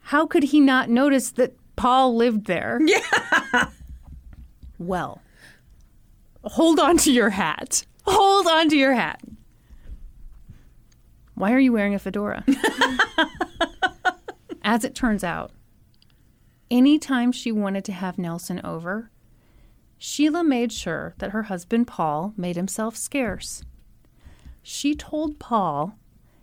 [0.00, 2.80] How could he not notice that Paul lived there?
[2.86, 3.68] Yeah.
[4.78, 5.22] Well,
[6.44, 7.86] hold on to your hat.
[8.04, 9.22] Hold on to your hat.
[11.34, 12.44] Why are you wearing a fedora?
[14.62, 15.52] As it turns out,
[16.70, 19.10] anytime she wanted to have Nelson over,
[19.98, 23.62] Sheila made sure that her husband Paul made himself scarce.
[24.62, 25.96] She told Paul,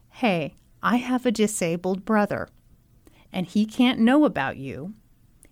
[0.10, 2.50] Hey, I have a disabled brother,
[3.32, 4.94] and he can't know about you.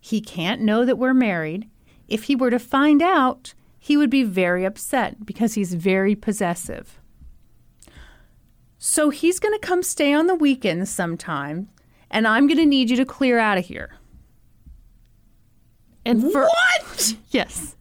[0.02, 1.70] He can't know that we're married.
[2.10, 7.00] If he were to find out, he would be very upset because he's very possessive.
[8.78, 11.70] So he's going to come stay on the weekends sometime,
[12.10, 13.96] and I'm going to need you to clear out of here.
[16.06, 17.16] And for What?
[17.30, 17.78] Yes.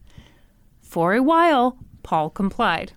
[0.81, 2.93] For a while, Paul complied.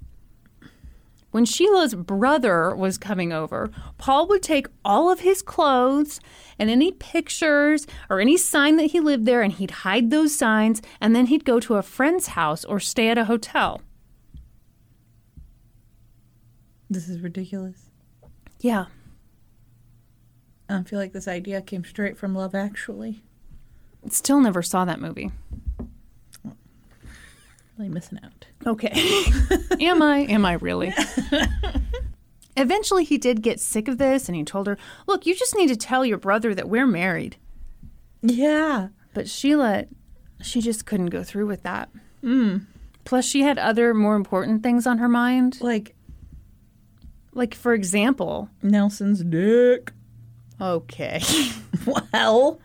[1.35, 3.69] When Sheila's brother was coming over,
[3.99, 6.21] Paul would take all of his clothes
[6.61, 10.81] and any pictures or any sign that he lived there and he'd hide those signs
[11.01, 13.81] and then he'd go to a friend's house or stay at a hotel.
[16.89, 17.91] This is ridiculous.
[18.61, 18.85] Yeah.
[20.69, 23.25] I feel like this idea came straight from Love Actually.
[24.09, 25.33] Still never saw that movie.
[27.79, 28.47] Really missing out.
[28.67, 28.91] Okay.
[29.81, 30.21] Am I?
[30.21, 30.93] Am I really?
[32.57, 35.69] Eventually, he did get sick of this and he told her, Look, you just need
[35.69, 37.37] to tell your brother that we're married.
[38.23, 38.89] Yeah.
[39.13, 39.87] But Sheila,
[40.41, 41.91] she just couldn't go through with that.
[42.23, 42.67] Mm.
[43.05, 45.59] Plus, she had other more important things on her mind.
[45.61, 45.95] Like
[47.33, 49.93] Like, for example, Nelson's dick.
[50.61, 51.21] okay.
[52.13, 52.61] Well,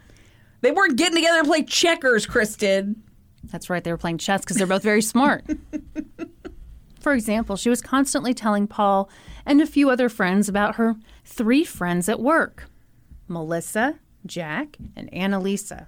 [0.61, 3.03] they weren't getting together to play checkers, Kristen.
[3.51, 5.45] That's right, they were playing chess because they're both very smart.
[6.99, 9.09] For example, she was constantly telling Paul
[9.45, 12.65] and a few other friends about her three friends at work
[13.27, 15.87] Melissa, Jack, and Annalisa.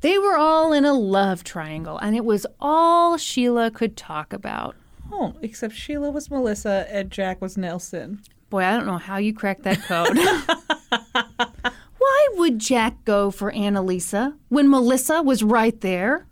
[0.00, 4.76] They were all in a love triangle, and it was all Sheila could talk about.
[5.10, 8.22] Oh, except Sheila was Melissa and Jack was Nelson.
[8.50, 10.18] Boy, I don't know how you cracked that code.
[11.98, 16.26] Why would Jack go for Annalisa when Melissa was right there?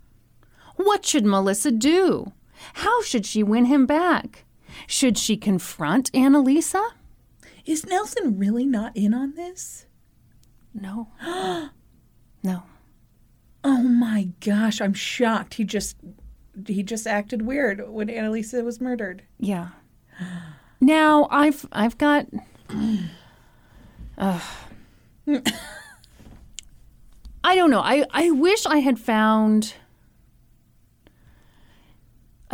[0.75, 2.31] What should Melissa do?
[2.75, 4.45] How should she win him back?
[4.87, 6.83] Should she confront Annalisa?
[7.65, 9.85] Is Nelson really not in on this?
[10.73, 11.07] No.
[12.43, 12.63] no.
[13.63, 15.55] Oh my gosh, I'm shocked.
[15.55, 15.97] He just
[16.67, 19.23] he just acted weird when Annalisa was murdered.
[19.39, 19.69] Yeah.
[20.79, 22.27] Now I've I've got.
[24.17, 24.41] Ugh.
[27.43, 27.81] I don't know.
[27.81, 29.73] I I wish I had found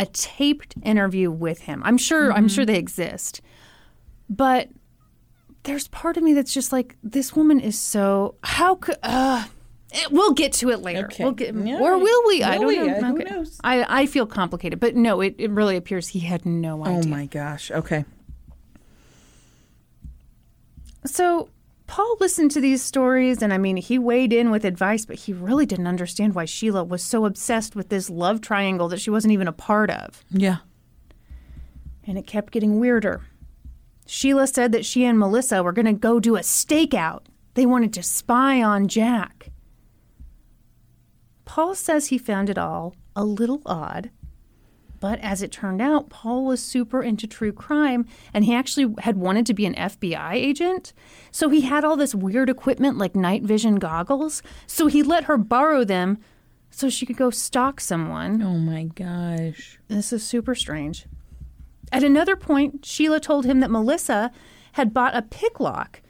[0.02, 1.82] a taped interview with him.
[1.86, 3.40] I'm sure I'm sure they exist,
[4.30, 4.68] but
[5.64, 8.98] there's part of me that's just like this woman is so how could.
[9.04, 9.46] Uh,
[9.94, 11.06] it- We'll get to it later.
[11.06, 11.24] Okay.
[11.24, 11.80] We'll get, Yeah.
[11.80, 12.42] or will we?
[12.44, 12.78] I don't we?
[12.78, 12.94] know.
[12.96, 13.60] Uh, who knows?
[13.64, 17.02] I, I feel complicated, but no, it, it really appears he had no idea.
[17.06, 17.70] Oh my gosh.
[17.72, 18.06] Okay.
[21.06, 21.50] So
[21.92, 25.34] Paul listened to these stories, and I mean, he weighed in with advice, but he
[25.34, 29.34] really didn't understand why Sheila was so obsessed with this love triangle that she wasn't
[29.34, 30.24] even a part of.
[30.30, 30.60] Yeah.
[32.08, 33.24] And it kept getting weirder.
[34.08, 37.24] Sheila said that she and Melissa were going to go do a stakeout.
[37.56, 39.50] They wanted to spy on Jack.
[41.44, 44.12] Paul says he found it all a little odd.
[45.02, 49.18] But as it turned out, Paul was super into true crime and he actually had
[49.18, 50.94] wanted to be an FBI agent.
[51.32, 54.44] So he had all this weird equipment like night vision goggles.
[54.68, 56.20] So he let her borrow them
[56.70, 58.44] so she could go stalk someone.
[58.44, 59.80] Oh my gosh.
[59.88, 61.08] This is super strange.
[61.92, 64.32] At another point, Sheila told him that Melissa
[64.74, 66.02] had bought a pick lock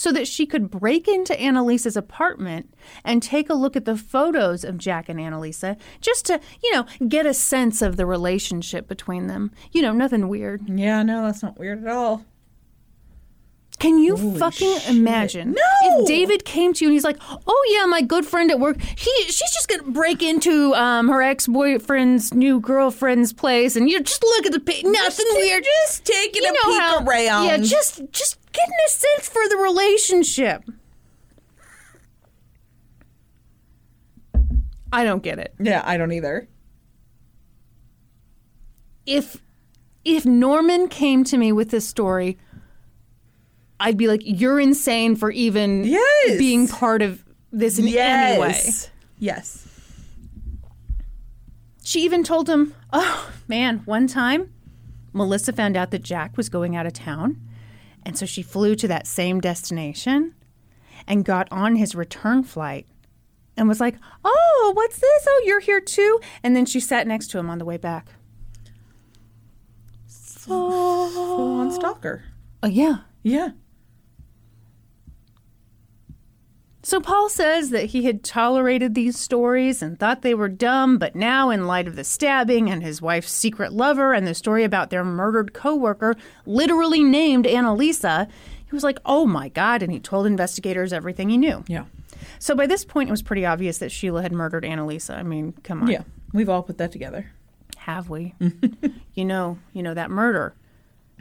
[0.00, 2.72] so that she could break into Annalisa's apartment
[3.04, 6.86] and take a look at the photos of Jack and Annalisa just to, you know,
[7.06, 9.50] get a sense of the relationship between them.
[9.72, 10.62] You know, nothing weird.
[10.66, 12.24] Yeah, no, that's not weird at all.
[13.78, 14.90] Can you Holy fucking shit.
[14.90, 15.60] imagine No!
[15.82, 18.80] if David came to you and he's like, "Oh yeah, my good friend at work,
[18.80, 24.02] he she's just gonna break into um, her ex boyfriend's new girlfriend's place, and you
[24.02, 27.44] just look at the pic, nothing weird, Just taking a peek around.
[27.46, 30.64] yeah, just just getting a sense for the relationship."
[34.92, 35.54] I don't get it.
[35.60, 36.48] Yeah, I don't either.
[39.06, 39.38] if
[40.04, 42.38] if Norman came to me with this story,
[43.80, 46.38] I'd be like, "You're insane for even Yes.
[46.38, 48.90] being part of this in any way." Yes.
[49.18, 49.66] Yes.
[51.82, 54.52] She even told him, "Oh man, one time,
[55.12, 57.40] Melissa found out that Jack was going out of town,
[58.04, 60.34] and so she flew to that same destination
[61.06, 62.86] and got on his return flight."
[63.56, 65.26] And was like, "Oh, what's this?
[65.28, 68.08] Oh, you're here too." And then she sat next to him on the way back.
[70.06, 72.24] Full on stalker.
[72.62, 73.50] Oh yeah, Yeah.
[76.82, 81.14] So Paul says that he had tolerated these stories and thought they were dumb, but
[81.14, 84.88] now in light of the stabbing and his wife's secret lover and the story about
[84.88, 86.16] their murdered coworker
[86.46, 88.28] literally named Annalisa,
[88.64, 91.64] he was like, "Oh my god," and he told investigators everything he knew.
[91.66, 91.84] Yeah.
[92.38, 95.16] So by this point it was pretty obvious that Sheila had murdered Annalisa.
[95.16, 95.88] I mean, come on.
[95.88, 96.04] Yeah.
[96.32, 97.30] We've all put that together.
[97.76, 98.34] Have we?
[99.14, 100.54] you know, you know that murder.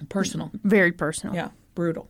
[0.08, 0.52] Personal.
[0.64, 1.36] Very personal.
[1.36, 1.50] Yeah.
[1.76, 2.10] Brutal.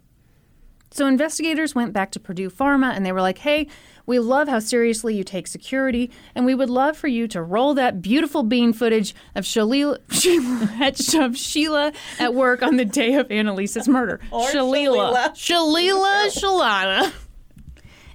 [0.92, 3.68] So investigators went back to Purdue Pharma and they were like, "Hey,
[4.06, 7.76] we love how seriously you take security, and we would love for you to roll
[7.76, 13.28] that beautiful bean footage of Shalila, Sheila, of Sheila at work on the day of
[13.28, 14.20] Annalisa's murder.
[14.32, 17.14] Or Shalila, Shalila, Shalana."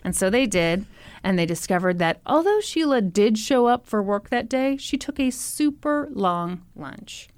[0.03, 0.85] And so they did,
[1.23, 5.21] and they discovered that although Sheila did show up for work that day, she took
[5.21, 7.29] a super long lunch.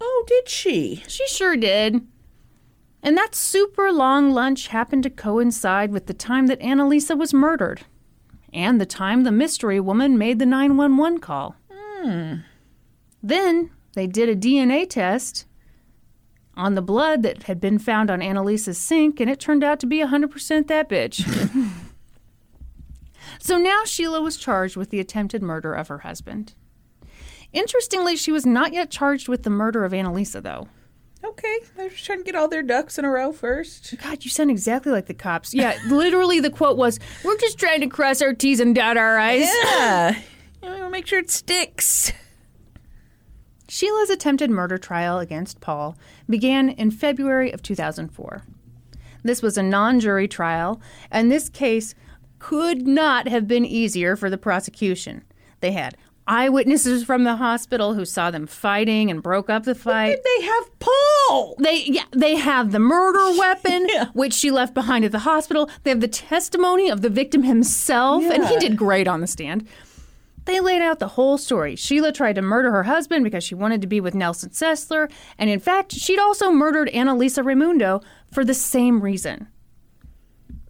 [0.00, 1.02] Oh, did she?
[1.06, 2.06] She sure did.
[3.02, 7.82] And that super long lunch happened to coincide with the time that Annalisa was murdered
[8.52, 11.56] and the time the mystery woman made the 911 call.
[11.70, 12.34] Hmm.
[13.22, 15.46] Then they did a DNA test
[16.54, 19.86] on the blood that had been found on Annalisa's sink, and it turned out to
[19.86, 21.24] be 100% that bitch.
[23.38, 26.54] so now Sheila was charged with the attempted murder of her husband.
[27.52, 30.68] Interestingly, she was not yet charged with the murder of Annalisa, though.
[31.24, 31.58] Okay.
[31.76, 33.94] They're just trying to get all their ducks in a row first.
[34.02, 35.52] God, you sound exactly like the cops.
[35.52, 39.18] Yeah, literally, the quote was, "We're just trying to cross our T's and dot our
[39.18, 40.20] I's." Yeah.
[40.60, 42.12] You know, make sure it sticks.
[43.68, 45.96] Sheila's attempted murder trial against Paul
[46.28, 48.42] began in February of 2004.
[49.22, 50.80] This was a non jury trial,
[51.12, 51.94] and this case
[52.40, 55.22] could not have been easier for the prosecution.
[55.60, 55.96] They had
[56.28, 60.18] eyewitnesses from the hospital who saw them fighting and broke up the fight.
[60.22, 61.56] They have Paul.
[61.58, 64.06] They yeah, they have the murder weapon Yeah.
[64.12, 65.68] which she left behind at the hospital.
[65.82, 69.66] They have the testimony of the victim himself and he did great on the stand.
[70.44, 71.76] They laid out the whole story.
[71.76, 75.50] Sheila tried to murder her husband because she wanted to be with Nelson Sessler, and
[75.50, 78.02] in fact, she'd also murdered Annalisa Raymundo
[78.32, 79.48] for the same reason.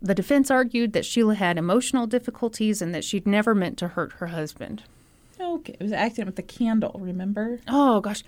[0.03, 4.15] The defense argued that Sheila had emotional difficulties and that she'd never meant to hurt
[4.15, 4.83] her husband.
[5.41, 6.99] Okay, it was an accident with the candle.
[7.01, 7.61] Remember?
[7.69, 8.23] Oh gosh.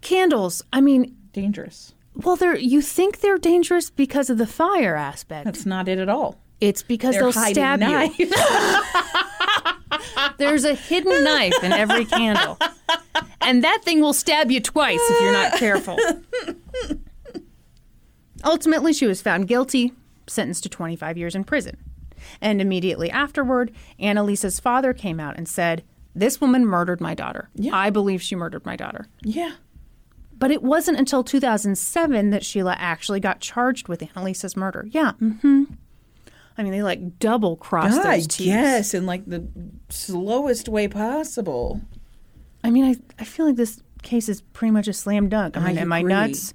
[0.00, 0.62] Candles.
[0.72, 1.94] I mean, Dangerous.
[2.14, 5.44] well, they're you think they're dangerous because of the fire aspect.
[5.44, 6.38] That's not it at all.
[6.60, 8.30] It's because They're they'll stab you.
[10.38, 12.58] There's a hidden knife in every candle.
[13.40, 15.98] And that thing will stab you twice if you're not careful.
[18.44, 19.92] Ultimately, she was found guilty,
[20.26, 21.76] sentenced to 25 years in prison.
[22.40, 25.84] And immediately afterward, Annalisa's father came out and said,
[26.16, 27.50] This woman murdered my daughter.
[27.54, 27.76] Yeah.
[27.76, 29.06] I believe she murdered my daughter.
[29.22, 29.52] yeah.
[30.38, 34.86] But it wasn't until 2007 that Sheila actually got charged with Annalisa's murder.
[34.90, 35.12] Yeah.
[35.18, 35.64] Mm-hmm.
[36.58, 38.46] I mean, they like double crossed I those T's.
[38.46, 39.46] guess in like the
[39.88, 41.80] slowest way possible.
[42.62, 45.56] I mean, I, I feel like this case is pretty much a slam dunk.
[45.56, 46.52] I I mean, am I nuts?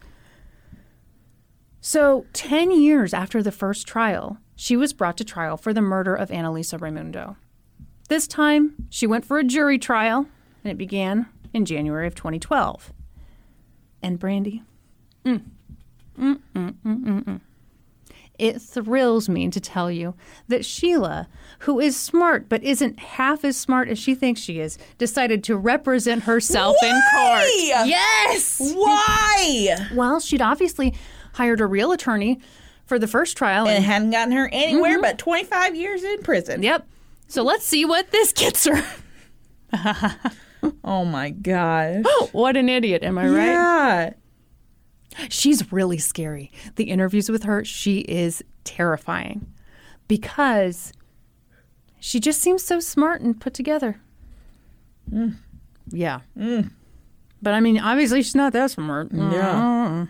[1.79, 6.13] So, 10 years after the first trial, she was brought to trial for the murder
[6.13, 7.35] of Annalisa Raymundo.
[8.11, 10.27] This time, she went for a jury trial,
[10.65, 12.91] and it began in January of 2012.
[14.03, 14.63] And Brandy,
[15.23, 15.41] mm,
[16.19, 17.39] mm, mm, mm, mm, mm.
[18.37, 20.13] it thrills me to tell you
[20.49, 24.77] that Sheila, who is smart but isn't half as smart as she thinks she is,
[24.97, 27.03] decided to represent herself in court.
[27.13, 27.83] Why?
[27.85, 28.59] Yes!
[28.59, 29.87] Why?
[29.95, 30.93] Well, she'd obviously
[31.35, 32.41] hired a real attorney
[32.83, 33.69] for the first trial.
[33.69, 36.61] And And, hadn't gotten her anywhere but 25 years in prison.
[36.61, 36.85] yep.
[37.31, 38.83] So let's see what this gets her.
[40.83, 42.03] Oh my gosh.
[42.05, 43.45] Oh, what an idiot, am I right?
[43.45, 44.09] Yeah.
[45.29, 46.51] She's really scary.
[46.75, 49.47] The interviews with her, she is terrifying
[50.09, 50.91] because
[52.01, 54.01] she just seems so smart and put together.
[55.09, 55.37] Mm.
[55.89, 56.19] Yeah.
[56.37, 56.71] Mm.
[57.41, 59.07] But I mean, obviously, she's not that smart.
[59.13, 59.27] Yeah.
[59.27, 60.05] Uh-huh.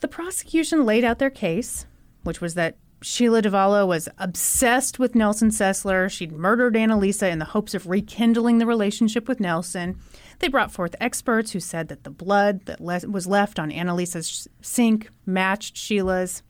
[0.00, 1.86] The prosecution laid out their case,
[2.24, 6.10] which was that Sheila Davalloo was obsessed with Nelson Sessler.
[6.10, 10.00] She'd murdered Annalisa in the hopes of rekindling the relationship with Nelson.
[10.38, 14.48] They brought forth experts who said that the blood that le- was left on Annalisa's
[14.62, 16.42] sink matched Sheila's.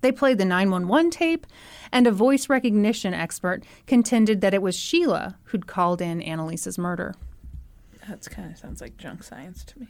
[0.00, 1.46] They played the 911 tape,
[1.92, 7.14] and a voice recognition expert contended that it was Sheila who'd called in Annalisa's murder.
[8.08, 9.86] That kind of sounds like junk science to me.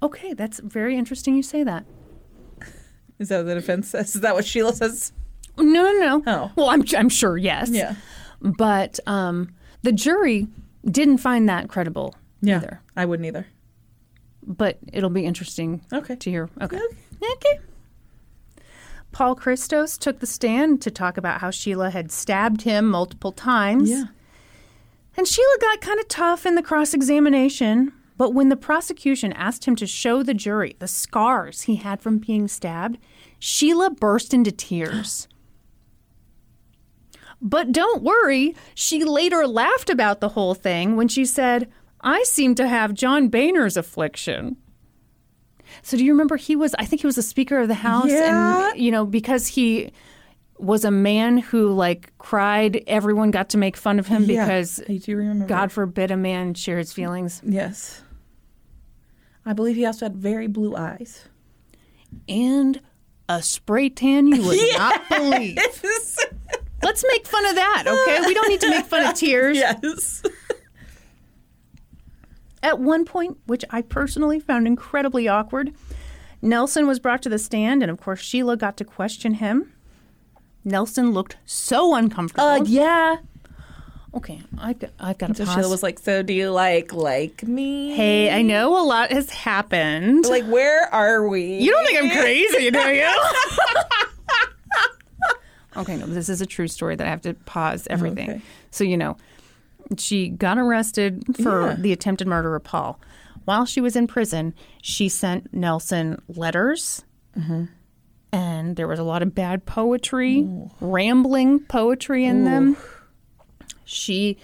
[0.00, 1.84] Okay, that's very interesting you say that.
[3.18, 4.14] Is that what the defense says?
[4.14, 5.12] Is that what Sheila says?
[5.56, 6.22] No, no, no.
[6.26, 6.52] Oh.
[6.56, 7.70] Well, I'm, I'm sure, yes.
[7.70, 7.96] Yeah.
[8.40, 10.46] But um, the jury
[10.84, 12.58] didn't find that credible Yeah.
[12.58, 12.80] either.
[12.96, 13.46] I wouldn't either.
[14.46, 16.14] But it'll be interesting Okay.
[16.16, 16.48] to hear.
[16.60, 16.76] Okay.
[16.76, 16.96] Okay.
[17.32, 17.60] Okay.
[19.10, 23.90] Paul Christos took the stand to talk about how Sheila had stabbed him multiple times.
[23.90, 24.04] Yeah.
[25.16, 27.92] And Sheila got kind of tough in the cross examination.
[28.16, 32.18] But when the prosecution asked him to show the jury the scars he had from
[32.18, 32.98] being stabbed,
[33.38, 35.28] Sheila burst into tears.
[37.40, 41.70] But don't worry, she later laughed about the whole thing when she said,
[42.00, 44.56] I seem to have John Boehner's affliction.
[45.82, 48.08] So do you remember he was I think he was a speaker of the house
[48.10, 48.70] Yeah.
[48.72, 49.92] and you know because he
[50.58, 54.82] was a man who like cried everyone got to make fun of him Yeah, because
[54.88, 55.46] I do remember.
[55.46, 58.02] God forbid a man share his feelings Yes.
[59.44, 61.28] I believe he also had very blue eyes.
[62.28, 62.80] and
[63.28, 65.56] a spray tan you would not believe.
[66.82, 68.26] Let's make fun of that, okay?
[68.26, 69.56] We don't need to make fun of tears.
[69.56, 70.22] yes.
[72.62, 75.72] At one point, which I personally found incredibly awkward,
[76.42, 79.72] Nelson was brought to the stand, and of course, Sheila got to question him.
[80.64, 82.44] Nelson looked so uncomfortable.
[82.44, 83.16] Uh, yeah.
[84.14, 85.54] Okay, I've got, I've got to So pause.
[85.54, 89.30] Sheila was like, "So do you like like me?" hey, I know a lot has
[89.30, 90.24] happened.
[90.26, 91.58] Like, where are we?
[91.58, 93.12] You don't think I'm crazy, do you?
[95.76, 98.30] okay, no, this is a true story that I have to pause everything.
[98.30, 98.40] Okay.
[98.70, 99.16] So, you know,
[99.96, 101.76] she got arrested for Yeah.
[101.78, 103.00] the attempted murder of Paul.
[103.44, 107.04] While she was in prison, she sent Nelson letters.
[107.38, 107.64] Mm-hmm.
[108.30, 110.46] And there was a lot of bad poetry,
[110.80, 112.76] rambling poetry in them.
[113.90, 114.36] She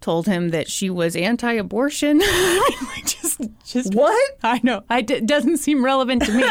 [0.00, 2.20] told him that she was anti-abortion.
[3.04, 4.36] Just, just What?
[4.42, 4.82] I know.
[4.88, 6.42] I d- it doesn't seem relevant to me.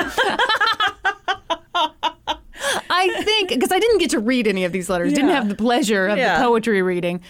[2.89, 5.55] I think because I didn't get to read any of these letters, didn't have the
[5.55, 6.38] pleasure of Yeah.
[6.39, 7.22] the poetry reading.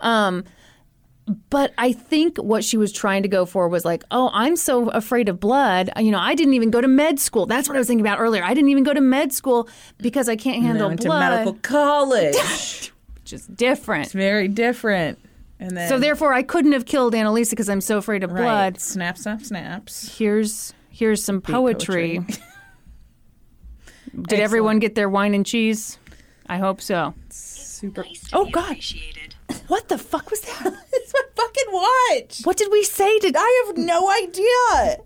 [0.00, 0.44] Um,
[1.50, 4.88] but I think what she was trying to go for was like, oh, I'm so
[4.90, 5.90] afraid of blood.
[5.98, 7.46] You know, I didn't even go to med school.
[7.46, 8.42] That's what I was thinking about earlier.
[8.44, 9.68] I didn't even go to med school
[9.98, 12.92] because I can't I handle went to blood, medical college.
[13.28, 14.04] which is different.
[14.04, 15.18] It's very different.
[15.60, 18.40] And then So therefore, I couldn't have killed Annalisa because I'm so afraid of right.
[18.42, 18.80] blood.
[18.80, 20.16] Snap, snap, snaps.
[20.16, 22.20] Here's here's some poetry.
[22.20, 22.42] poetry.
[24.28, 25.98] Did everyone get their wine and cheese?
[26.46, 27.12] I hope so.
[27.28, 28.06] Super.
[28.32, 28.78] Oh God!
[29.66, 30.74] What the fuck was that?
[30.92, 32.40] It's my fucking watch.
[32.44, 35.04] What did we say Did I have no idea.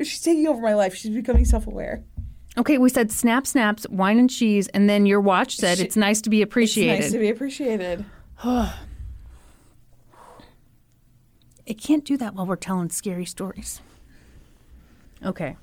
[0.00, 0.94] She's taking over my life.
[0.94, 2.02] She's becoming self-aware.
[2.58, 5.96] Okay, we said snap, snaps, wine and cheese, and then your watch said She- it's
[5.96, 6.92] nice to be appreciated.
[6.96, 8.04] It's nice to be appreciated.
[11.66, 13.80] it can't do that while we're telling scary stories.
[15.24, 15.56] Okay.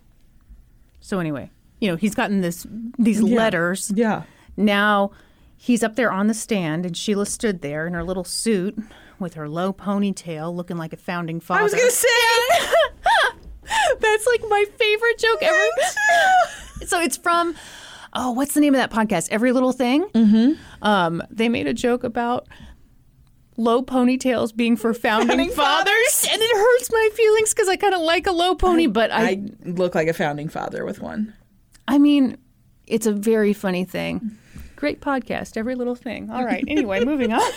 [1.02, 2.66] So anyway, you know he's gotten this
[2.98, 3.92] these letters.
[3.94, 4.24] Yeah.
[4.58, 5.12] Now
[5.58, 8.78] he's up there on the stand, and Sheila stood there in her little suit
[9.20, 11.60] with her low ponytail, looking like a founding father.
[11.60, 12.08] I was gonna say.
[14.00, 15.58] That's like my favorite joke ever.
[16.86, 17.56] so it's from,
[18.14, 19.30] oh, what's the name of that podcast?
[19.32, 20.04] Every Little Thing.
[20.10, 20.54] Mm-hmm.
[20.84, 22.48] Um, they made a joke about
[23.58, 27.94] low ponytails being for founding, Founding fathers, and it hurts my feelings because I kind
[27.94, 31.34] of like a low pony, but I, I look like a founding father with one.
[31.88, 32.38] I mean,
[32.88, 34.38] it's a very funny thing.
[34.76, 36.30] Great podcast, Every Little Thing.
[36.30, 36.64] All right.
[36.68, 37.52] Anyway, moving on.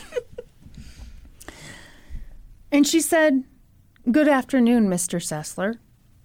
[2.73, 3.45] And she said,
[4.11, 5.21] Good afternoon, Mr.
[5.21, 5.79] Sessler.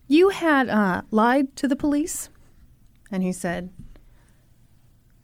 [0.07, 2.29] You had uh, lied to the police?
[3.11, 3.69] And he said,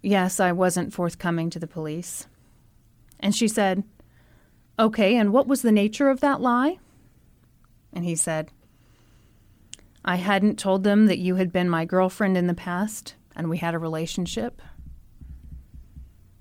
[0.02, 2.28] Yes, I wasn't forthcoming to the police.
[3.20, 3.84] And she said,
[4.78, 6.80] Okay, and what was the nature of that lie?
[7.94, 8.52] And he said,
[10.04, 13.58] I hadn't told them that you had been my girlfriend in the past and we
[13.58, 14.62] had a relationship.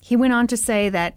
[0.01, 1.17] He went on to say that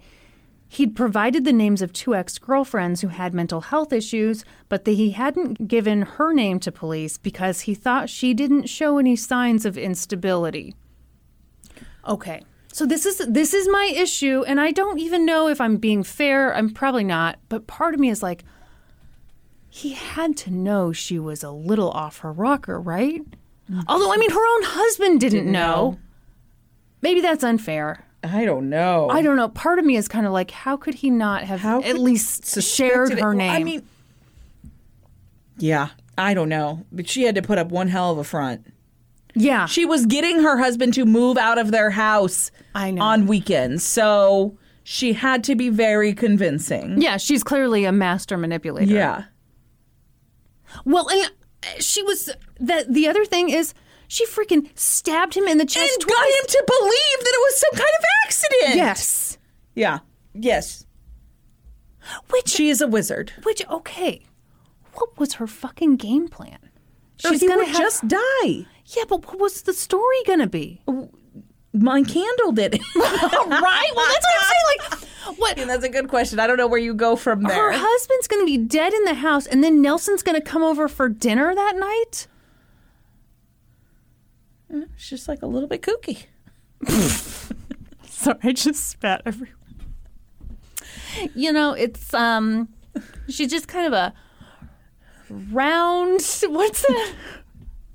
[0.67, 4.91] he'd provided the names of two ex girlfriends who had mental health issues, but that
[4.93, 9.65] he hadn't given her name to police because he thought she didn't show any signs
[9.65, 10.75] of instability.
[12.07, 12.41] Okay.
[12.71, 16.03] So this is this is my issue and I don't even know if I'm being
[16.03, 16.53] fair.
[16.53, 18.43] I'm probably not, but part of me is like
[19.69, 23.21] he had to know she was a little off her rocker, right?
[23.71, 23.79] Mm-hmm.
[23.87, 25.91] Although I mean her own husband didn't, Didn't know.
[25.91, 25.99] know.
[27.01, 28.05] Maybe that's unfair.
[28.33, 29.07] I don't know.
[29.09, 29.49] I don't know.
[29.49, 32.61] Part of me is kind of like, how could he not have How at least
[32.61, 33.51] shared it- her well, name?
[33.51, 33.83] I mean,
[35.57, 38.65] yeah, I don't know, but she had to put up one hell of a front.
[39.33, 43.01] yeah, She was getting her husband to move out of their house I know.
[43.01, 47.01] on weekends, so she had to be very convincing.
[47.01, 47.17] yeah.
[47.17, 48.93] She's clearly a master manipulator.
[48.93, 49.23] Yeah.
[50.83, 51.31] Well, and
[51.83, 52.29] she was.
[52.59, 53.73] The the other thing is,
[54.15, 56.15] she freaking stabbed him in the chest And twice.
[56.15, 58.75] got him to believe that it was some kind of accident.
[58.77, 59.37] Yes.
[59.75, 59.99] Yeah.
[60.33, 60.85] Yes.
[62.29, 63.33] Which She is a wizard.
[63.43, 64.21] which okay.
[64.93, 66.59] What was her fucking game plan?
[67.25, 68.65] Oh, or he would just die.
[68.85, 70.81] Yeah, but what was the story gonna be?
[71.73, 72.81] My candle did it.
[72.95, 73.91] right.
[73.95, 74.65] Well, that's what I'm saying.
[74.79, 75.57] Like, what?
[75.57, 76.39] that's a good question.
[76.39, 77.53] I don't know where you go from there.
[77.53, 80.63] Her husband's going to be dead in the house, and then Nelson's going to come
[80.63, 82.27] over for dinner that night.
[84.69, 86.25] It's just like a little bit kooky.
[88.09, 89.55] Sorry, I just spat everywhere.
[91.33, 92.69] You know, it's um,
[93.29, 94.13] she's just kind of a
[95.29, 96.21] round.
[96.47, 97.13] What's that?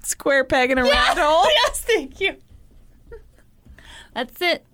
[0.02, 1.44] Square peg in a round hole.
[1.66, 2.36] yes, thank you.
[4.14, 4.64] That's it.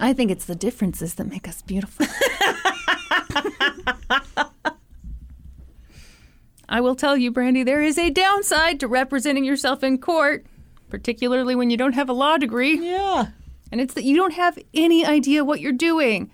[0.00, 2.06] I think it's the differences that make us beautiful.
[6.68, 10.44] I will tell you, Brandy, there is a downside to representing yourself in court,
[10.88, 12.78] particularly when you don't have a law degree.
[12.78, 13.28] Yeah.
[13.70, 16.30] And it's that you don't have any idea what you're doing.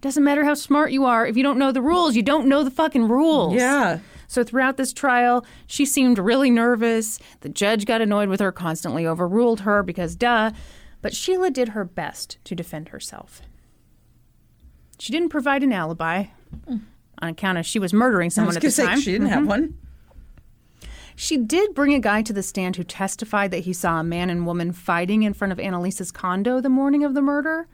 [0.00, 1.26] Doesn't matter how smart you are.
[1.26, 3.54] If you don't know the rules, you don't know the fucking rules.
[3.54, 4.00] Yeah.
[4.26, 7.18] So throughout this trial, she seemed really nervous.
[7.40, 10.52] The judge got annoyed with her, constantly overruled her because duh.
[11.02, 13.42] But Sheila did her best to defend herself.
[14.98, 16.26] She didn't provide an alibi
[16.66, 16.80] mm.
[17.20, 19.00] on account of she was murdering I someone was at the say time.
[19.00, 19.48] she didn't have mm-hmm.
[19.48, 19.78] one.
[21.16, 24.30] She did bring a guy to the stand who testified that he saw a man
[24.30, 27.68] and woman fighting in front of Annalisa's condo the morning of the murder.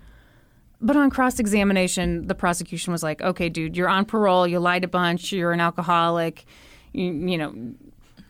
[0.81, 4.47] But on cross examination, the prosecution was like, okay, dude, you're on parole.
[4.47, 5.33] You lied a bunch.
[5.33, 6.45] You're an alcoholic.
[6.93, 7.53] You, you know,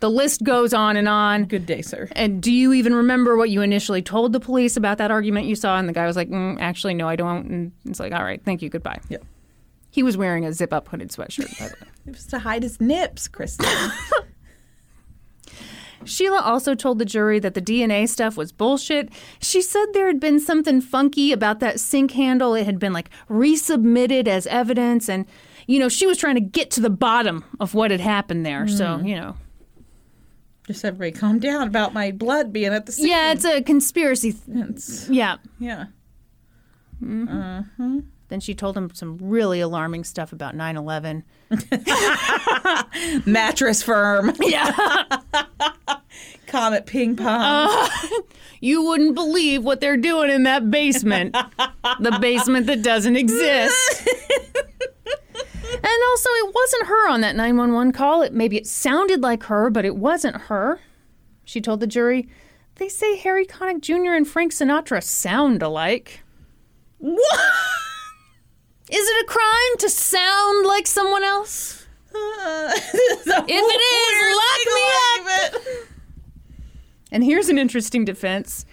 [0.01, 1.45] The list goes on and on.
[1.45, 2.09] Good day, sir.
[2.13, 5.57] And do you even remember what you initially told the police about that argument you
[5.57, 5.79] saw?
[5.79, 7.47] And the guy was like, mm, actually, no, I don't.
[7.51, 9.01] And it's like, all right, thank you, goodbye.
[9.11, 9.25] Yep.
[9.91, 11.91] He was wearing a zip up hooded sweatshirt, by the way.
[12.07, 13.67] It was to hide his nips, Kristen.
[16.09, 19.11] Sheila also told the jury that the DNA stuff was bullshit.
[19.41, 22.55] She said there had been something funky about that sink handle.
[22.55, 25.09] It had been like resubmitted as evidence.
[25.09, 25.27] And,
[25.67, 28.67] you know, she was trying to get to the bottom of what had happened there.
[28.69, 29.07] So, hmm.
[29.07, 29.37] you know.
[30.67, 33.09] Just everybody calm down about my blood being at the scene.
[33.09, 34.33] Yeah, it's a conspiracy.
[34.33, 35.37] Th- It's- yeah.
[35.59, 35.87] yeah.
[37.03, 37.39] Mm-hmm.
[37.39, 37.99] Mm-hmm.
[38.29, 41.25] Then she told him some really alarming stuff about 9 11.
[43.27, 44.33] Mattress firm.
[44.43, 45.05] Yeah.
[46.49, 47.89] Comet ping pong.
[48.61, 51.33] you wouldn't believe what they're doing in that basement.
[52.01, 54.07] the basement that doesn't exist.
[54.07, 58.23] and also, it wasn't her on that 911 call.
[58.23, 60.81] It, maybe it sounded like her, but it wasn't her.
[61.45, 62.29] She told the jury,
[62.77, 64.15] they say Harry Connick Jr.
[64.15, 66.23] and Frank Sinatra sound alike.
[66.99, 67.41] what?
[68.91, 71.87] Is it a crime to sound like someone else?
[72.15, 74.83] if it is, lock me
[75.85, 75.89] up.
[77.11, 78.67] And here's an interesting defense.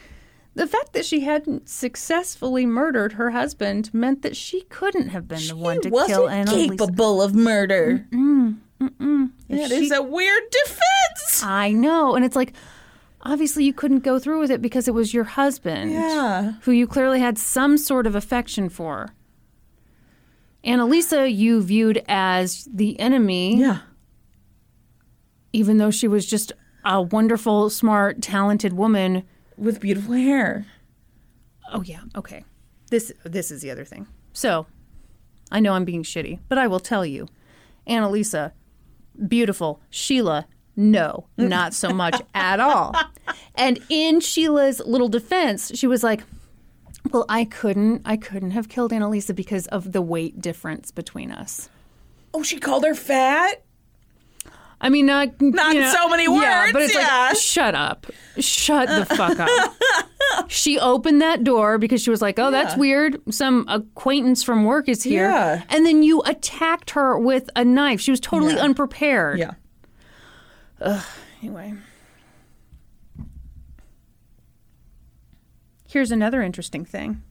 [0.55, 5.45] The fact that she hadn't successfully murdered her husband meant that she couldn't have been
[5.47, 6.69] the one to kill Annalise.
[6.71, 8.05] capable of murder.
[8.09, 11.43] That is she- a weird defense.
[11.43, 12.15] I know.
[12.15, 12.53] And it's like,
[13.21, 15.91] obviously, you couldn't go through with it because it was your husband.
[15.91, 16.53] Yeah.
[16.61, 19.09] Who you clearly had some sort of affection for.
[20.63, 23.79] Annalisa, you viewed as the enemy, Yeah.
[25.53, 26.51] even though she was just
[26.85, 29.23] a wonderful, smart, talented woman
[29.57, 30.65] With beautiful hair.
[31.73, 32.45] Oh yeah, okay.
[32.91, 34.07] This this is the other thing.
[34.33, 34.67] So,
[35.51, 37.27] I know I'm being shitty, but I will tell you,
[37.87, 38.51] Annalisa,
[39.27, 39.81] beautiful.
[39.89, 41.47] Sheila, no, mm.
[41.47, 42.93] not so much at all.
[43.55, 46.23] And in Sheila's little defense, she was like,
[47.11, 51.69] "Well, I couldn't, I couldn't have killed Annalisa because of the weight difference between us."
[52.33, 53.64] Oh, she called her fat?
[54.85, 56.43] I mean, not Not you in so many words.
[56.43, 57.27] Yeah, but it's yeah.
[57.29, 58.05] like, shut up,
[58.39, 59.49] shut the fuck up.
[60.49, 63.19] she opened that door because she was like, "Oh, that's weird.
[63.33, 65.63] Some acquaintance from work is here." Yeah.
[65.69, 67.99] And then you attacked her with a knife.
[67.99, 68.61] She was totally Yeah.
[68.61, 69.39] unprepared.
[69.39, 71.01] Yeah.
[71.41, 71.73] Anyway,
[75.87, 77.21] here's another interesting thing.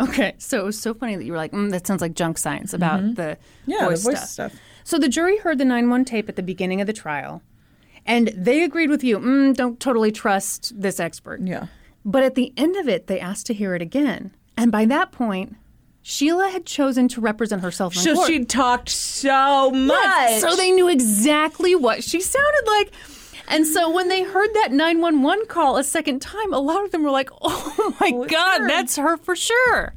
[0.00, 2.38] Okay, so it was so funny that you were like, mm, "That sounds like junk
[2.38, 3.22] science about the
[3.66, 3.70] Mm-hmm.
[3.70, 4.60] Yeah, voice the voice stuff." stuff.
[4.90, 7.42] So the jury heard the 9-1 tape at the beginning of the trial,
[8.04, 9.20] and they agreed with you.
[9.20, 11.40] Mm, don't totally trust this expert.
[11.42, 11.66] Yeah.
[12.04, 15.12] But at the end of it, they asked to hear it again, and by that
[15.12, 15.54] point,
[16.02, 18.26] Sheila had chosen to represent herself So court.
[18.26, 19.96] she talked so much.
[20.02, 22.90] Yes, So they knew exactly what she sounded like.
[23.46, 27.04] And so when they heard that 911 call a second time, a lot of them
[27.04, 29.94] were like, oh my Oh, God, her." that's her for sure.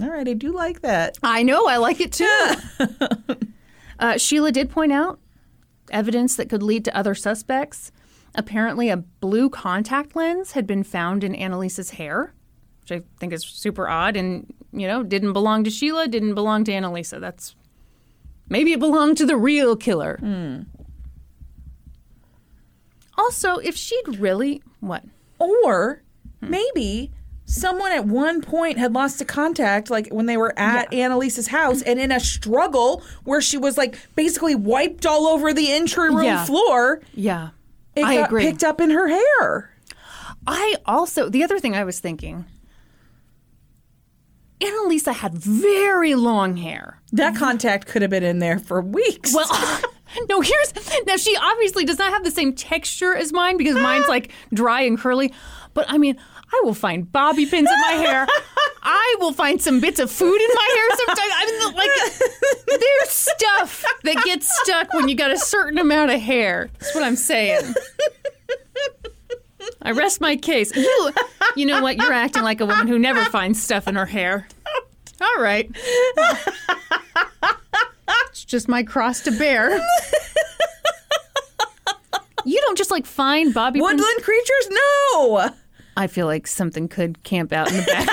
[0.00, 1.18] All right, I do like that.
[1.22, 2.54] I know, I like it too.
[3.98, 5.20] uh, Sheila did point out
[5.90, 7.92] evidence that could lead to other suspects.
[8.34, 12.34] Apparently, a blue contact lens had been found in Annalisa's hair,
[12.80, 16.64] which I think is super odd and, you know, didn't belong to Sheila, didn't belong
[16.64, 17.20] to Annalisa.
[17.20, 17.54] That's
[18.48, 20.18] maybe it belonged to the real killer.
[23.16, 24.62] Also, if she'd really.
[24.80, 25.04] What?
[25.38, 26.02] Or
[26.40, 27.12] maybe
[27.46, 31.82] someone at one point had lost a contact, like when they were at Annalisa's house,
[31.82, 36.24] and in a struggle where she was like basically wiped all over the entry room
[36.24, 36.44] Yeah.
[36.44, 37.50] floor, Yeah.
[37.94, 38.42] it I got agree.
[38.42, 39.70] picked up in her hair.
[40.46, 42.44] I also the other thing I was thinking.
[44.60, 47.00] Annalisa had very long hair.
[47.12, 49.34] That contact could have been in there for weeks.
[49.34, 49.46] Well,
[50.28, 50.72] no, here's
[51.06, 54.12] now she obviously does not have the same texture as mine because mine's ah.
[54.12, 55.32] like dry and curly.
[55.74, 56.16] But I mean,
[56.54, 58.28] I will find bobby pins in my hair.
[58.82, 61.32] I will find some bits of food in my hair sometimes.
[61.34, 61.90] I mean, like
[62.80, 66.70] there's stuff that gets stuck when you got a certain amount of hair.
[66.78, 67.74] That's what I'm saying.
[69.82, 70.76] I rest my case.
[70.76, 71.10] You,
[71.56, 71.96] you know what?
[71.96, 74.46] You're acting like a woman who never finds stuff in her hair.
[75.20, 75.70] All right.
[78.30, 79.80] It's just my cross to bear.
[82.44, 83.90] You don't just like find bobby pins.
[83.90, 84.68] Woodland creatures?
[84.70, 85.50] No.
[85.96, 88.08] I feel like something could camp out in the back.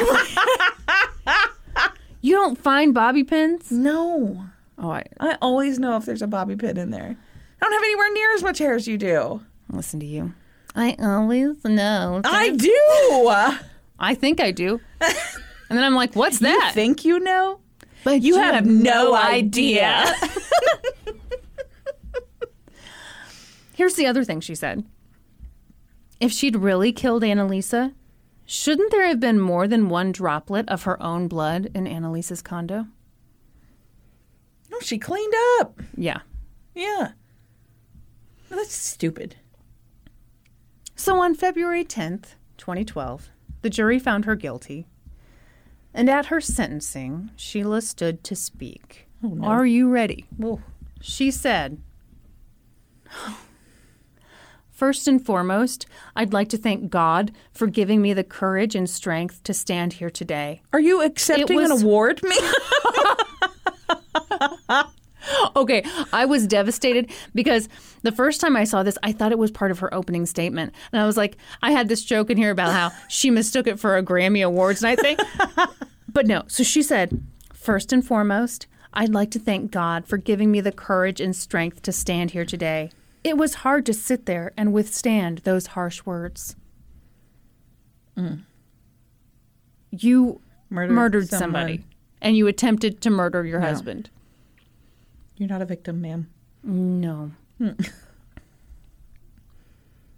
[2.22, 3.72] you don't find bobby pins?
[3.72, 4.46] No.
[4.78, 7.16] Oh, I I always know if there's a bobby pin in there.
[7.62, 9.42] I don't have anywhere near as much hair as you do.
[9.70, 10.34] listen to you.
[10.76, 12.22] I always know.
[12.24, 13.28] I do.
[14.00, 14.80] I think I do.
[15.70, 16.68] And then I'm like, what's that?
[16.70, 17.60] You think you know?
[18.04, 20.06] but You have no idea.
[23.74, 24.84] Here's the other thing she said.
[26.22, 27.96] If she'd really killed Annalisa,
[28.46, 32.86] shouldn't there have been more than one droplet of her own blood in Annalisa's condo?
[34.70, 35.82] No, she cleaned up.
[35.98, 36.20] Yeah.
[36.76, 37.14] Yeah.
[38.50, 39.36] That's stupid.
[40.96, 43.30] So on February 10th, 2012,
[43.64, 44.88] the jury found her guilty.
[45.92, 49.08] And at her sentencing, Sheila stood to speak.
[49.24, 49.48] Oh, no.
[49.48, 50.26] Are you ready?
[50.38, 50.62] Well,
[51.02, 51.82] She said,
[54.82, 55.86] First and foremost,
[56.16, 60.10] I'd like to thank God for giving me the courage and strength to stand here
[60.10, 60.64] today.
[60.74, 62.36] are you accepting an award, me?
[65.56, 67.70] Okay, I was devastated because
[68.02, 70.74] the first time I saw this, I thought it was part of her opening statement.
[70.92, 73.80] And I was like, I had this joke in here about how she mistook it
[73.80, 75.18] for a Grammy Awards night thing.
[76.12, 80.52] but no, so she said, First and foremost, I'd like to thank God for giving
[80.52, 82.90] me the courage and strength to stand here today.
[83.24, 86.56] It was hard to sit there and withstand those harsh words.
[88.18, 88.42] Mm.
[89.92, 91.84] You Murdered murdered somebody
[92.22, 94.10] and you attempted to murder your husband.
[95.38, 96.30] You're not a victim, ma'am.
[96.64, 97.32] No.
[97.58, 97.72] Hmm.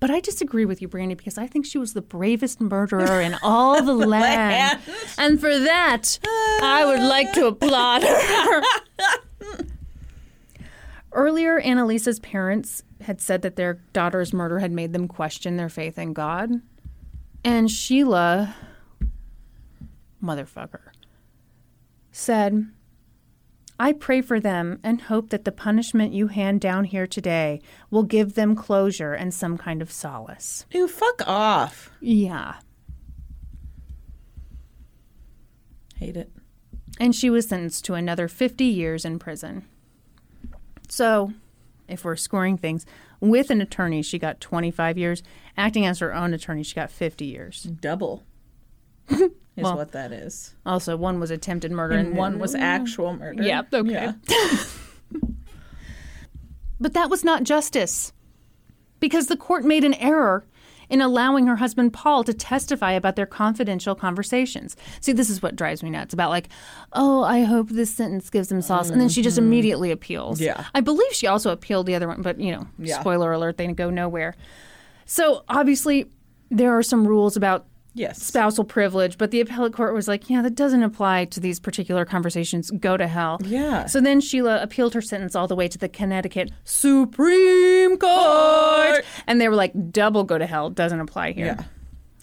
[0.04, 3.38] But I disagree with you, Brandy, because I think she was the bravest murderer in
[3.42, 4.82] all the land.
[5.18, 6.20] And for that,
[6.62, 8.62] I would like to applaud her.
[11.14, 15.98] Earlier, Annalisa's parents had said that their daughter's murder had made them question their faith
[16.00, 16.50] in God.
[17.44, 18.56] And Sheila,
[20.24, 20.90] motherfucker,
[22.12, 22.68] said,
[23.80, 27.62] I pray for them and hope that the punishment you hand down here today
[27.92, 30.66] will give them closure and some kind of solace.
[30.72, 31.92] Ew, fuck off.
[32.00, 32.56] Yeah.
[35.98, 36.32] Hate it.
[37.00, 39.66] And she was sentenced to another 50 years in prison.
[40.94, 41.34] So,
[41.88, 42.86] if we're scoring things,
[43.20, 45.24] with an attorney, she got 25 years.
[45.58, 47.64] Acting as her own attorney, she got 50 years.
[47.64, 48.24] Double
[49.10, 50.54] is Well, what that is.
[50.68, 52.60] Also, one was attempted murder And one was mm.
[52.60, 53.42] actual murder.
[53.42, 53.92] Yeah, okay.
[53.92, 54.14] Yeah.
[56.80, 58.12] But that was not justice.
[59.00, 60.44] Because the court made an error
[60.94, 64.78] in allowing her husband Paul to testify about their confidential conversations.
[65.02, 66.50] See, this is what drives me nuts about like,
[66.92, 68.92] oh, I hope this sentence gives him solace.
[68.92, 69.48] And then she just mm-hmm.
[69.48, 70.40] immediately appeals.
[70.40, 70.66] Yeah.
[70.76, 73.00] I believe she also appealed the other one, but you know, Yeah.
[73.00, 74.36] spoiler alert, they go nowhere.
[75.06, 76.12] So obviously,
[76.52, 77.66] there are some rules about
[77.96, 78.22] Yes.
[78.22, 82.06] spousal privilege, but the appellate court was like, yeah, that doesn't apply to these particular
[82.06, 82.72] conversations.
[82.72, 83.40] Go to hell.
[83.44, 83.86] Yeah.
[83.86, 89.06] So then Sheila appealed her sentence all the way to the Connecticut Supreme Court.
[89.28, 90.70] And they were like, double go to hell.
[90.70, 91.46] Doesn't apply here.
[91.58, 91.64] Yeah.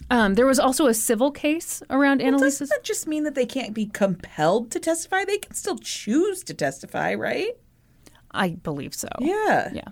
[0.09, 2.69] Um, there was also a civil case around Doesn't Annalisa's.
[2.69, 5.23] that just mean that they can't be compelled to testify?
[5.23, 7.51] They can still choose to testify, right?
[8.31, 9.07] I believe so.
[9.19, 9.69] Yeah.
[9.73, 9.87] Yeah.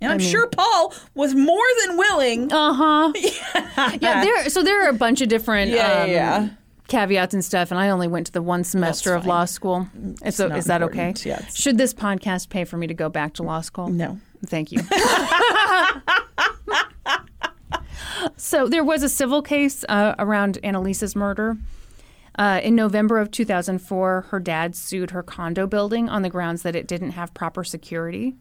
[0.00, 2.50] And I'm sure Paul was more than willing.
[2.60, 3.12] Uh huh.
[4.00, 4.24] yeah.
[4.24, 4.48] There.
[4.50, 5.70] So there are a bunch of different.
[5.70, 6.48] Yeah, um, yeah.
[6.88, 9.88] Caveats and stuff, and I only went to the one semester of law school.
[10.30, 11.14] so not is that okay?
[11.24, 13.88] Yeah, Should this podcast pay for me to go back to law school?
[13.88, 14.18] No.
[14.44, 14.80] Thank you.
[18.36, 21.56] so there was a civil case uh, around Annalisa's murder.
[22.36, 26.74] Uh, in November of 2004, her dad sued her condo building on the grounds that
[26.74, 28.34] it didn't have proper security.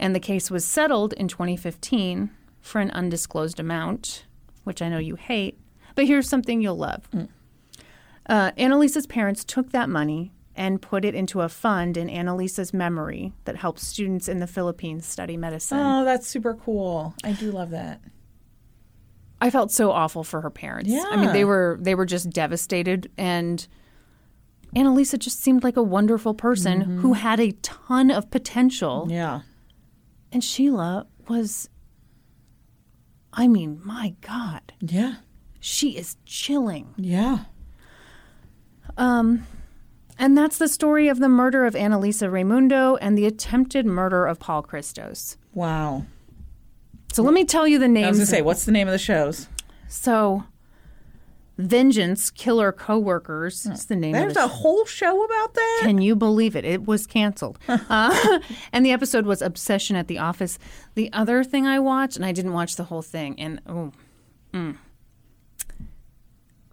[0.00, 4.24] And the case was settled in 2015 for an undisclosed amount,
[4.64, 5.60] which I know you hate.
[5.94, 7.08] But here's something you'll love.
[8.26, 13.32] Uh, Annalisa's parents took that money and put it into a fund in Annalisa's memory
[13.44, 15.78] that helps students in the Philippines study medicine.
[15.78, 17.14] Oh, that's super cool.
[17.22, 18.00] I do love that.
[19.40, 20.90] I felt so awful for her parents.
[20.90, 21.04] Yeah.
[21.10, 23.66] I mean, they were they were just devastated and
[24.76, 29.06] Annalisa just seemed like a wonderful person who had a ton of potential.
[29.10, 29.40] Yeah.
[30.32, 31.68] And Sheila was
[33.32, 34.72] I mean, my god.
[34.80, 35.16] Yeah.
[35.60, 36.94] She is chilling.
[36.96, 37.44] Yeah.
[38.96, 39.46] Um
[40.18, 44.38] and that's the story of the murder of Annalisa Raymundo and the attempted murder of
[44.38, 45.38] Paul Christos.
[45.54, 46.04] Wow.
[47.12, 48.06] So let me tell you the names.
[48.06, 49.48] I was gonna say, what's the name of the shows?
[49.88, 50.44] So,
[51.60, 55.80] Vengeance Killer Coworkers is the name There's the a whole show about that.
[55.82, 56.64] Can you believe it?
[56.64, 57.58] It was canceled.
[57.68, 58.38] uh,
[58.72, 60.58] and the episode was Obsession at the Office.
[60.94, 63.92] The other thing I watched, and I didn't watch the whole thing, and oh,
[64.52, 64.76] mm.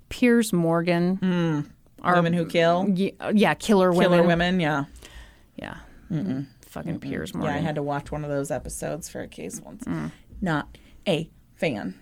[0.09, 1.67] Piers Morgan.
[2.01, 2.87] Our- Women Who Kill,
[3.33, 4.11] yeah, Killer Women.
[4.11, 4.59] Killer Women.
[4.59, 4.85] Yeah.
[5.55, 5.77] Yeah.
[6.61, 7.57] Fucking Piers Yeah, Morgan.
[7.57, 9.83] I had to watch one of those episodes for a case once.
[10.41, 10.77] Not
[11.07, 11.95] a fan.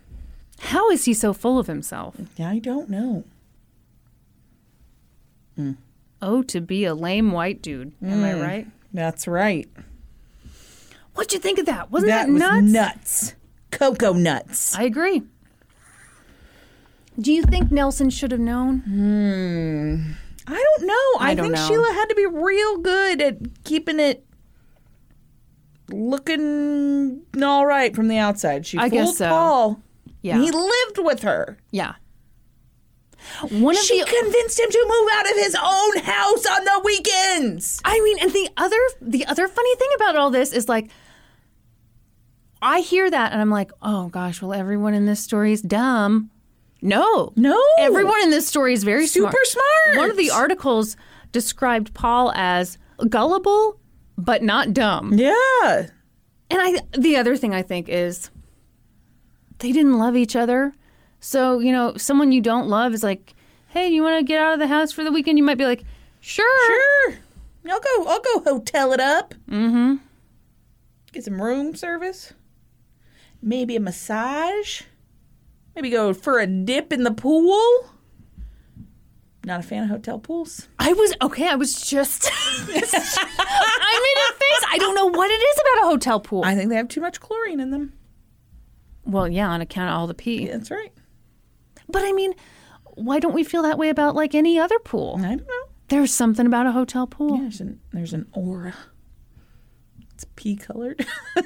[0.59, 2.15] How is he so full of himself?
[2.39, 3.23] I don't know.
[5.57, 5.77] Mm.
[6.21, 7.93] Oh, to be a lame white dude.
[8.01, 8.41] Am I mm.
[8.41, 8.67] right?
[8.93, 9.69] That's right.
[11.13, 11.91] What'd you think of that?
[11.91, 12.71] Wasn't that, that was nuts?
[12.71, 13.35] nuts.
[13.71, 14.75] Cocoa nuts.
[14.75, 15.23] I agree.
[17.19, 18.79] Do you think Nelson should have known?
[18.79, 20.11] Hmm.
[20.47, 21.25] I don't know.
[21.25, 21.67] I, I don't think know.
[21.67, 24.25] Sheila had to be real good at keeping it
[25.89, 28.65] looking all right from the outside.
[28.65, 29.29] She I fooled guess so.
[29.29, 29.81] Paul.
[30.25, 30.35] Yeah.
[30.37, 31.59] And he lived with her.
[31.69, 31.93] Yeah.
[33.49, 36.81] One of She the convinced him to move out of his own house on the
[36.83, 37.79] weekends.
[37.85, 40.89] I mean, and the other the other funny thing about all this is like
[42.59, 46.31] I hear that and I'm like, oh gosh, well everyone in this story is dumb.
[46.81, 47.31] No.
[47.35, 47.61] No.
[47.77, 49.97] Everyone in this story is very Super smart.
[49.97, 50.97] One of the articles
[51.31, 52.79] described Paul as
[53.09, 53.79] gullible
[54.17, 55.13] but not dumb.
[55.13, 55.87] Yeah.
[56.49, 58.31] And I the other thing I think is
[59.59, 60.73] they didn't love each other.
[61.19, 63.33] So, you know, someone you don't love is like,
[63.69, 65.65] "Hey, you want to get out of the house for the weekend?" You might be
[65.65, 65.83] like,
[66.19, 67.19] "Sure." Sure.
[67.69, 69.33] I'll go I'll go hotel it up.
[69.49, 69.95] Mm-hmm.
[71.11, 72.33] Get some room service.
[73.41, 74.81] Maybe a massage.
[75.75, 77.89] Maybe go for a dip in the pool.
[79.45, 80.67] Not a fan of hotel pools.
[80.79, 81.47] I was okay.
[81.47, 82.29] I was just.
[82.67, 84.69] I made a face.
[84.71, 86.43] I don't know what it is about a hotel pool.
[86.43, 87.93] I think they have too much chlorine in them.
[89.05, 90.47] Well, yeah, on account of all the pee.
[90.47, 90.91] That's right.
[91.87, 92.33] But I mean,
[92.95, 95.15] why don't we feel that way about like any other pool?
[95.19, 95.63] I don't know.
[95.87, 97.37] There's something about a hotel pool.
[97.37, 98.73] There's an there's an aura.
[100.13, 101.05] It's pea colored.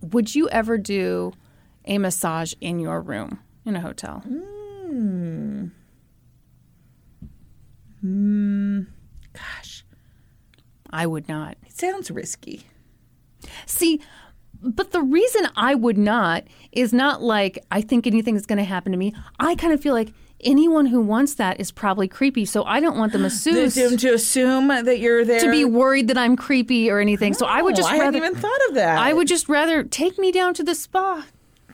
[0.00, 1.32] Would you ever do
[1.86, 4.22] a massage in your room in a hotel?
[4.26, 5.70] Mmm.
[8.04, 8.86] Mm.
[9.32, 9.84] Gosh,
[10.90, 11.56] I would not.
[11.66, 12.66] it sounds risky.
[13.66, 14.00] See,
[14.62, 18.92] but the reason I would not is not like I think anything's going to happen
[18.92, 19.14] to me.
[19.38, 22.44] I kind of feel like anyone who wants that is probably creepy.
[22.44, 26.08] So I don't want the masseuse To, to assume that you're there to be worried
[26.08, 27.34] that I'm creepy or anything.
[27.34, 28.98] So I would just I rather hadn't even thought of that.
[28.98, 31.24] I would just rather take me down to the spa.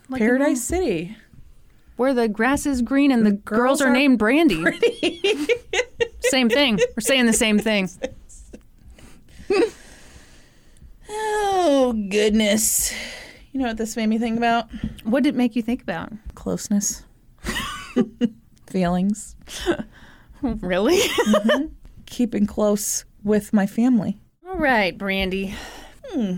[0.09, 1.17] Like Paradise City.
[1.97, 4.65] where the grass is green and the, girls, girls are, are named Brandy.
[6.21, 6.79] same thing.
[6.97, 7.89] We're saying the same thing.
[11.13, 12.93] Oh goodness.
[13.53, 14.69] You know what this made me think about?
[15.05, 16.13] What did it make you think about?
[16.35, 17.03] Closeness.
[18.71, 19.37] Feelings.
[20.43, 20.99] Really?
[20.99, 21.67] Mm-hmm.
[22.07, 24.19] Keeping close with my family.
[24.49, 25.55] All right, Brandy.
[26.07, 26.37] Hmm.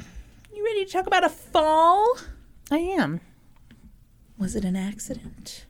[0.53, 2.05] You ready to talk about a fall?
[2.73, 3.21] I am.
[4.37, 5.67] Was it an accident?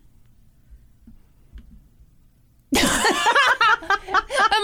[2.74, 2.82] Am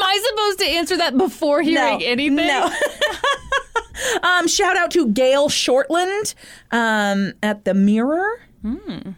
[0.03, 2.37] I supposed to answer that before hearing anything?
[2.37, 2.71] No.
[4.23, 6.35] Um, shout out to Gail Shortland
[6.71, 8.43] um, at the Mirror.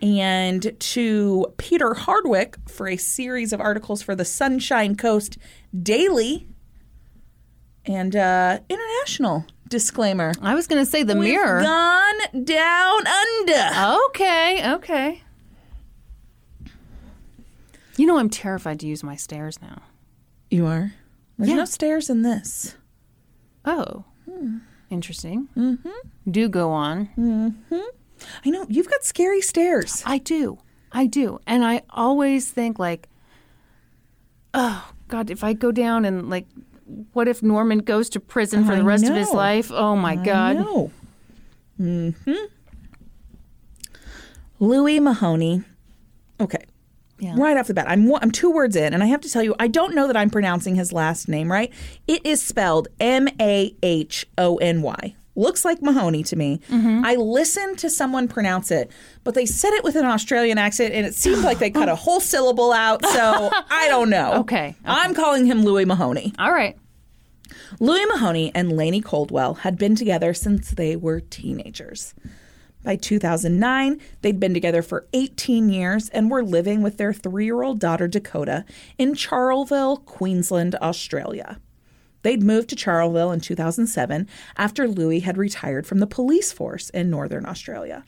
[0.02, 5.38] And to Peter Hardwick for a series of articles for the Sunshine Coast
[5.82, 6.46] Daily
[7.84, 10.32] and uh, International disclaimer.
[10.40, 11.62] I was going to say the We've mirror.
[11.62, 13.96] gone down under.
[14.10, 15.22] Okay, okay.
[17.96, 19.82] You know, I'm terrified to use my stairs now.
[20.50, 20.92] You are?
[21.38, 21.56] There's Yeah.
[21.56, 22.76] no stairs in this.
[23.64, 24.04] Oh,
[24.90, 25.48] interesting.
[25.56, 26.30] Mm-hmm.
[26.30, 27.56] Do go on.
[28.44, 28.66] I know.
[28.68, 30.02] You've got scary stairs.
[30.04, 30.58] I do.
[30.92, 31.40] I do.
[31.46, 33.08] And I always think, like,
[34.52, 36.46] oh, God, if I go down and, like,
[37.12, 39.70] what if Norman goes to prison for I the rest of his life?
[39.72, 40.56] Oh, my God.
[40.56, 40.90] No.
[41.80, 42.44] Mm-hmm.
[44.58, 45.62] Louis Mahony.
[46.40, 46.64] Okay.
[47.20, 47.34] Yeah.
[47.36, 49.54] Right off the bat, I'm I'm two words in, and I have to tell you,
[49.58, 51.72] I don't know that I'm pronouncing his last name right.
[52.06, 55.14] It is spelled M A H O N Y.
[55.36, 56.60] Looks like Mahoney to me.
[56.68, 57.04] Mm-hmm.
[57.04, 58.90] I listened to someone pronounce it,
[59.22, 61.94] but they said it with an Australian accent, and it seemed like they cut a
[62.04, 63.04] whole syllable out.
[63.04, 64.40] So I don't know.
[64.40, 64.76] Okay, okay.
[64.84, 66.34] I'm calling him Louis Mahony.
[66.38, 66.76] All right.
[67.78, 72.14] Louis Mahony and Lainey Coldwell had been together since they were teenagers.
[72.82, 77.62] By 2009, they'd been together for 18 years and were living with their three year
[77.62, 78.64] old daughter Dakota
[78.96, 81.60] in Charleville, Queensland, Australia.
[82.22, 87.10] They'd moved to Charleville in 2007 after Louis had retired from the police force in
[87.10, 88.04] Northern Australia.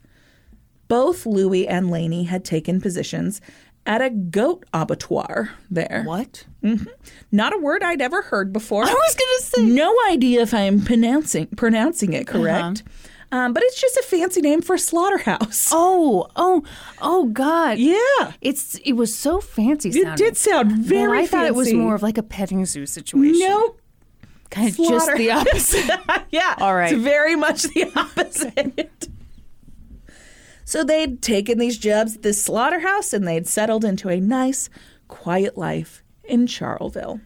[0.88, 3.40] Both Louis and Lainey had taken positions
[3.86, 6.02] at a goat abattoir there.
[6.04, 6.44] What?
[6.62, 6.88] Mm-hmm.
[7.30, 8.84] Not a word I'd ever heard before.
[8.84, 9.62] I was going to say.
[9.74, 12.84] No idea if I'm pronouncing pronouncing it correct.
[13.32, 15.70] Um, but it's just a fancy name for a slaughterhouse.
[15.74, 16.62] Oh, oh,
[17.00, 17.78] oh, God.
[17.78, 18.32] Yeah.
[18.42, 20.14] It's It was so fancy It sounding.
[20.16, 23.40] did sound very I thought it was more of like a petting zoo situation.
[23.40, 23.80] Nope.
[24.50, 25.90] kind of just the opposite.
[26.30, 26.54] yeah.
[26.58, 26.92] All right.
[26.92, 29.08] It's very much the opposite.
[30.64, 34.68] so they'd taken these jobs at this slaughterhouse and they'd settled into a nice,
[35.08, 37.20] quiet life in Charleville.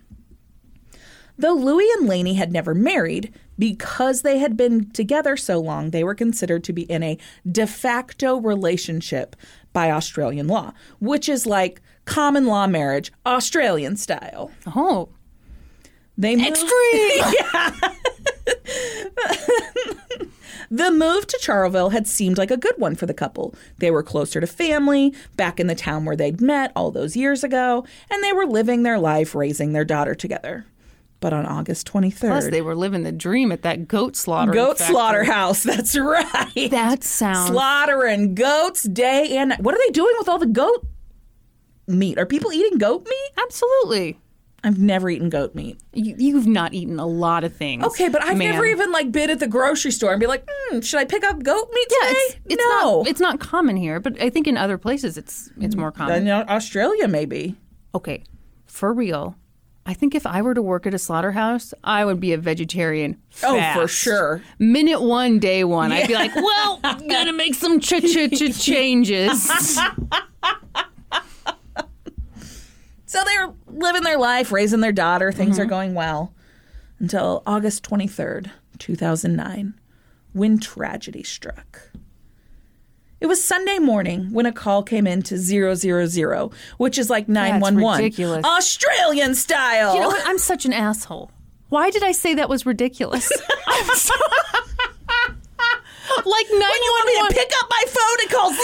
[1.38, 6.02] Though Louis and Lainey had never married, because they had been together so long, they
[6.04, 7.18] were considered to be in a
[7.50, 9.36] de facto relationship
[9.72, 14.50] by Australian law, which is like common law marriage, Australian style.
[14.74, 15.10] Oh,
[16.16, 17.34] They moved- extreme.
[17.52, 17.70] Yeah.
[20.70, 23.54] the move to Charleville had seemed like a good one for the couple.
[23.78, 27.44] They were closer to family, back in the town where they'd met all those years
[27.44, 30.66] ago, and they were living their life raising their daughter together.
[31.20, 34.52] But on August 23rd, Plus, they were living the dream at that goat slaughter.
[34.52, 36.70] goat slaughterhouse, that's right.
[36.70, 37.48] That sounds.
[37.51, 39.60] Slaughtering goats day and night.
[39.60, 40.86] What are they doing with all the goat
[41.86, 42.18] meat?
[42.18, 43.30] Are people eating goat meat?
[43.43, 44.18] Absolutely.
[44.64, 45.78] I've never eaten goat meat.
[45.93, 47.84] You, you've not eaten a lot of things.
[47.84, 48.51] Okay, but I've ma'am.
[48.52, 51.22] never even like been at the grocery store and be like, hmm, should I pick
[51.24, 52.18] up goat meat Yeah, today?
[52.20, 52.98] it's, it's no.
[52.98, 53.06] not.
[53.09, 56.26] It's not common here, but I think in other places it's it's more common.
[56.26, 57.55] in Australia, maybe.
[57.94, 58.24] okay,
[58.66, 59.36] for real.
[59.88, 63.22] I think if I were to work at a slaughterhouse, I would be a vegetarian.
[63.44, 64.42] Oh, for sure.
[64.58, 69.48] Minute one, day one, I'd be like, well, gotta make some ch ch ch changes.
[73.08, 75.30] So they're living their life, raising their daughter.
[75.32, 75.62] Things Mm-hmm.
[75.62, 76.34] are going well
[76.98, 79.74] until August 23rd, 2009,
[80.32, 81.92] when tragedy struck.
[83.20, 88.05] It was Sunday morning when a call came in to 000, which is like 911.
[88.05, 88.44] ridiculous.
[88.44, 89.94] Australian style.
[89.94, 90.22] You know what?
[90.26, 91.30] I'm such an asshole.
[91.70, 93.30] Why did I say that was ridiculous?
[93.66, 94.14] I'm so-
[96.24, 98.60] like nine you want me to pick up my phone and call 000?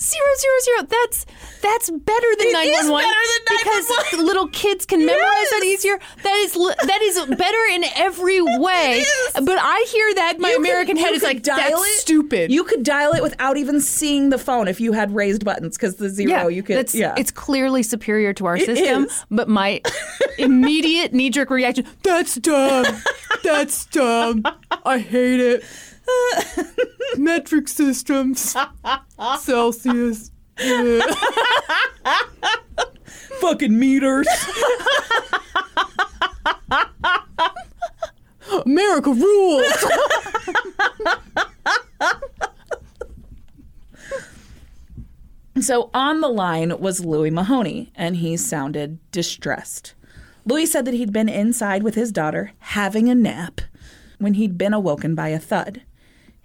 [0.00, 0.82] zero zero zero.
[0.88, 1.26] That's
[1.62, 3.14] that's better than It nine one one better
[3.48, 5.98] than because little kids can memorize that easier.
[6.22, 9.04] That is that is better in every way.
[9.34, 12.00] But I hear that my You American you head is like dial that's it.
[12.00, 12.50] stupid.
[12.50, 15.96] You could dial it without even seeing the phone if you had raised buttons because
[15.96, 16.76] the zero yeah, you could.
[16.76, 19.04] that's, yeah, it's clearly superior to our system.
[19.04, 19.24] is.
[19.30, 19.80] But my
[20.38, 22.86] immediate knee jerk reaction: That's dumb.
[23.42, 24.42] That's dumb.
[24.84, 25.64] I hate it.
[27.16, 28.56] Metric systems.
[29.38, 30.30] Celsius.
[33.40, 34.26] fucking meters.
[38.66, 39.64] America rules.
[45.60, 49.92] So on the line was Louis Mahony, and he sounded distressed.
[50.46, 53.60] Louis said that he'd been inside with his daughter having a nap
[54.18, 55.82] when he'd been awoken by a thud.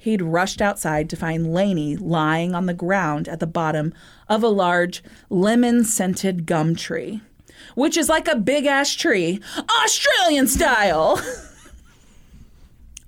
[0.05, 3.91] He'd rushed outside to find Laney lying on the ground at the bottom
[4.29, 7.21] of a large lemon scented gum tree,
[7.73, 9.41] which is like a big ass tree,
[9.83, 11.19] Australian style.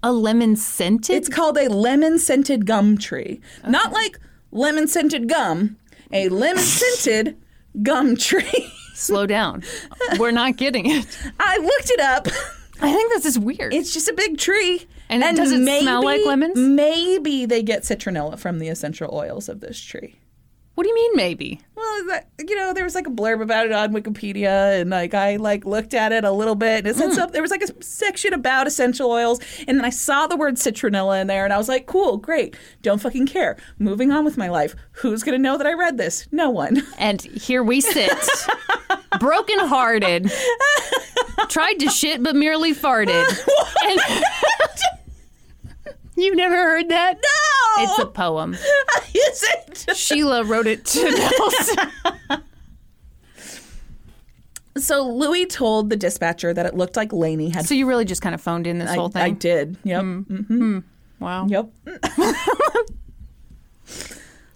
[0.02, 1.16] A lemon scented.
[1.16, 3.42] It's called a lemon scented gum tree.
[3.68, 4.20] Not like
[4.52, 5.78] lemon scented gum,
[6.12, 7.38] a lemon scented
[7.84, 8.74] gum tree.
[8.96, 9.64] Slow down.
[10.18, 11.06] We're not getting it.
[11.40, 12.28] I looked it up.
[12.82, 13.72] I think this is weird.
[13.72, 14.88] It's just a big tree.
[15.10, 16.58] And does it smell like lemons?
[16.58, 20.20] Maybe they get citronella from the essential oils of this tree.
[20.76, 21.60] what do you mean, maybe?
[21.76, 25.14] Well, that, you know, there was like a blurb about it on Wikipedia, and like
[25.14, 27.14] I like looked at it a little bit, and it said hmm.
[27.14, 27.34] something.
[27.34, 31.22] There was like a section about essential oils, and then I saw the word citronella
[31.22, 33.58] in there, and I was like, cool, great, don't fucking care.
[33.80, 34.76] Moving on with my life.
[34.92, 36.28] Who's gonna know that I read this?
[36.32, 36.84] No one.
[37.00, 38.12] And here we sit,
[39.20, 40.32] brokenhearted,
[41.48, 43.26] tried to shit but merely farted.
[43.90, 44.00] And
[46.18, 47.16] You've never heard that?
[47.16, 48.54] No, It's a poem.
[49.14, 49.96] is it?
[49.96, 51.92] Sheila wrote it to Nelson.
[54.78, 57.66] So Louis told the dispatcher that it looked like Laney had.
[57.66, 59.24] So you really just kind of phoned in this I, whole thing?
[59.24, 59.76] I did.
[59.84, 60.02] Yep.
[60.04, 60.80] Hmm.
[61.20, 61.48] Wow.
[61.48, 61.70] Yep.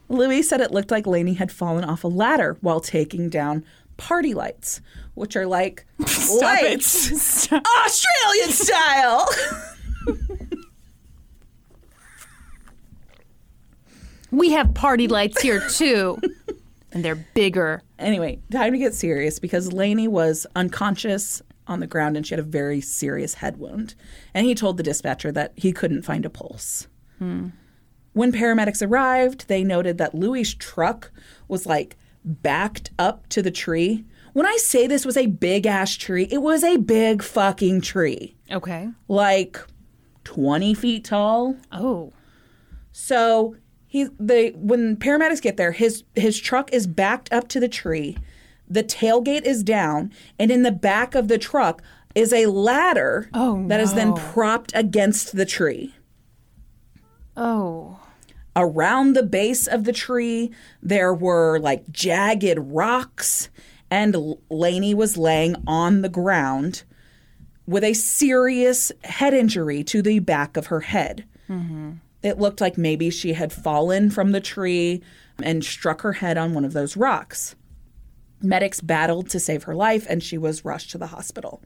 [0.09, 3.65] Louis said it looked like Laney had fallen off a ladder while taking down
[3.97, 4.81] party lights,
[5.15, 7.63] which are like lights, Stop.
[7.85, 9.27] Australian style.
[14.31, 16.19] We have party lights here too.
[16.93, 17.83] And they're bigger.
[17.97, 22.39] anyway, time to get serious because Laney was unconscious on the ground and she had
[22.41, 23.95] a very serious head wound.
[24.33, 26.87] And he told the dispatcher that he couldn't find a pulse.
[27.17, 27.51] Hmm.
[28.11, 31.11] When paramedics arrived, they noted that Louis' truck
[31.47, 31.95] was like
[32.25, 34.03] backed up to the tree.
[34.33, 38.35] When I say this was a big ass tree, it was a big fucking tree,
[38.51, 38.89] Okay.
[39.07, 39.57] like
[40.25, 41.55] 20 feet tall.
[41.71, 42.11] Oh.
[42.91, 43.55] So
[43.91, 48.17] he the when paramedics get there, his his truck is backed up to the tree.
[48.69, 51.83] The tailgate is down, and in the back of the truck
[52.15, 55.93] is a ladder Oh, that is then propped against the tree.
[57.35, 57.99] Oh.
[58.55, 60.51] Around the base of the tree,
[60.81, 63.49] there were like jagged rocks
[63.89, 66.83] And L- Lainey was laying on the ground
[67.65, 71.25] with a serious head injury to the back of her head.
[71.49, 71.91] Mm-hmm.
[72.23, 75.01] It looked like maybe she had fallen from the tree
[75.41, 77.55] and struck her head on one of those rocks.
[78.41, 81.61] Medics battled to save her life and she was rushed to the hospital.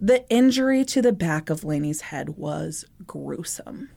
[0.00, 3.90] The injury to the back of Lainey's head was gruesome.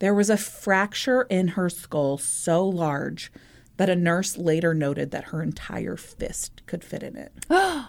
[0.00, 3.32] There was a fracture in her skull so large
[3.78, 7.32] that a nurse later noted that her entire fist could fit in it.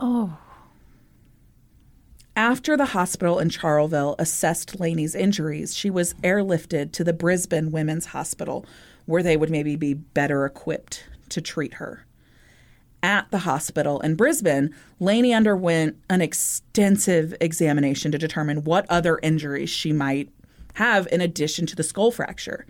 [0.00, 0.38] Oh,
[2.36, 8.06] After the hospital in Charleville assessed Lainey's injuries, she was airlifted to the Brisbane Women's
[8.06, 8.66] Hospital,
[9.06, 12.04] where they would maybe be better equipped to treat her.
[13.04, 19.70] At the hospital in Brisbane, Lainey underwent an extensive examination to determine what other injuries
[19.70, 20.28] she might
[20.74, 22.66] have in addition to the skull fracture.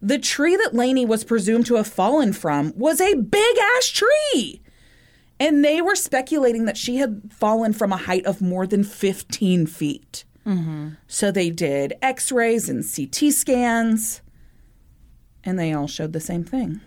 [0.00, 4.62] The tree that Lainey was presumed to have fallen from was a big ass tree.
[5.38, 9.66] And they were speculating that she had fallen from a height of more than 15
[9.66, 10.24] feet.
[10.46, 10.90] Mm-hmm.
[11.06, 14.22] So they did x rays and CT scans,
[15.44, 16.80] and they all showed the same thing.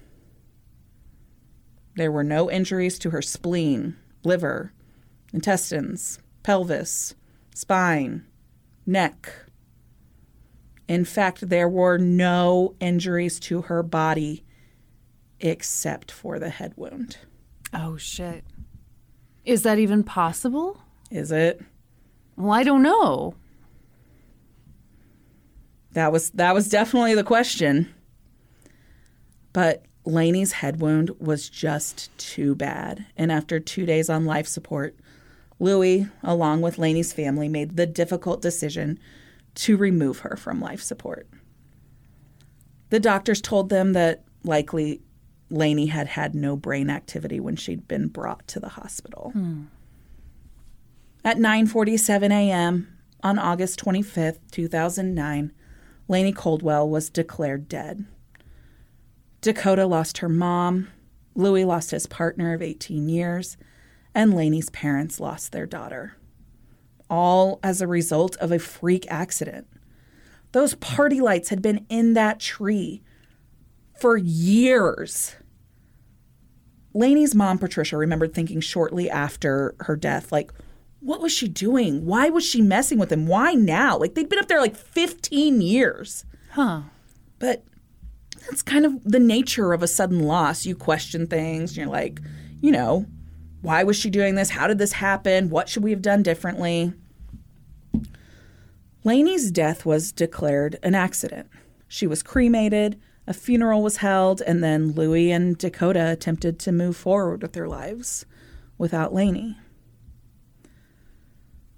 [1.95, 4.73] There were no injuries to her spleen, liver,
[5.33, 7.13] intestines, pelvis,
[7.53, 8.25] spine,
[8.85, 9.31] neck.
[10.87, 14.45] In fact, there were no injuries to her body
[15.39, 17.17] except for the head wound.
[17.73, 18.43] Oh shit.
[19.45, 20.81] Is that even possible?
[21.09, 21.61] Is it?
[22.35, 23.35] Well, I don't know.
[25.93, 27.93] That was that was definitely the question.
[29.53, 34.95] But Lainey's head wound was just too bad, and after 2 days on life support,
[35.59, 38.99] Louis, along with Lainey's family, made the difficult decision
[39.55, 41.27] to remove her from life support.
[42.91, 45.01] The doctors told them that likely
[45.49, 49.31] Lainey had had no brain activity when she'd been brought to the hospital.
[51.23, 52.87] At 9:47 a.m.
[53.23, 55.51] on August 25th, 2009,
[56.07, 58.05] Lainey Coldwell was declared dead.
[59.41, 60.87] Dakota lost her mom,
[61.35, 63.57] Louis lost his partner of 18 years,
[64.13, 66.15] and Lainey's parents lost their daughter.
[67.09, 69.67] All as a result of a freak accident.
[70.51, 73.01] Those party lights had been in that tree
[73.99, 75.35] for years.
[76.93, 80.51] Lainey's mom, Patricia, remembered thinking shortly after her death, like,
[81.01, 82.05] what was she doing?
[82.05, 83.27] Why was she messing with him?
[83.27, 83.97] Why now?
[83.97, 86.25] Like, they'd been up there like 15 years.
[86.51, 86.81] Huh.
[87.37, 87.63] But
[88.49, 90.65] that's kind of the nature of a sudden loss.
[90.65, 92.19] You question things, and you're like,
[92.61, 93.05] you know,
[93.61, 94.49] why was she doing this?
[94.49, 95.49] How did this happen?
[95.49, 96.93] What should we have done differently?
[99.03, 101.49] Lainey's death was declared an accident.
[101.87, 102.99] She was cremated,
[103.29, 107.67] a funeral was held, and then Louis and Dakota attempted to move forward with their
[107.67, 108.25] lives
[108.79, 109.55] without Lainey.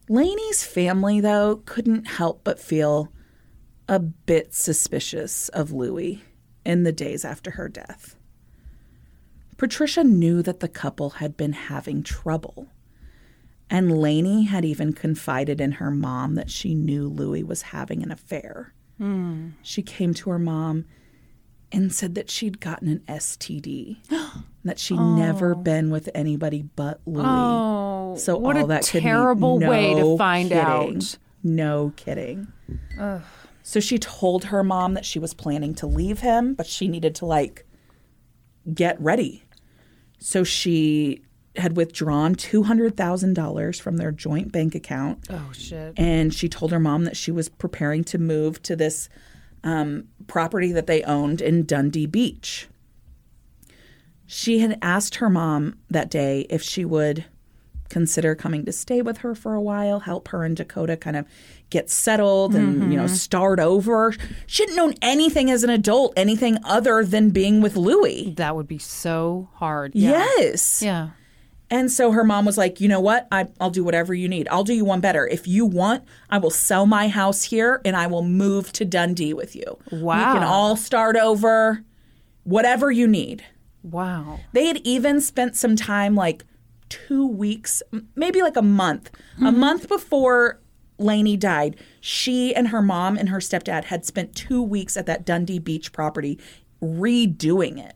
[0.08, 3.12] Lainey's family, though, couldn't help but feel
[3.90, 6.24] a bit suspicious of Louis
[6.66, 8.16] in the days after her death.
[9.58, 12.70] Patricia knew that the couple had been having trouble,
[13.70, 18.12] and Lainey had even confided in her mom that she knew Louis was having an
[18.12, 18.74] affair.
[18.98, 19.50] Hmm.
[19.62, 20.86] She came to her mom
[21.72, 23.98] and said that she'd gotten an STD,
[24.64, 27.24] that she'd never been with anybody but Louis.
[27.26, 30.64] Oh, So what all a that terrible way to find kidding.
[30.98, 31.18] out.
[31.44, 32.48] No kidding.
[33.64, 37.16] So she told her mom that she was planning to leave him, but she needed
[37.16, 37.66] to like
[38.74, 39.44] get ready.
[40.20, 41.24] So she
[41.56, 45.94] had withdrawn $200,000 from their joint bank account Oh shit.
[45.98, 49.10] and she told her mom that she was preparing to move to this
[49.64, 52.70] um, property that they owned in Dundee Beach.
[54.26, 57.26] She had asked her mom that day if she would
[57.90, 61.26] consider coming to stay with her for a while, help her and Dakota kind of
[61.70, 63.14] get settled and you know mm-hmm.
[63.14, 64.14] start over.
[64.48, 68.34] She hadn't known anything as an adult, anything other than being with Louis.
[68.38, 69.94] That would be so hard.
[69.94, 70.12] Yeah.
[70.12, 70.82] Yes.
[70.82, 71.10] Yeah.
[71.72, 73.30] And so her mom was like, you know what?
[73.32, 74.48] I, I'll do whatever you need.
[74.50, 75.26] I'll do you one better.
[75.26, 79.34] If you want, I will sell my house here and I will move to Dundee
[79.34, 79.80] with you.
[79.90, 80.34] Wow.
[80.34, 81.86] We can all start over,
[82.44, 83.46] whatever you need.
[83.84, 84.42] Wow.
[84.52, 86.44] They had even spent some time, like
[86.90, 87.82] two weeks,
[88.16, 89.60] maybe like a month, a mm-hmm.
[89.60, 90.60] month before
[90.98, 91.78] Lainey died.
[92.02, 95.94] She and her mom and her stepdad had spent two weeks at that Dundee Beach
[95.94, 96.38] property
[96.84, 97.96] redoing it,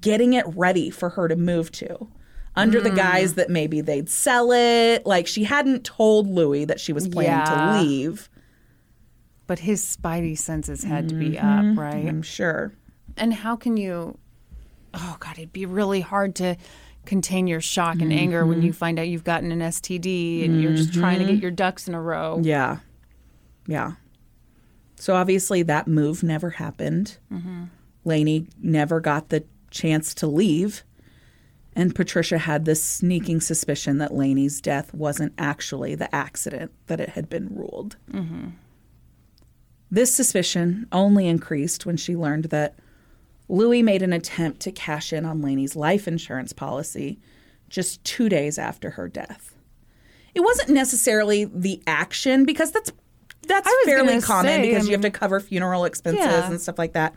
[0.00, 2.08] getting it ready for her to move to.
[2.56, 5.04] Under the guise that maybe they'd sell it.
[5.06, 7.44] Like she hadn't told Louis that she was planning Yeah.
[7.74, 8.28] to leave.
[9.46, 11.70] But his spidey senses had to be Mm-hmm.
[11.72, 12.06] up, right?
[12.08, 12.72] I'm sure.
[13.16, 14.18] And how can you
[14.94, 16.56] oh god, it'd be really hard to
[17.04, 18.66] contain your shock and anger when Mm-hmm.
[18.66, 21.86] you find out you've gotten an STD and you're just trying to get your ducks
[21.86, 22.40] in a row.
[22.42, 22.78] Yeah.
[23.66, 23.92] Yeah.
[24.98, 27.18] So obviously that move never happened.
[28.04, 30.82] Lainey never got the chance to leave.
[31.78, 37.10] And Patricia had this sneaking suspicion that Lainey's death wasn't actually the accident that it
[37.10, 37.96] had been ruled.
[39.90, 42.76] This suspicion only increased when she learned that
[43.48, 47.18] Louis made an attempt to cash in on Lainey's life insurance policy
[47.68, 49.54] just two days after her death.
[50.34, 52.90] It wasn't necessarily the action because that's
[53.46, 56.50] that's fairly common say, because I you have to cover funeral expenses Yeah.
[56.50, 57.14] and stuff like that.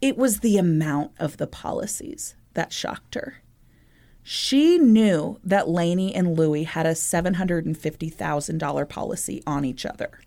[0.00, 3.36] It was the amount of the policies that shocked her.
[4.22, 10.20] She knew that Lainey and Louis had a $750,000 policy on each other.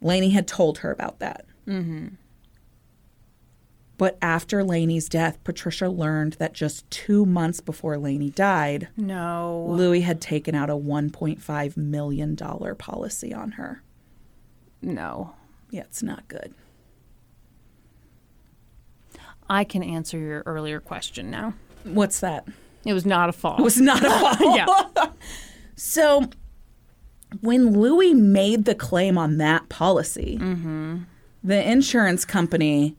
[0.00, 1.46] Lainey had told her about that.
[1.66, 2.08] Mm-hmm.
[3.98, 9.66] But after Lainey's death, Patricia learned that just two months before Lainey died, No.
[9.70, 13.82] Louis had taken out a $1.5 million policy on her.
[14.82, 15.34] No.
[15.70, 16.52] Yeah, it's not good.
[19.48, 21.54] I can answer your earlier question now.
[21.84, 22.46] What's that?
[22.84, 23.58] It was not a fall.
[23.58, 24.56] It was not a fall.
[24.56, 25.06] yeah.
[25.78, 26.30] So
[27.42, 31.00] when Louis made the claim on that policy, mm-hmm.
[31.44, 32.96] the insurance company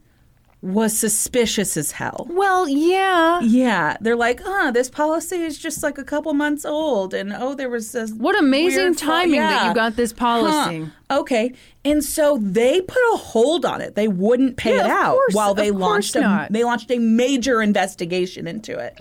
[0.74, 2.28] was suspicious as hell.
[2.30, 3.40] Well, yeah.
[3.42, 7.56] Yeah, they're like, huh, this policy is just like a couple months old, and oh,
[7.56, 8.12] there was this.
[8.12, 10.90] What amazing timing that you got this policy.
[11.10, 11.20] Huh.
[11.22, 11.54] Okay,
[11.86, 13.96] and so they put a hold on it.
[13.96, 16.52] They wouldn't pay Yeah, it out course- while they launched a not.
[16.52, 19.00] they launched a major investigation into it.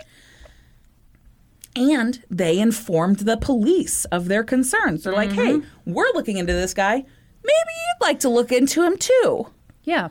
[1.75, 5.03] And they informed the police of their concerns.
[5.03, 5.93] They're like, "Hey, Mm-hmm.
[5.93, 6.95] we're looking into this guy.
[6.95, 7.05] Maybe
[7.43, 9.47] you'd like to look into him too."
[9.83, 10.09] Yeah.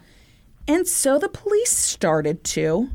[0.68, 2.90] And so the police started to,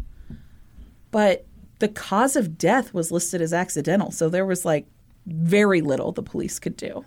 [1.10, 1.46] but
[1.80, 4.12] the cause of death was listed as accidental.
[4.12, 4.88] So there was like
[5.26, 7.06] very little the police could do.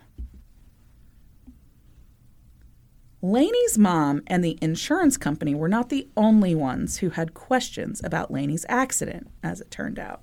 [3.23, 8.31] Laney's mom and the insurance company were not the only ones who had questions about
[8.31, 10.23] Laney's accident, as it turned out.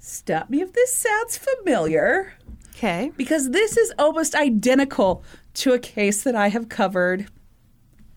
[0.00, 2.34] Stop me if this sounds familiar
[2.74, 3.12] Okay.
[3.16, 5.22] because this is almost identical
[5.54, 7.28] to a case that I have covered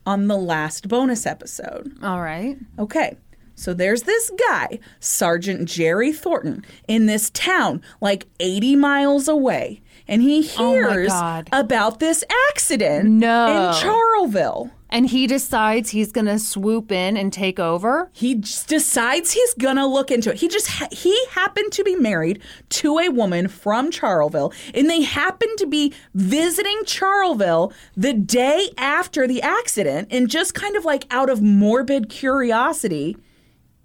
[0.06, 1.94] on the last bonus episode.
[2.04, 2.58] All right.
[2.80, 3.18] Okay.
[3.56, 9.82] So there's this guy, Sergeant Jerry Thornton, in this town like 80 miles away.
[10.08, 11.48] And he Oh hears God.
[11.52, 13.70] about this accident No.
[13.70, 14.72] in Charleville.
[14.94, 18.10] And he decides he's going to swoop in and take over.
[18.14, 20.36] He just decides he's gonna look into it.
[20.38, 22.42] He just ha- he happened to be married
[22.72, 29.28] to a woman from Charleville, and they happened to be visiting Charleville the day after
[29.28, 33.16] the accident, and just kind of like out of morbid curiosity,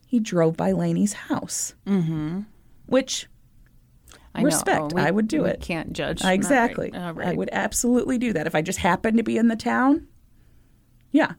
[0.09, 1.75] he drove by Laney's house.
[1.87, 2.41] Mm-hmm.
[2.87, 3.29] Which
[4.35, 4.43] I.
[4.43, 4.81] Respect.
[4.81, 5.61] Oh, we- I would do it.
[5.61, 6.25] Can't judge.
[6.25, 7.15] Exactly, right.
[7.17, 7.29] Right.
[7.29, 10.09] I would absolutely do that if I just happened to be in the town.
[11.13, 11.33] Yeah,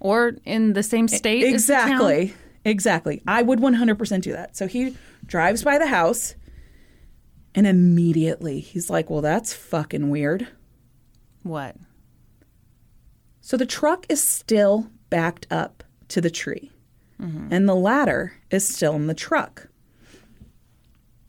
[0.00, 1.54] Or in the same state.
[1.54, 1.90] as the town.
[1.90, 2.34] Exactly.
[2.64, 3.22] Exactly.
[3.26, 4.56] I would 100% do that.
[4.56, 4.96] So he
[5.26, 6.34] drives by the house
[7.54, 10.48] and immediately he's like, well, that's fucking weird.
[11.42, 11.76] What?
[13.40, 16.70] So the truck is still backed up to the tree
[17.20, 17.48] mm-hmm.
[17.50, 19.68] and the ladder is still in the truck.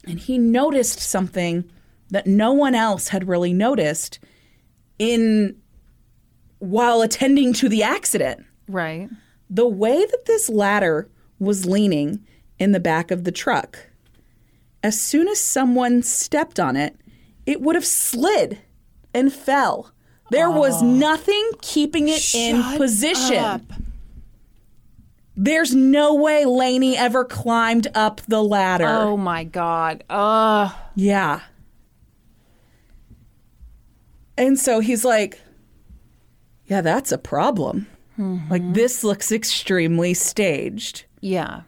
[0.06, 1.70] And he noticed something
[2.10, 4.18] that no one else had really noticed
[4.98, 5.56] in
[6.60, 8.46] while attending to the accident.
[8.68, 9.08] Right.
[9.48, 11.08] the way that this ladder
[11.40, 12.24] was leaning
[12.60, 13.88] in the back of the truck,
[14.82, 16.94] as soon as someone stepped on it,
[17.46, 18.58] it would have slid
[19.12, 19.90] and fell.
[20.30, 23.38] There was nothing keeping it in position.
[23.38, 23.62] up.
[25.36, 28.86] There's no way Laney ever climbed up the ladder.
[28.86, 30.04] Oh my God.
[30.08, 30.72] Ugh.
[30.94, 31.40] Yeah.
[34.36, 35.40] And so he's like,
[36.70, 37.88] Yeah, that's a problem.
[38.16, 38.74] Like, mm-hmm.
[38.74, 41.04] this looks extremely staged.
[41.20, 41.62] Yeah.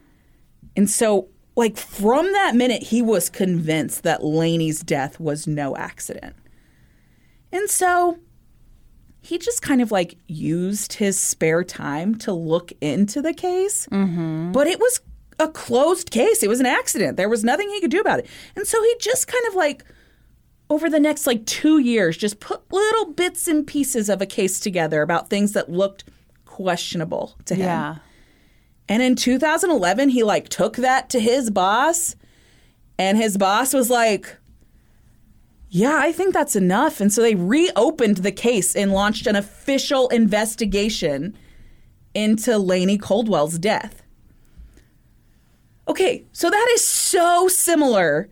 [0.77, 6.37] And so, like, from that minute, he was convinced that Laney's death was no accident.
[7.53, 8.19] And so
[9.23, 13.87] he just kind of like used his spare time to look into the case.
[13.91, 14.53] Mm-hmm.
[14.53, 15.01] But it was
[15.39, 17.17] a closed case, it was an accident.
[17.17, 18.27] There was nothing he could do about it.
[18.57, 19.85] And so he just kind of like,
[20.73, 24.59] over the next like two years, just put little bits and pieces of a case
[24.59, 26.05] together about things that looked
[26.47, 27.67] questionable to him.
[27.67, 27.97] Yeah.
[28.89, 32.17] And in 2011, he like took that to his boss,
[32.99, 34.39] and his boss was like,
[35.69, 40.09] "Yeah, I think that's enough." And so they reopened the case and launched an official
[40.09, 41.37] investigation
[42.15, 44.03] into Lainey Coldwell's death.
[45.87, 48.31] Okay, so that is so similar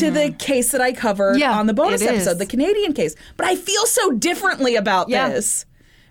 [0.00, 1.40] to the case that I covered Mm-hmm.
[1.40, 2.26] Yeah, on the bonus it is.
[2.26, 3.14] episode, the Canadian case.
[3.36, 5.28] But I feel so differently about Yeah.
[5.28, 5.64] this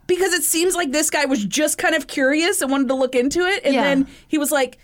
[0.07, 3.15] because it seems like this guy was just kind of curious and wanted to look
[3.15, 3.63] into it.
[3.63, 3.83] And Yeah.
[3.83, 4.77] then he was like,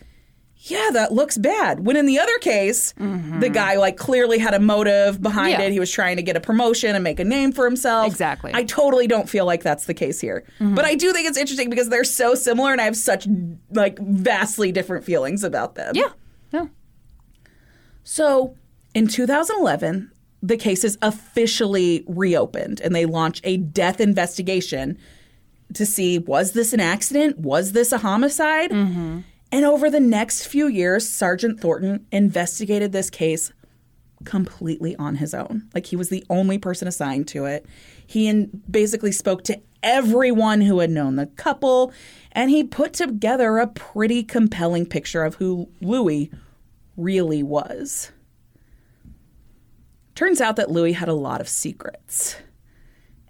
[0.64, 1.86] yeah, that looks bad.
[1.86, 5.62] When in the other case, the guy like clearly had a motive behind Mm-hmm.
[5.62, 5.68] Yeah.
[5.68, 5.72] it.
[5.72, 8.08] He was trying to get a promotion and make a name for himself.
[8.08, 8.52] Exactly.
[8.54, 10.44] I totally don't feel like that's the case here.
[10.60, 13.26] But I do think it's interesting because they're so similar and I have such
[13.72, 15.96] like vastly different feelings about them.
[15.96, 16.10] Yeah.
[16.52, 16.70] No.
[18.04, 18.56] So
[18.94, 20.12] in 2011,
[20.42, 24.98] the case is officially reopened and they launch a death investigation
[25.74, 27.38] to see was this an accident?
[27.38, 28.72] Was this a homicide?
[28.72, 29.20] Mm-hmm.
[29.52, 33.52] And over the next few years, Sergeant Thornton investigated this case
[34.26, 35.70] completely on his own.
[35.74, 37.66] Like he was the only person assigned to it.
[38.06, 41.94] He in, basically spoke to everyone who had known the couple,
[42.32, 46.32] and he put together a pretty compelling picture of who Louis
[46.98, 48.12] really was.
[50.20, 52.36] Turns out that Louis had a lot of secrets,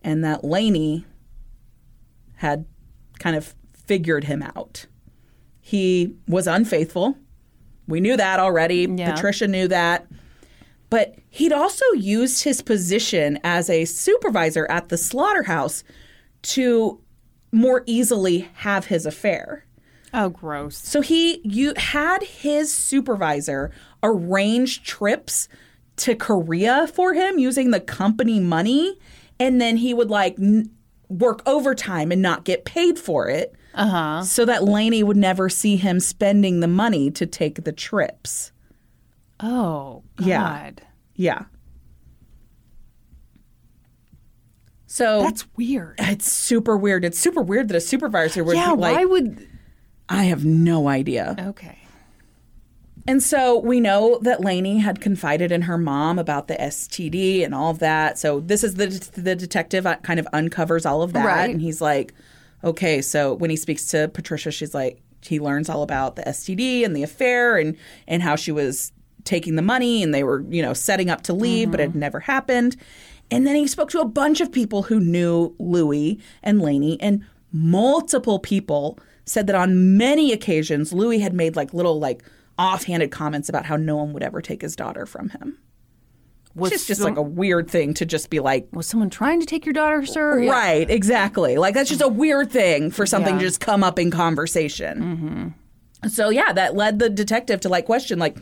[0.02, 1.06] and that Laney
[2.38, 2.66] had
[3.20, 3.54] kind of
[3.86, 4.88] figured him out.
[5.62, 7.16] He was unfaithful.
[7.88, 8.88] We knew that already.
[8.90, 9.14] Yeah.
[9.14, 10.08] Patricia knew that.
[10.90, 15.84] But he'd also used his position as a supervisor at the slaughterhouse
[16.42, 17.00] to
[17.52, 19.64] more easily have his affair.
[20.12, 20.76] Oh, gross.
[20.76, 23.70] So he you had his supervisor
[24.02, 25.48] arrange trips
[26.00, 28.98] to Korea for him using the company money
[29.40, 30.72] and then he would like n-
[31.08, 33.54] work overtime and not get paid for it.
[33.74, 34.24] Uh huh.
[34.24, 38.52] So that Laney would never see him spending the money to take the trips.
[39.40, 40.26] Oh, God.
[40.26, 40.74] Yeah.
[41.16, 41.44] Yeah.
[44.88, 45.96] So That's weird.
[46.00, 47.06] it's super weird.
[47.06, 48.74] It's super weird that a supervisor would Yeah.
[48.76, 49.48] be like why would?
[50.10, 51.36] I have no idea.
[51.40, 51.78] Okay.
[53.10, 57.56] And so we know that Lainey had confided in her mom about the STD and
[57.56, 58.20] all of that.
[58.20, 58.86] So this is the
[59.20, 61.50] the detective kind of uncovers all of that, Right.
[61.50, 62.14] and he's like,
[62.64, 63.02] okay.
[63.02, 66.96] So when he speaks to Patricia, she's like, he learns all about the STD and
[66.96, 67.76] the affair and
[68.08, 68.92] and how she was
[69.24, 71.90] taking the money and they were you know setting up to leave, but it had
[71.90, 72.00] mm-hmm.
[72.02, 72.76] never happened.
[73.32, 77.26] And then he spoke to a bunch of people who knew Louis and Lainey, and
[77.52, 82.24] multiple people said that on many occasions Louis had made like little like
[82.60, 85.58] offhanded comments about how no one would ever take his daughter from him.
[86.56, 89.10] Was Which is just some- like a weird thing to just be like, was someone
[89.10, 90.40] trying to take your daughter, sir?
[90.42, 90.52] Yeah.
[90.52, 91.58] right, exactly.
[91.58, 95.54] Like that's just a weird thing for something to just come up in conversation.
[96.10, 98.38] So yeah, that led the detective to like question like,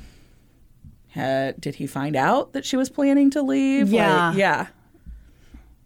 [1.15, 3.88] uh, did he find out that she was planning to leave?
[3.88, 4.34] Like, Yeah.
[4.34, 4.68] yeah.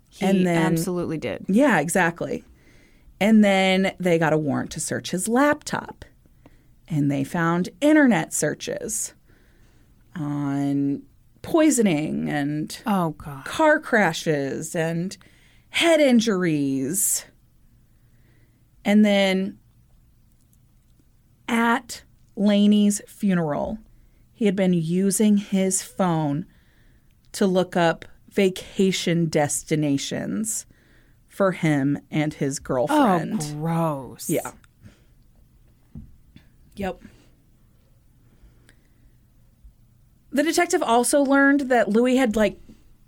[0.09, 1.45] He And then- absolutely did.
[1.47, 2.43] Yeah, exactly.
[3.19, 6.05] And then they got a warrant to search his laptop.
[6.91, 9.13] And they found internet searches
[10.15, 11.03] on
[11.41, 13.45] poisoning and Oh God.
[13.45, 15.15] car crashes and
[15.69, 17.25] head injuries.
[18.83, 19.57] And then
[21.47, 22.03] at
[22.35, 23.77] Laney's funeral,
[24.33, 26.45] he had been using his phone
[27.33, 30.65] to look up vacation destinations
[31.29, 33.33] for him and his girlfriend.
[33.33, 33.61] Oh, girlfriend.
[33.61, 34.29] gross.
[34.29, 34.51] Yeah.
[36.81, 36.99] Yep.
[40.31, 42.59] The detective also learned that Louis had like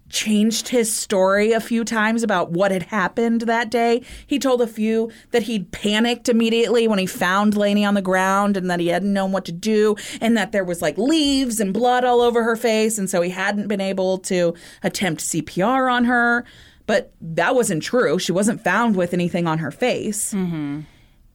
[0.09, 4.03] changed his story a few times about what had happened that day.
[4.27, 8.55] He told a few that he'd panicked immediately when he found Lainey on the ground
[8.55, 11.73] and that he hadn't known what to do and that there was like leaves and
[11.73, 16.05] blood all over her face and so he hadn't been able to attempt CPR on
[16.05, 16.45] her.
[16.85, 18.19] But that wasn't true.
[18.19, 20.31] She wasn't found with anything on her face.
[20.31, 20.81] Mm-hmm.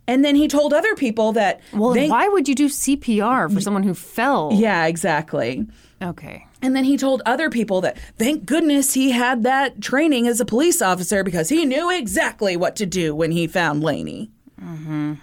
[0.08, 3.60] And then he told other people that Well, they why would you do CPR for
[3.60, 4.50] someone who fell?
[4.54, 5.66] Yeah, exactly.
[6.00, 6.46] Okay.
[6.62, 10.46] And then he told other people that thank goodness he had that training as a
[10.46, 14.30] police officer because he knew exactly what to do when he found Laney.
[14.60, 15.14] Mm-hmm.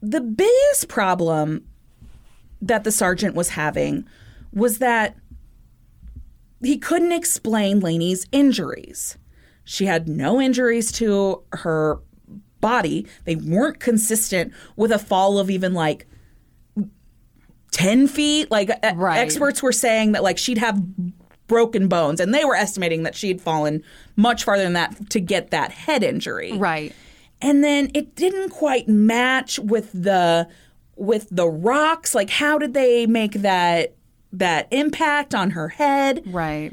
[0.00, 1.66] The biggest problem
[2.62, 4.06] that the sergeant was having
[4.52, 5.16] was that
[6.62, 9.18] he couldn't explain Laney's injuries.
[9.64, 11.98] She had no injuries to her
[12.60, 13.06] body.
[13.24, 16.06] They weren't consistent with a fall of even like
[17.72, 18.50] 10 feet.
[18.50, 19.18] Like Right.
[19.18, 20.80] experts were saying that like she'd have
[21.46, 23.82] broken bones and they were estimating that she'd fallen
[24.16, 26.52] much farther than that to get that head injury.
[26.52, 26.94] Right.
[27.42, 30.48] And then it didn't quite match with the
[30.96, 32.14] with the rocks.
[32.14, 33.94] Like how did they make that
[34.32, 36.22] that impact on her head?
[36.26, 36.72] Right.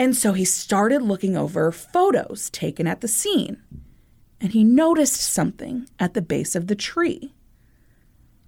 [0.00, 3.62] And so he started looking over photos taken at the scene.
[4.40, 7.34] And he noticed something at the base of the tree.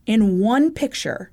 [0.06, 1.30] In one picture,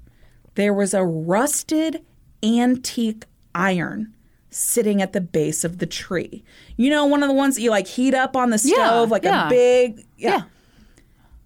[0.56, 2.04] there was a rusted
[2.44, 3.24] antique
[3.56, 4.14] iron
[4.50, 6.44] sitting at the base of the tree.
[6.76, 9.12] You know, one of the ones that you like heat up on the stove, Yeah,
[9.14, 9.48] like yeah.
[9.48, 10.06] a big.
[10.18, 10.30] Yeah.
[10.30, 10.42] Yeah.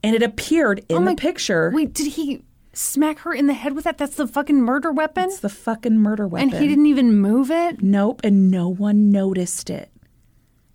[0.02, 1.72] And it appeared in oh the my- picture.
[1.74, 2.44] Wait, did he
[2.74, 3.98] smack her in the head with that?
[3.98, 5.26] That's the fucking murder weapon?
[5.26, 6.50] It's the fucking murder weapon.
[6.50, 7.82] And he didn't even move it?
[7.82, 9.92] Nope, and no one noticed it.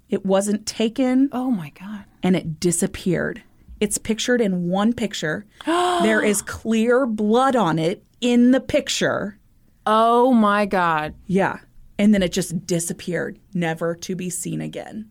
[0.09, 2.05] It wasn't taken Oh my God.
[2.23, 3.43] and it disappeared.
[3.81, 5.45] It's pictured in one picture.
[5.67, 9.39] there is clear blood on it in the picture.
[9.87, 11.15] Oh my God.
[11.27, 11.59] Yeah.
[11.99, 15.11] And then it just disappeared, never to be seen again.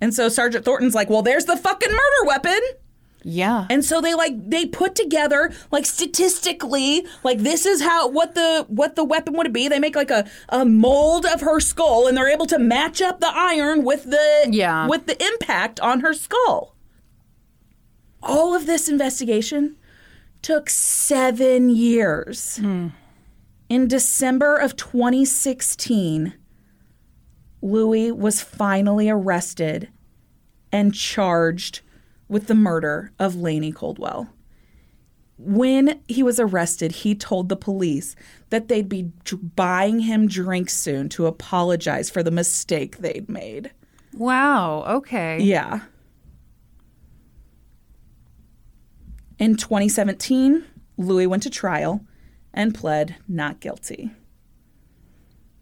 [0.00, 2.58] And so Sergeant Thornton's like, well, there's the fucking murder weapon.
[3.22, 3.66] Yeah.
[3.68, 8.64] And so they like they put together like statistically like this is how what the
[8.68, 9.68] what the weapon would be.
[9.68, 13.20] They make like a, a mold of her skull and they're able to match up
[13.20, 14.86] the iron with the Yeah.
[14.88, 16.74] with the impact on her skull.
[18.22, 19.76] All of this investigation
[20.42, 22.56] took 7 years.
[22.58, 22.88] Hmm.
[23.68, 26.34] In December of 2016,
[27.62, 29.88] Louis was finally arrested
[30.72, 31.82] and charged
[32.30, 34.28] with the murder of Laney Coldwell.
[35.36, 38.14] When he was arrested, he told the police
[38.50, 39.10] that they'd be
[39.56, 43.72] buying him drinks soon to apologize for the mistake they'd made.
[44.14, 44.84] wow.
[44.86, 45.40] Okay.
[45.42, 45.80] Yeah.
[49.38, 50.64] In 2017,
[50.98, 52.04] Louis went to trial
[52.52, 54.10] and pled not guilty.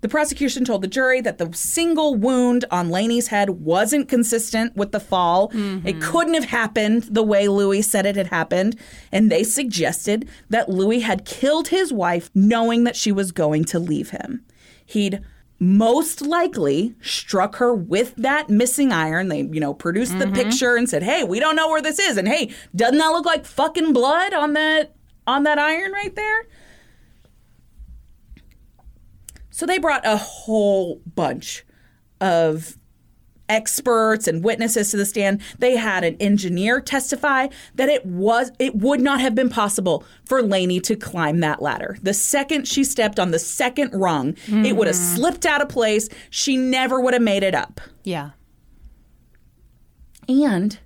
[0.01, 4.93] The prosecution told the jury that the single wound on Laney's head wasn't consistent with
[4.93, 5.49] the fall.
[5.51, 6.01] It mm-hmm.
[6.01, 8.77] couldn't have happened the way Louis said it had happened.
[9.11, 13.81] And they suggested that Louis had killed his wife knowing that she was going to
[13.81, 14.45] leave him.
[14.87, 15.20] He'd
[15.59, 19.29] most likely struck her with that missing iron.
[19.29, 20.35] They, you know, produced the mm-hmm.
[20.35, 23.27] picture and said, "Hey, we don't know where this is." And hey, doesn't that look
[23.27, 24.95] like fucking blood on that
[25.27, 26.47] on that iron right there?
[29.59, 31.65] So they brought a whole bunch
[32.21, 32.77] of
[33.49, 35.43] experts and witnesses to the stand.
[35.59, 40.43] They had an engineer testify that it was it would not have been possible for
[40.43, 41.99] Laney to climb that ladder.
[42.01, 45.17] The second she stepped on the second rung, it would have mm-hmm.
[45.17, 46.09] slipped out of place.
[46.31, 47.81] She never would have made it up.
[48.05, 48.31] Yeah.
[50.29, 50.79] And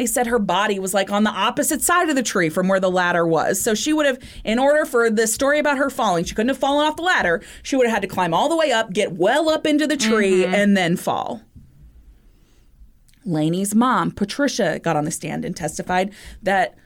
[0.00, 2.80] they said her body was like on the opposite side of the tree from where
[2.80, 3.60] the ladder was.
[3.60, 6.56] So she would have, in order for the story about her falling, she couldn't have
[6.56, 7.42] fallen off the ladder.
[7.62, 9.98] She would have had to climb all the way up, get well up into the
[9.98, 10.54] tree, mm-hmm.
[10.54, 11.42] and then fall.
[13.26, 16.78] Laney's mom, Patricia, got on the stand and testified that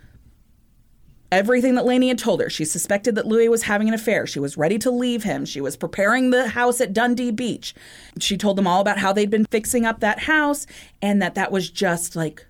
[1.31, 2.51] everything that Laney had told her.
[2.51, 4.27] She suspected that Louis was having an affair.
[4.27, 5.45] She was ready to leave him.
[5.45, 7.77] She was preparing the house at Dundee Beach.
[8.19, 10.67] She told them all about how they'd been fixing up that house
[11.01, 12.45] and that that was just like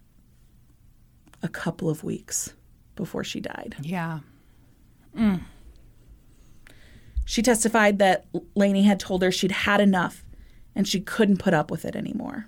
[1.44, 2.54] a couple of weeks
[2.96, 3.76] before she died.
[3.80, 4.20] Yeah.
[5.16, 5.42] Mm.
[7.24, 8.26] She testified that
[8.56, 10.24] Laney had told her she'd had enough
[10.74, 12.46] and she couldn't put up with it anymore.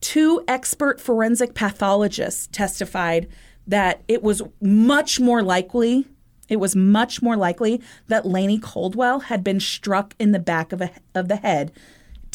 [0.00, 3.28] Two expert forensic pathologists testified
[3.66, 6.06] that it was much more likely
[6.48, 10.80] it was much more likely that Laney Coldwell had been struck in the back of,
[10.80, 11.72] a, of the head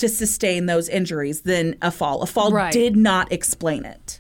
[0.02, 2.22] to sustain those injuries than a fall.
[2.22, 2.72] A fall Right.
[2.74, 4.20] did not explain it.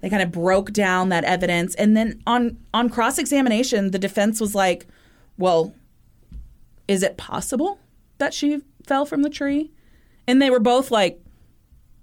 [0.00, 4.40] They kind of broke down that evidence, and then on on cross examination, the defense
[4.40, 4.86] was like,
[5.38, 5.74] "Well,
[6.88, 7.78] is it possible
[8.18, 9.70] that she fell from the tree?"
[10.26, 11.20] And they were both like,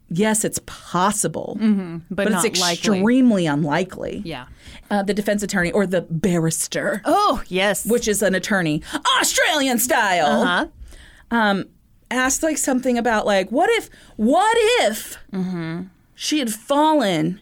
[0.10, 3.00] "Yes, it's possible, But, but not it's likely.
[3.00, 4.46] extremely unlikely." Yeah.
[4.90, 7.86] Uh, the defense attorney or the barrister, Oh, yes.
[7.86, 8.82] which is an attorney,
[9.20, 10.68] Australian style, Uh huh?
[11.32, 11.66] um,
[12.12, 15.18] asked like something about like what if what if
[16.16, 17.40] she had fallen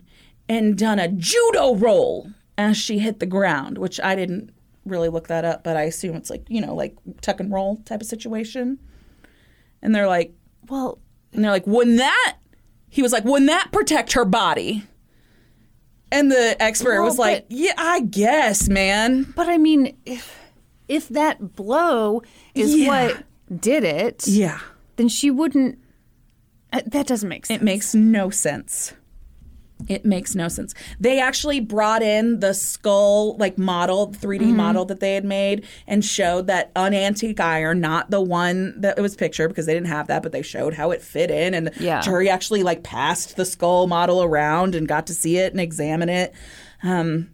[0.50, 4.50] and done a judo roll as she hit the ground which i didn't
[4.86, 7.78] really look that up but i assume it's like you know like tuck and roll
[7.86, 8.80] type of situation.
[9.82, 10.34] And they're like
[10.70, 10.98] Well,
[11.34, 12.38] and they're like wouldn't that
[12.90, 14.84] he was like wouldn't that protect her body?
[16.12, 19.32] And the expert Well, was like but- yeah i guess man.
[19.36, 20.36] But I mean, if
[20.88, 22.22] if that blow
[22.56, 22.88] is Yeah.
[22.88, 23.24] what
[23.56, 24.60] did it, yeah
[24.98, 25.78] then she wouldn't.
[26.74, 27.62] uh, That doesn't make sense.
[27.62, 28.94] It makes no sense.
[29.88, 30.74] It makes no sense.
[31.00, 34.56] They actually brought in the skull like model, 3D Mm-hmm.
[34.58, 38.98] model that they had made and showed that an antique iron, not the one that
[38.98, 41.54] it was pictured because they didn't have that, but they showed how it fit in
[41.54, 42.02] and the Yeah.
[42.02, 46.10] jury actually like passed the skull model around and got to see it and examine
[46.10, 46.34] it.
[46.82, 47.30] Um,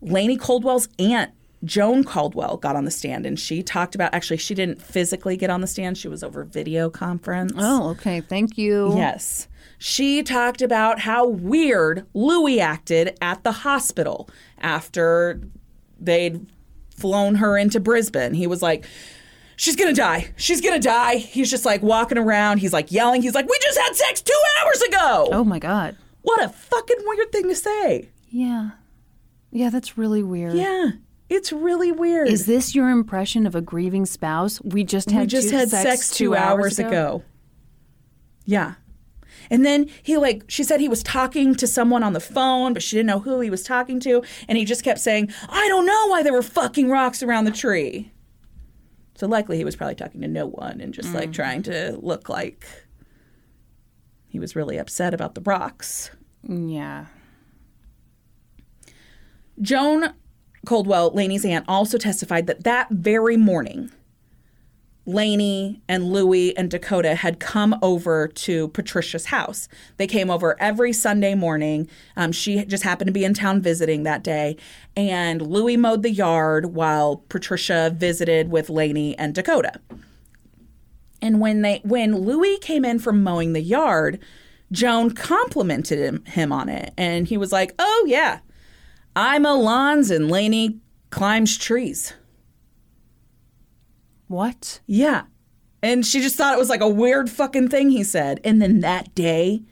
[0.00, 1.32] Laney Coldwell's aunt
[1.64, 5.50] Joan Caldwell got on the stand and she talked about actually she didn't physically get
[5.50, 7.52] on the stand, she was over video conference.
[7.56, 8.20] Oh, okay.
[8.20, 8.94] Thank you.
[8.96, 9.48] Yes.
[9.78, 14.28] She talked about how weird Louis acted at the hospital
[14.58, 15.40] after
[16.00, 16.46] they'd
[16.96, 18.34] flown her into Brisbane.
[18.34, 18.84] He was like,
[19.56, 20.32] She's gonna die.
[20.36, 21.16] She's gonna die.
[21.16, 22.58] He's just like walking around.
[22.58, 23.22] He's like yelling.
[23.22, 25.28] He's like, We just had sex two hours ago.
[25.32, 25.96] Oh my god.
[26.22, 28.08] What a fucking weird thing to say.
[28.28, 28.70] Yeah.
[29.50, 30.54] Yeah, that's really weird.
[30.54, 30.90] Yeah.
[31.28, 32.28] It's really weird.
[32.28, 34.60] Is this your impression of a grieving spouse?
[34.62, 37.22] We just had we just two- had sex, two hours ago.
[38.44, 38.74] Yeah.
[39.50, 42.82] And then he like she said he was talking to someone on the phone, but
[42.82, 45.86] she didn't know who he was talking to, and he just kept saying, "I don't
[45.86, 48.12] know why there were fucking rocks around the tree."
[49.16, 51.34] So likely he was probably talking to no one and just like mm.
[51.34, 52.66] trying to look like
[54.28, 56.10] he was really upset about the rocks.
[56.46, 57.06] Mm, yeah.
[59.60, 60.14] Joan
[60.66, 63.90] Coldwell, Laney's aunt, also testified that that very morning,
[65.08, 69.66] Laney and Louie and Dakota had come over to Patricia's house.
[69.96, 71.88] They came over every Sunday morning.
[72.14, 74.58] Um, she just happened to be in town visiting that day.
[74.94, 79.80] And Louie mowed the yard while Patricia visited with Laney and Dakota.
[81.22, 84.18] And when they when Louis came in from mowing the yard,
[84.70, 86.92] Joan complimented him, him on it.
[86.98, 88.40] And he was like, Oh yeah,
[89.18, 90.78] I mow lawns and Laney
[91.10, 92.14] climbs trees.
[94.28, 94.78] What?
[94.86, 95.22] Yeah.
[95.82, 98.40] And she just thought it was like a weird fucking thing he said.
[98.44, 99.62] And then that day,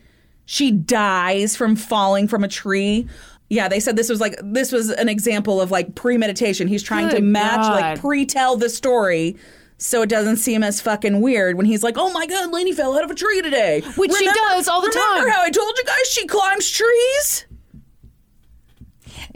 [0.46, 3.06] she dies from falling from a tree.
[3.48, 6.66] Yeah, they said this was like this was an example of like premeditation.
[6.66, 9.36] He's trying to Good match like pre-tell the story
[9.78, 12.96] so it doesn't seem as fucking weird when he's like, "Oh my god, Lainey fell
[12.96, 15.18] out of a tree today." Which she does all the remember time.
[15.20, 17.45] Remember how I told you guys she climbs trees?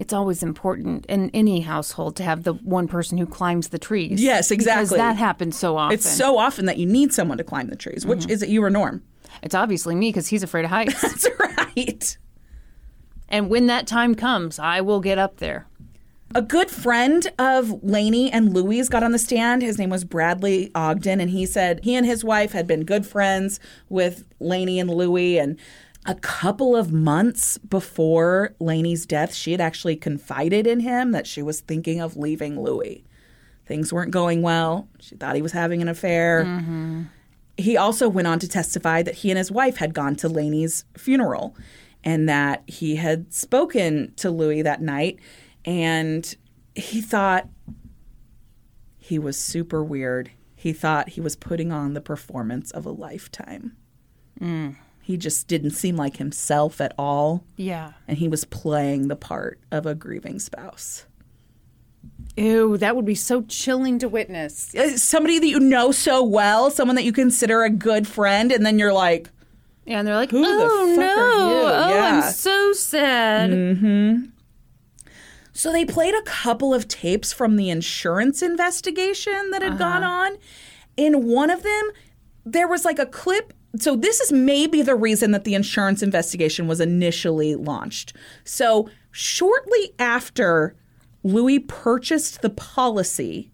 [0.01, 4.20] It's always important in any household to have the one person who climbs the trees.
[4.20, 4.97] Yes, Because exactly.
[4.97, 5.94] that happens so often.
[5.94, 8.05] It's so often that you need someone to climb the trees.
[8.06, 8.31] Which Mm-hmm.
[8.31, 9.02] is it you or Norm?
[9.43, 11.01] It's obviously me because he's afraid of heights.
[11.02, 12.16] That's right.
[13.28, 15.66] and when that time comes, I will get up there.
[16.35, 19.62] A good friend of Lainey and Louise got on the stand.
[19.62, 23.05] His name was Bradley Ogden, and he said he and his wife had been good
[23.05, 23.59] friends
[23.89, 25.39] with Lainey and Louie.
[25.39, 25.59] And
[26.06, 31.43] a couple of months before Lainey's death, she had actually confided in him that she
[31.43, 33.05] was thinking of leaving Louis.
[33.66, 34.89] Things weren't going well.
[34.98, 36.44] She thought he was having an affair.
[36.44, 37.02] Mm-hmm.
[37.56, 40.85] He also went on to testify that he and his wife had gone to Lainey's
[40.97, 41.55] funeral
[42.02, 45.18] and that he had spoken to Louis that night
[45.64, 46.35] and
[46.74, 47.48] he thought
[48.97, 50.31] he was super weird.
[50.56, 53.77] He thought he was putting on the performance of a lifetime.
[54.40, 54.77] Mm.
[55.02, 57.93] He just didn't seem like himself at all, Yeah.
[58.06, 61.05] and he was playing the part of a grieving spouse.
[62.36, 64.74] Ew, that would be so chilling to witness.
[64.74, 68.64] Uh, Somebody that you know so well, someone that you consider a good friend, and
[68.64, 69.28] then you're like,
[69.85, 72.10] Yeah, and they're like, Who the oh fuck no, are you?" oh, Yeah.
[72.12, 72.27] Mm-hmm.
[72.27, 74.32] I'm so sad.
[75.52, 80.36] So they played a couple of tapes from the insurance investigation that had gone on.
[80.97, 81.90] In one of them,
[82.47, 83.52] there was like a clip.
[83.78, 88.14] So this is maybe the reason that the insurance investigation was initially launched.
[88.44, 90.74] So shortly after
[91.22, 93.51] Louis purchased the policy,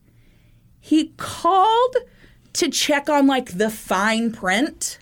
[0.81, 1.97] he called
[2.55, 4.99] to check on like the fine print.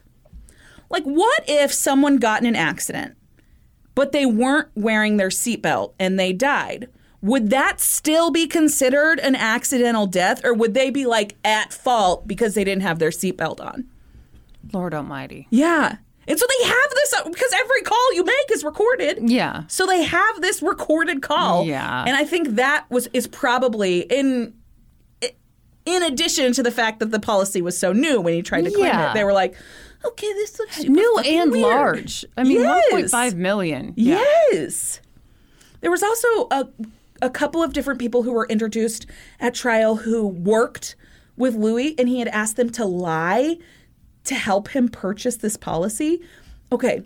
[0.90, 3.16] Like what if someone got in an accident
[3.94, 6.88] but they weren't wearing their seatbelt and they died.
[7.22, 12.26] Would that still be considered an accidental death or would they be like at fault
[12.26, 13.88] because they didn't have their seatbelt on?
[14.72, 15.46] Lord Almighty.
[15.50, 15.96] Yeah.
[16.26, 19.18] And so they have this uh, because every call you make is recorded.
[19.30, 19.64] Yeah.
[19.68, 21.66] So they have this recorded call.
[21.66, 22.04] Yeah.
[22.06, 24.54] And I think that was is probably in
[25.86, 28.70] in addition to the fact that the policy was so new when he tried to
[28.70, 29.10] claim Yeah.
[29.10, 29.14] it.
[29.14, 29.54] They were like,
[30.04, 32.24] "Okay, this looks New and weird." large.
[32.38, 32.90] I mean, Yes.
[33.12, 33.92] 1.5 million.
[33.96, 34.24] Yeah.
[34.52, 35.00] Yes.
[35.82, 36.68] There was also a
[37.22, 39.06] a couple of different people who were introduced
[39.40, 40.96] at trial who worked
[41.36, 43.56] with Louis and he had asked them to lie
[44.24, 46.20] to help him purchase this policy.
[46.72, 47.02] Okay.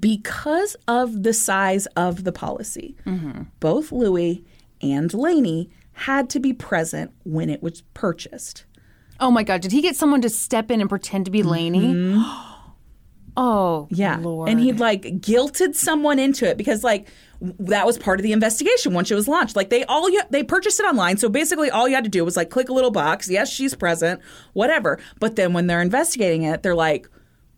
[0.00, 3.42] Because of the size of the policy, mm-hmm.
[3.60, 4.44] both Louis
[4.82, 8.64] and Laney had to be present when it was purchased.
[9.20, 9.60] Oh my God.
[9.60, 11.94] Did he get someone to step in and pretend to be Laney?
[11.94, 12.22] Mm-hmm.
[13.36, 13.88] oh.
[13.90, 14.18] Yeah.
[14.18, 14.48] Lord.
[14.48, 17.08] And he'd like guilted someone into it because like
[17.40, 19.56] w- that was part of the investigation once it was launched.
[19.56, 21.16] Like they all you, they purchased it online.
[21.16, 23.28] So basically all you had to do was like click a little box.
[23.28, 24.20] Yes, she's present,
[24.52, 24.98] whatever.
[25.20, 27.08] But then when they're investigating it, they're like,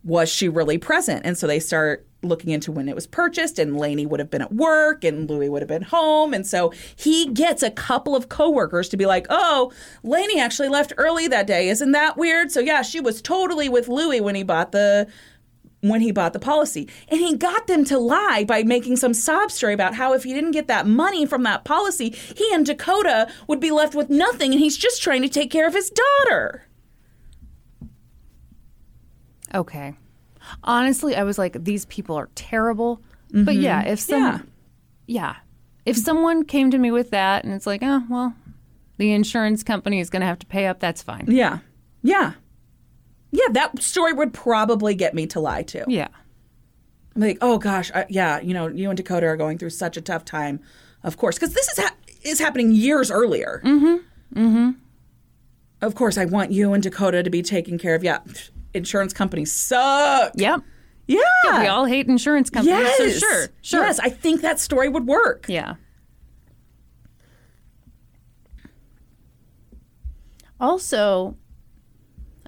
[0.03, 1.25] was she really present?
[1.25, 4.41] And so they start looking into when it was purchased, and Lainey would have been
[4.41, 8.29] at work, and Louis would have been home, and so he gets a couple of
[8.29, 9.71] coworkers to be like, "Oh,
[10.03, 11.69] Lainey actually left early that day.
[11.69, 15.07] Isn't that weird?" So yeah, she was totally with Louis when he bought the
[15.81, 16.87] when he bought the policy.
[17.07, 20.33] And he got them to lie by making some sob story about how if he
[20.33, 24.51] didn't get that money from that policy, he and Dakota would be left with nothing
[24.51, 26.65] and he's just trying to take care of his daughter.
[29.53, 29.95] Okay.
[30.63, 33.01] Honestly, I was like, these people are terrible.
[33.31, 33.61] But mm-hmm.
[33.61, 34.39] yeah, if some, Yeah.
[35.05, 35.35] yeah.
[35.85, 38.35] if someone came to me with that and it's like, oh well,
[38.97, 40.79] the insurance company is going to have to pay up.
[40.79, 41.25] That's fine.
[41.29, 41.59] Yeah.
[42.01, 42.33] Yeah.
[43.31, 45.83] Yeah, that story would probably get me to lie too.
[45.87, 46.07] Yeah.
[47.15, 49.97] I'm like, oh gosh, I, yeah, you know, you and Dakota are going through such
[49.97, 50.59] a tough time,
[51.03, 53.61] of course, because this is ha- is happening years earlier.
[53.63, 54.39] Mm-hmm.
[54.39, 54.69] Mm-hmm.
[55.81, 58.03] Of course, I want you and Dakota to be taken care of.
[58.03, 58.19] Yeah,
[58.73, 60.33] insurance companies suck.
[60.35, 60.61] Yep.
[61.07, 62.77] Yeah, We all hate insurance companies.
[62.81, 63.47] yes, So sure.
[63.61, 63.83] Sure.
[63.83, 65.45] Yes, I think that story would work.
[65.47, 65.75] Yeah.
[70.59, 71.35] Also,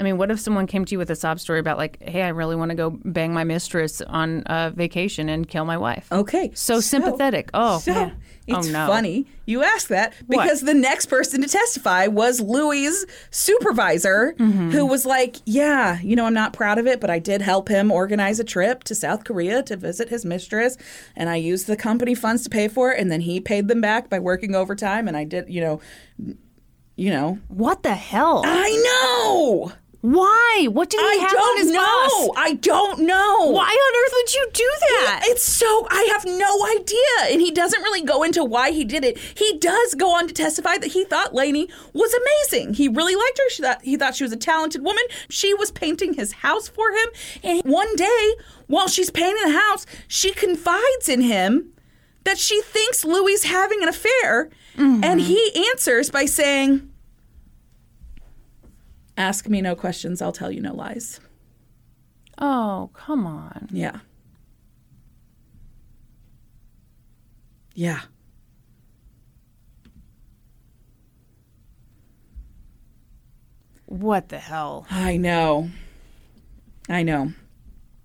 [0.01, 2.23] I mean, what if someone came to you with a sob story about like, "Hey,
[2.23, 6.11] I really want to go bang my mistress on a vacation and kill my wife."
[6.11, 7.51] Okay, So sympathetic.
[7.53, 8.17] Oh, so man.
[8.47, 8.87] it's Oh, no.
[8.87, 14.71] funny you ask that because the next person to testify was Louis' supervisor, Mm-hmm.
[14.71, 17.69] who was like, "Yeah, you know, I'm not proud of it, but I did help
[17.69, 20.77] him organize a trip to South Korea to visit his mistress,
[21.15, 23.81] and I used the company funds to pay for it, and then he paid them
[23.81, 25.79] back by working overtime, and I did, you know,
[26.95, 28.41] you know, What the hell?
[28.45, 29.71] I know."
[30.01, 30.67] Why?
[30.71, 31.09] What did he do?
[31.11, 31.79] I have don't on his know.
[31.79, 32.29] boss?
[32.35, 33.51] I don't know.
[33.51, 35.21] Why on earth would you do that?
[35.25, 39.05] It's so I have no idea, and he doesn't really go into why he did
[39.05, 39.19] it.
[39.19, 42.73] He does go on to testify that he thought Lainey was amazing.
[42.73, 43.49] He really liked her.
[43.51, 45.03] She thought, he thought she was a talented woman.
[45.29, 47.07] She was painting his house for him,
[47.43, 48.33] and one day
[48.65, 51.73] while she's painting the house, she confides in him
[52.23, 56.87] that she thinks Louis having an affair, and he answers by saying.
[59.17, 61.19] Ask me no questions, I'll tell you no lies.
[62.37, 63.67] oh, come on.
[63.71, 63.99] Yeah.
[67.73, 68.01] Yeah.
[73.85, 74.87] What the hell?
[74.89, 75.69] I know.
[76.89, 77.33] I know.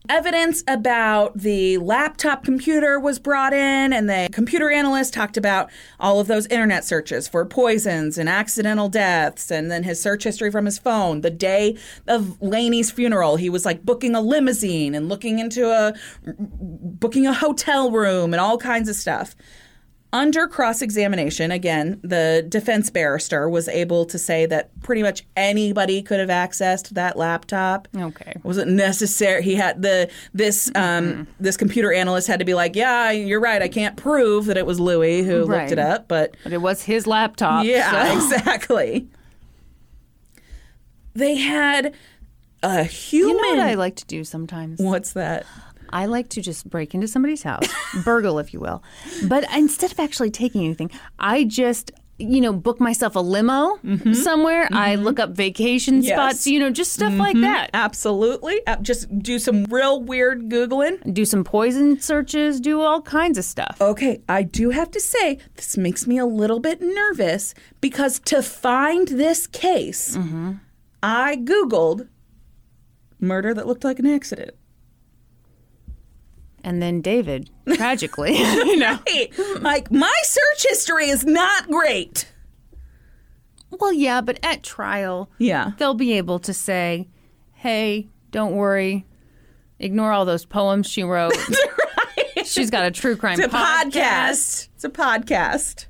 [0.09, 6.21] Evidence about the laptop computer was brought in, and the computer analyst talked about all
[6.21, 10.65] of those internet searches for poisons and accidental deaths, and then his search history from
[10.65, 11.23] his phone.
[11.23, 11.77] The day
[12.07, 17.33] of Laney's funeral, he was like booking a limousine and looking into a booking a
[17.33, 19.35] hotel room and all kinds of stuff.
[20.13, 26.01] Under cross examination, again, the defense barrister was able to say that pretty much anybody
[26.01, 27.87] could have accessed that laptop.
[27.95, 28.35] Okay.
[28.43, 29.43] Wasn't necessary.
[29.43, 33.61] He had the this um, this computer analyst had to be like, "Yeah, you're right.
[33.61, 36.83] I can't prove that it was Louis who looked it up, but But it was
[36.83, 37.65] his laptop.
[37.67, 39.09] yeah, so- exactly."
[41.15, 41.95] They had
[42.63, 43.37] a human.
[43.37, 44.81] You know what I like to do sometimes?
[44.81, 45.47] What's that?
[45.91, 47.67] I like to just break into somebody's house,
[48.05, 48.83] burgle, if you will.
[49.27, 54.15] But instead of actually taking anything, I just, you know, book myself a limo mm-hmm.
[54.15, 54.69] somewhere.
[54.73, 55.05] I mm-hmm.
[55.05, 56.15] look up vacation Yes.
[56.15, 57.43] spots, you know, just stuff like mm-hmm.
[57.43, 57.71] that.
[57.75, 58.67] Absolutely.
[58.67, 61.13] Uh, Just do some real weird googling.
[61.13, 63.77] Do some poison searches, do all kinds of stuff.
[63.81, 68.43] Okay, I do have to say, this makes me a little bit nervous because to
[68.43, 70.17] find this case,
[71.03, 72.09] I Googled
[73.21, 74.55] murder that looked like an accident.
[76.67, 78.99] And then David, tragically, you know.
[79.61, 82.29] Like, my search history is not great.
[83.71, 85.71] Well, yeah, but at trial, Yeah.
[85.79, 87.09] they'll be able to say,
[87.53, 89.07] hey, don't worry.
[89.79, 91.33] Ignore all those poems she wrote.
[92.45, 94.69] She's got a true crime It's a podcast.
[94.75, 95.87] It's a podcast.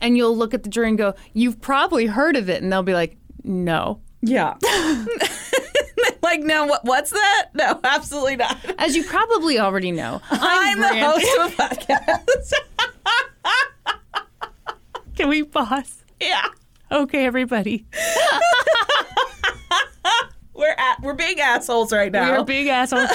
[0.00, 2.62] And you'll look at the jury and go, You've probably heard of it.
[2.62, 4.00] And they'll be like, No.
[4.20, 4.54] Yeah.
[6.22, 7.46] like, no, what, what's that?
[7.54, 8.58] No, absolutely not.
[8.78, 12.52] As you probably already know, I'm, the host of a podcast.
[15.16, 16.02] Can we pause?
[16.20, 16.46] yeah.
[16.92, 17.86] Okay, everybody.
[20.56, 22.24] We're at we're being assholes right now.
[22.24, 22.40] We now.
[22.40, 23.10] are big assholes,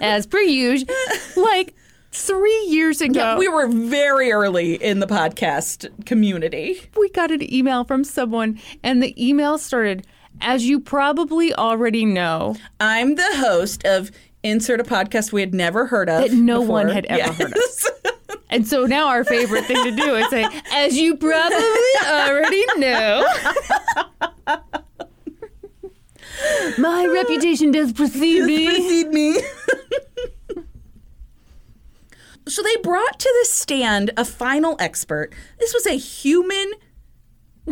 [0.00, 0.94] as per usual.
[1.36, 1.74] Like
[2.10, 6.80] three years ago, we were very early in the podcast community.
[6.96, 10.06] we got an email from someone, and the email started,
[10.40, 14.10] As you probably already know, I'm the host of
[14.42, 16.22] Insert a podcast we had never heard of.
[16.22, 16.72] That no before.
[16.72, 17.58] one had ever heard of.
[18.48, 21.56] And so now our favorite thing to do is say, as you probably
[22.06, 23.26] already know.
[26.78, 28.66] My reputation does precede me.
[28.66, 29.40] Precede me.
[32.48, 35.34] So they brought to the stand a final expert.
[35.58, 36.70] This was a human.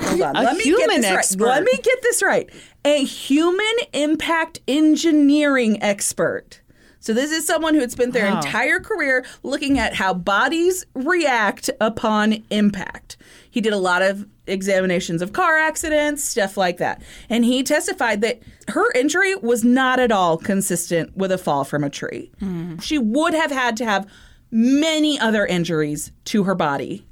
[0.01, 0.37] Hold on.
[0.37, 1.45] A let me get this expert.
[1.45, 1.55] right.
[1.55, 2.51] Let me get this right.
[2.85, 6.61] A human impact engineering expert.
[7.01, 8.37] So this is someone who had spent their Wow.
[8.39, 13.19] entire career looking at how bodies react upon impact.
[13.51, 17.03] He did a lot of examinations of car accidents, stuff like that.
[17.29, 21.85] And he testified that her injury was not at all consistent with a fall from
[21.85, 22.31] a tree.
[22.41, 22.79] Hmm.
[22.79, 24.07] She would have had to have
[24.51, 27.07] many other injuries to her body.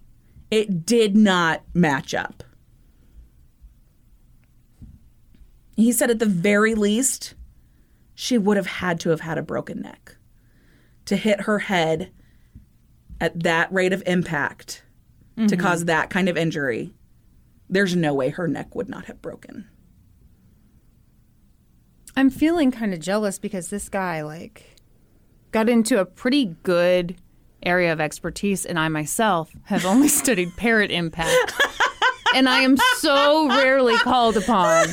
[0.50, 2.42] It did not match up.
[5.76, 7.34] He said at the very least,
[8.14, 10.16] she would have had to have had a broken neck
[11.06, 12.12] to hit her head
[13.20, 14.82] at that rate of impact
[15.36, 15.60] to mm-hmm.
[15.60, 16.92] cause that kind of injury.
[17.70, 19.68] There's no way her neck would not have broken.
[22.16, 24.76] I'm feeling kind of jealous because this guy like
[25.50, 27.16] got into a pretty good
[27.62, 31.54] area of expertise and I myself have only studied parrot impact.
[32.34, 34.88] and I am so rarely called upon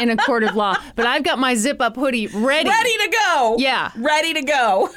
[0.00, 2.68] in a court of law, but I've got my zip up hoodie ready.
[2.68, 3.56] Ready to go.
[3.58, 3.92] Yeah.
[3.96, 4.90] Ready to go.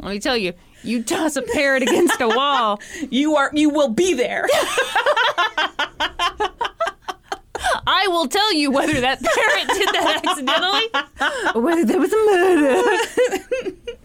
[0.00, 0.52] Let me tell you,
[0.82, 2.80] you toss a parrot against a wall,
[3.10, 4.46] You are you will be there.
[7.86, 10.88] I will tell you whether that parrot did that accidentally
[11.54, 13.84] or whether there was a murder.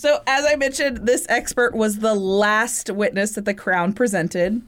[0.00, 4.62] So, as I mentioned, this expert was the last witness that the Crown presented,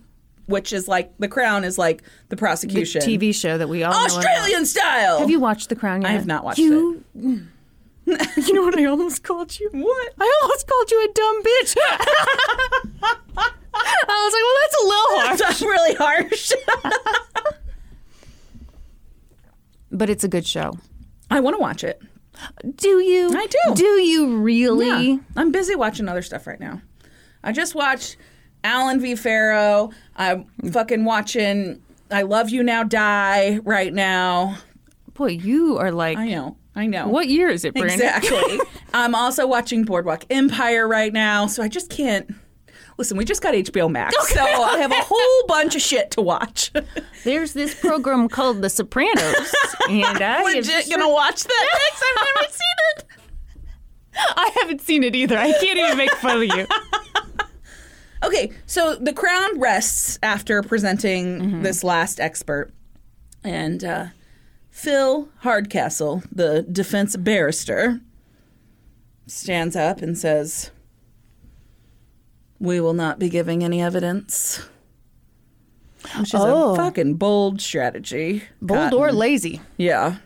[0.52, 3.02] which is like the Crown is like the prosecution.
[3.02, 4.18] TV show that we all know about.
[4.18, 5.18] Australian style.
[5.18, 6.10] Have you watched The Crown yet?
[6.10, 7.42] I have not watched you, it.
[8.36, 9.68] you know what I almost called you?
[9.72, 10.12] What?
[10.20, 11.76] I almost called you a dumb bitch.
[13.74, 15.38] I was like, well, that's a little harsh.
[15.40, 16.52] That's really harsh.
[19.92, 20.72] But it's a good show.
[21.30, 22.00] I want to watch it.
[22.76, 23.28] Do you?
[23.36, 23.74] I do.
[23.74, 25.10] Do you really?
[25.12, 25.18] Yeah.
[25.36, 26.80] I'm busy watching other stuff right now.
[27.44, 28.16] I just watched
[28.64, 29.14] Allen v.
[29.16, 29.90] Farrow.
[30.16, 34.58] I'm fucking watching I Love You Now Die right now.
[35.14, 36.18] Boy, you are like.
[36.18, 36.56] I know.
[36.74, 37.06] I know.
[37.08, 37.94] What year is it, Brandon?
[37.94, 38.58] Exactly.
[38.94, 42.30] I'm also watching Boardwalk Empire right now, so I just can't.
[42.98, 46.22] Listen, we just got HBO Max, so I have a whole bunch of shit to
[46.22, 46.70] watch.
[47.24, 49.54] There's this program called The Sopranos,
[49.88, 52.02] and I Legit just- gonna watch that next.
[52.02, 53.04] I've never seen it.
[54.36, 55.38] I haven't seen it either.
[55.38, 56.66] I can't even make fun of you.
[58.32, 62.70] Okay, so the crown rests after presenting this last expert,
[63.44, 64.06] and uh,
[64.70, 68.00] Phil Hardcastle, the defense barrister,
[69.26, 70.70] stands up and says,
[72.58, 74.62] "We will not be giving any evidence."
[76.18, 76.72] Which is Oh.
[76.72, 78.44] a fucking bold strategy.
[78.62, 79.60] Bold or lazy.
[79.76, 80.16] Yeah.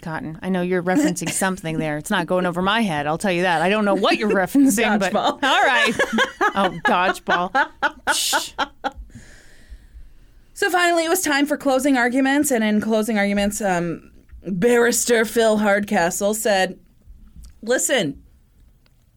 [0.00, 0.38] Cotton.
[0.42, 1.96] I know you're referencing something there.
[1.98, 3.06] It's not going over my head.
[3.06, 3.62] I'll tell you that.
[3.62, 5.92] I don't know what you're referencing, but all right.
[6.54, 7.70] Oh, dodgeball.
[8.14, 8.52] Shh.
[10.54, 14.10] So finally, it was time for closing arguments, and in closing arguments, um,
[14.46, 16.78] barrister Phil Hardcastle said,
[17.62, 18.22] "Listen,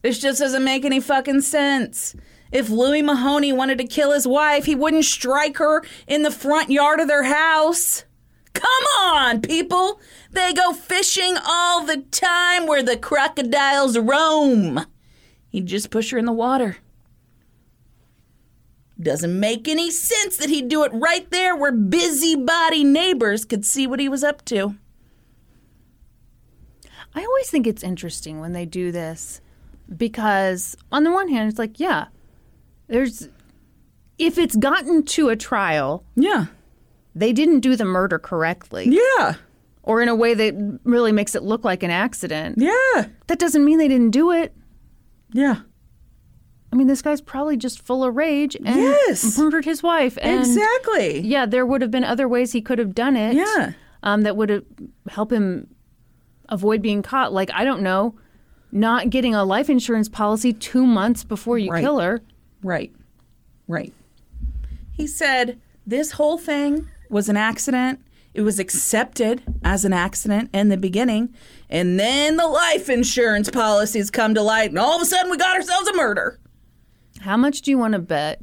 [0.01, 2.15] this just doesn't make any fucking sense.
[2.51, 6.71] If Louis Mahony wanted to kill his wife, he wouldn't strike her in the front
[6.71, 8.03] yard of their house."
[8.53, 9.99] Come on, people!
[10.31, 14.85] They go fishing all the time where the crocodiles roam.
[15.49, 16.77] He'd just push her in the water.
[19.01, 23.87] Doesn't make any sense that he'd do it right there where busybody neighbors could see
[23.87, 24.75] what he was up to.
[27.15, 29.41] I always think it's interesting when they do this
[29.95, 32.07] because, on the one hand, it's like, yeah,
[32.87, 33.29] there's.
[34.17, 36.47] If it's gotten to a trial, Yeah.
[37.19, 38.85] They didn't do the murder correctly
[39.17, 39.35] Yeah.
[39.83, 42.55] or in a way that really makes it look like an accident.
[42.57, 43.07] Yeah.
[43.27, 44.53] That doesn't mean they didn't do it.
[45.33, 45.57] Yeah.
[46.71, 49.37] I mean, this guy's probably just full of rage and Yes.
[49.37, 50.17] murdered his wife.
[50.21, 51.19] And exactly.
[51.21, 53.35] yeah, there would have been other ways he could have done it.
[53.35, 53.71] Yeah.
[54.03, 54.63] um, that would have
[55.09, 55.67] help him
[56.47, 57.33] avoid being caught.
[57.33, 58.15] Like I don't know,
[58.71, 61.81] not getting a life insurance policy two months before you Right.
[61.83, 62.21] kill her.
[62.63, 62.93] Right.
[63.67, 63.91] Right.
[64.91, 67.99] He said this whole thing was an accident.
[68.33, 71.33] It was accepted as an accident in the beginning.
[71.69, 75.37] And then the life insurance policies come to light, and all of a sudden we
[75.37, 76.39] got ourselves a murder.
[77.21, 78.41] How much do you want to bet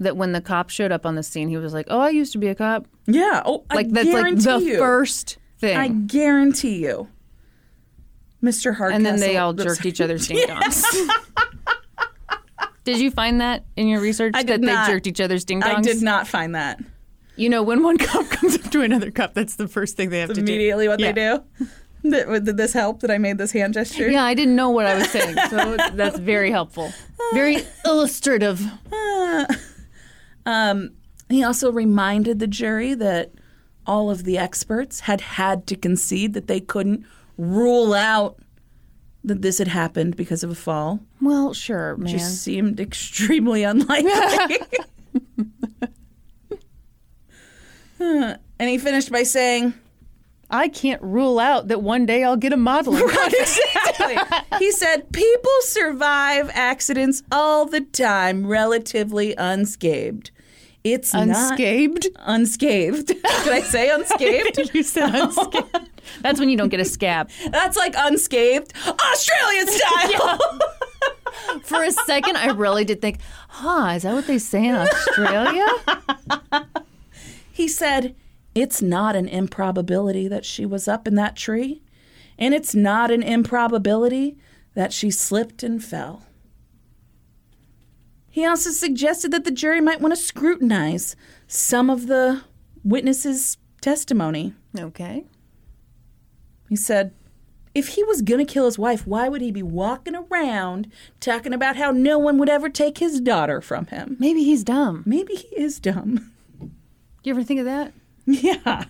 [0.00, 2.32] that when the cop showed up on the scene, he was like, "Oh, I used
[2.32, 3.42] to be a cop." Yeah.
[3.46, 4.78] Oh, Like I that's like the you.
[4.78, 5.76] first thing.
[5.76, 7.08] I guarantee you.
[8.42, 8.74] Mr.
[8.76, 8.96] Hardcastle.
[8.96, 10.84] and then they all jerked each other's ding dongs.
[12.84, 14.86] did you find that in your research I that not.
[14.86, 15.76] they jerked each other's ding dongs?
[15.78, 16.80] I did not find that.
[17.36, 20.20] You know, when one cup comes up to another cup, that's the first thing they
[20.20, 20.40] have to do.
[20.42, 21.12] Immediately what Yeah.
[21.12, 21.66] they do.
[22.10, 23.00] Did, did this help?
[23.00, 24.10] That I made this hand gesture?
[24.10, 26.92] Yeah, I didn't know what I was saying, so that's very helpful.
[27.32, 28.60] Very illustrative.
[30.44, 30.90] Um,
[31.30, 33.32] he also reminded the jury that
[33.86, 37.06] all of the experts had had to concede that they couldn't
[37.38, 38.38] rule out
[39.24, 41.00] that this had happened because of a fall.
[41.22, 42.08] Well, sure, man.
[42.12, 44.58] Just seemed extremely unlikely.
[48.04, 49.74] Uh, and he finished by saying,
[50.50, 53.60] I can't rule out that one day I'll get a modeling contest.
[53.74, 54.38] exactly.
[54.58, 60.30] he said, People survive accidents all the time relatively unscathed.
[60.84, 62.08] It's not Unscathed.
[62.26, 63.06] unscathed.
[63.06, 64.70] Did I say unscathed?
[64.74, 65.90] you said unscathed.
[66.20, 67.30] That's when you don't get a scab.
[67.50, 70.38] That's like unscathed Australian style.
[71.62, 73.18] For a second, I really did think,
[73.48, 75.64] huh, is that what they say in Australia?
[77.54, 78.16] He said,
[78.52, 81.84] It's not an improbability that she was up in that tree,
[82.36, 84.36] and it's not an improbability
[84.74, 86.24] that she slipped and fell.
[88.28, 91.14] He also suggested that the jury might want to scrutinize
[91.46, 92.42] some of the
[92.82, 94.54] witnesses' testimony.
[94.76, 95.24] Okay.
[96.68, 97.14] He said,
[97.72, 100.90] if he was going to kill his wife, why would he be walking around
[101.20, 104.16] talking about how no one would ever take his daughter from him?
[104.18, 105.04] Maybe he's dumb.
[105.06, 106.32] Maybe he is dumb.
[107.24, 107.92] You ever think of that?
[108.26, 108.84] Yeah.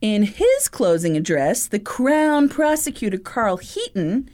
[0.00, 4.30] In his closing address, the Crown prosecutor Carl Heaton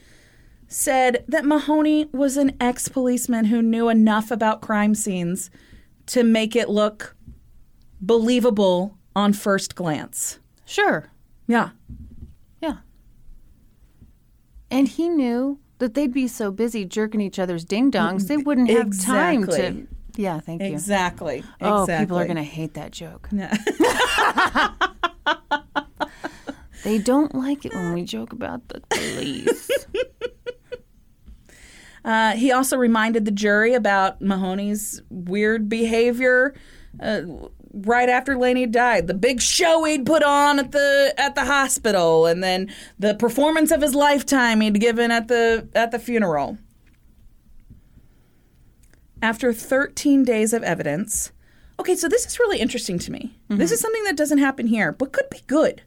[0.68, 5.50] said that Mahony was an ex policeman who knew enough about crime scenes
[6.06, 7.16] to make it look
[8.00, 10.38] believable on first glance.
[10.64, 11.10] Sure.
[11.48, 11.70] Yeah.
[12.60, 12.76] Yeah.
[14.70, 18.70] And he knew that they'd be so busy jerking each other's ding dongs, they wouldn't
[18.70, 19.86] have time to.
[20.16, 20.68] Yeah, thank you.
[20.68, 21.44] Exactly.
[21.60, 22.04] Oh, exactly.
[22.06, 23.28] people are going to hate that joke.
[23.30, 23.56] Yeah.
[26.86, 29.68] They don't like it when we joke about the police.
[32.04, 36.54] Uh, he also reminded the jury about Mahony's weird behavior
[37.00, 37.22] uh,
[37.84, 39.06] right after Laney died.
[39.06, 43.70] The big show he'd put on at the at the hospital, and then the performance
[43.70, 46.58] of his lifetime he'd given at the at the funeral.
[49.22, 51.32] After 13 days of evidence,
[51.80, 53.36] okay, so this is really interesting to me.
[53.48, 53.74] This mm-hmm.
[53.74, 55.82] is something that doesn't happen here, but could be good,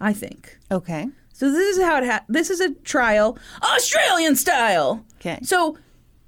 [0.00, 0.58] I think.
[0.70, 1.08] okay.
[1.32, 5.04] So this is how it ha- this is a trial Australian style.
[5.20, 5.38] Okay.
[5.42, 5.76] So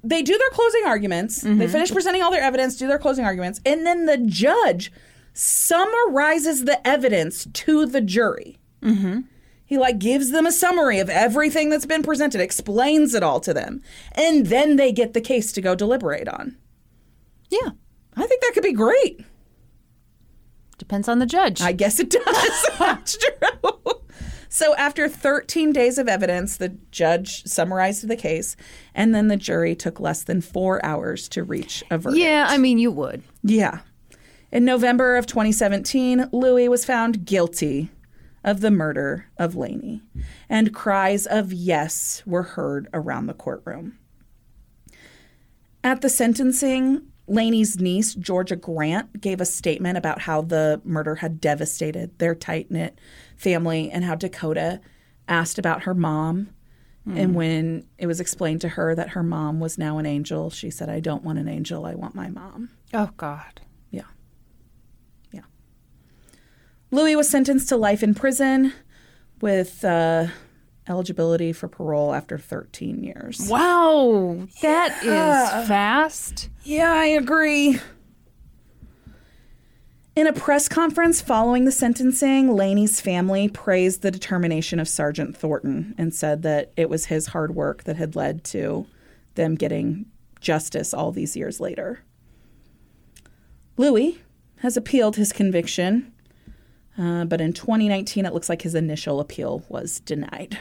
[0.03, 1.43] they do their closing arguments.
[1.43, 4.93] They finish presenting all their evidence, do their closing arguments, and then the judge
[5.33, 8.59] summarizes the evidence to the jury.
[8.83, 9.21] Mm-hmm.
[9.65, 13.53] He like gives them a summary of everything that's been presented, explains it all to
[13.53, 16.57] them, and then they get the case to go deliberate on.
[17.51, 17.71] Yeah.
[18.17, 19.21] I think that could be great.
[20.79, 21.61] Depends on the judge.
[21.61, 22.67] I guess it does.
[22.79, 23.73] That's true.
[24.49, 28.57] So, after 13 days of evidence, the judge summarized the case,
[28.95, 32.21] and then the jury took less than four hours to reach a verdict.
[32.21, 33.23] yeah, I mean, you would.
[33.43, 33.81] Yeah.
[34.51, 37.91] In November of 2017, Louis was found guilty
[38.43, 40.03] of the murder of Laney,
[40.49, 43.99] and cries of yes were heard around the courtroom.
[45.85, 51.41] At the sentencing, Laney's niece, Georgia Grant, gave a statement about how the murder had
[51.41, 52.99] devastated their tight knit
[53.39, 54.81] family and how Dakota
[55.27, 56.51] asked about her mom.
[57.11, 60.69] And when it was explained to her that her mom was now an angel, she
[60.69, 62.69] said, I don't want an angel, I want my mom.
[62.93, 63.63] Oh, God.
[63.91, 64.03] Yeah.
[65.33, 65.41] Yeah.
[66.91, 68.75] Louis was sentenced to life in prison
[69.41, 70.27] with uh,
[70.87, 73.49] eligibility for parole after 13 years.
[73.49, 74.47] Wow.
[74.61, 76.51] That is fast.
[76.65, 77.81] Yeah, I agree.
[80.19, 85.95] In a press conference following the sentencing, Laney's family praised the determination of Sergeant Thornton
[85.97, 88.89] and said that it was his hard work that had led to
[89.37, 90.07] them getting
[90.41, 92.01] justice all these years later.
[93.77, 94.21] Louis
[94.57, 96.13] has appealed his conviction,
[96.99, 100.59] uh, but in 2019, it looks like his initial appeal was denied.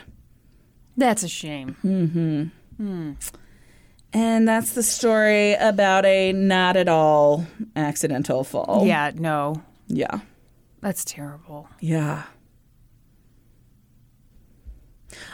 [0.96, 1.76] That's a shame.
[4.14, 8.84] And that's the story about a not at all accidental fall.
[8.86, 9.62] Yeah, no.
[9.88, 10.22] Yeah.
[10.82, 11.70] That's terrible.
[11.80, 12.24] Yeah.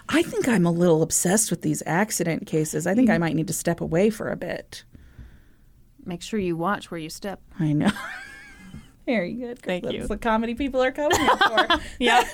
[0.10, 2.86] I think I'm a little obsessed with these accident cases.
[2.88, 4.84] I think I might need to step away for a bit.
[6.06, 7.42] Make sure you watch where you step.
[7.60, 7.92] I know.
[9.06, 9.60] Very good.
[9.60, 10.06] Thank That's you.
[10.08, 11.68] what comedy people are coming for.
[12.00, 12.24] Yeah.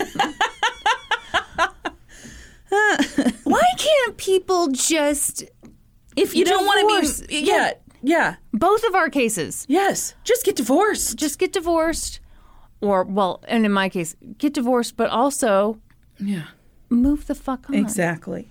[3.43, 5.43] Why can't people just
[6.21, 8.35] if you don't want to be, yeah, Yeah.
[8.53, 9.65] Both of our cases.
[9.69, 10.13] Yes.
[10.23, 11.17] Just get divorced.
[11.17, 12.19] Just get divorced,
[12.81, 15.79] or, well, and in my case, get divorced, but also
[16.19, 16.43] Yeah.
[16.89, 17.75] move the fuck on.
[17.75, 18.47] Exactly.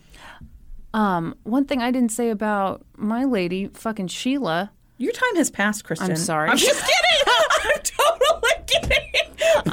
[0.94, 4.70] Um, one thing I didn't say about my lady, fucking Sheila.
[4.96, 6.10] Your time has passed, Kristen.
[6.10, 6.48] I'm sorry.
[6.50, 7.34] I'm just kidding.
[7.64, 9.72] I'm totally kidding.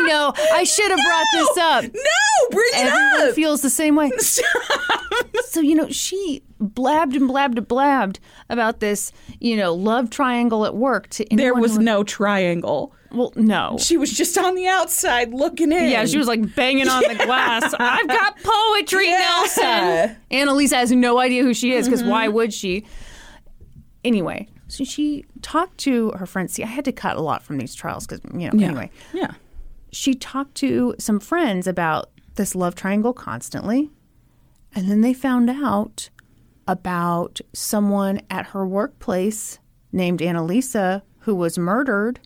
[0.00, 0.32] I know.
[0.52, 1.84] I should have brought this up.
[1.84, 3.34] No, bring it Everyone up.
[3.34, 4.10] feels the same way.
[5.46, 10.64] so, you know, she blabbed and blabbed and blabbed about this, you know, love triangle
[10.64, 12.92] at work to there was who- no triangle.
[13.12, 13.78] Well, no.
[13.80, 15.90] She was just on the outside looking in.
[15.90, 17.72] Yeah, she was like banging on the glass.
[17.78, 19.18] I've got poetry, Yeah.
[19.18, 20.16] Nelson.
[20.30, 22.34] Annalisa has no idea who she is because why mm-hmm.
[22.34, 22.84] would she?
[24.04, 26.52] Anyway, so she talked to her friends.
[26.52, 28.66] See, I had to cut a lot from these trials because, you know, Yeah.
[28.66, 28.90] anyway.
[29.14, 29.30] Yeah.
[29.92, 33.90] She talked to some friends about this love triangle constantly.
[34.74, 36.10] And then they found out
[36.68, 39.58] about someone at her workplace
[39.92, 42.20] named Annalisa who was murdered.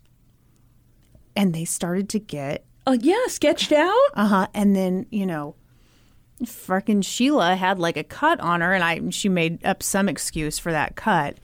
[1.37, 3.95] And they started to get, Oh yeah, sketched out.
[4.15, 4.47] uh huh.
[4.53, 5.55] And then, you know,
[6.45, 10.59] freaking Sheila had like a cut on her, and I she made up some excuse
[10.59, 11.39] for that cut.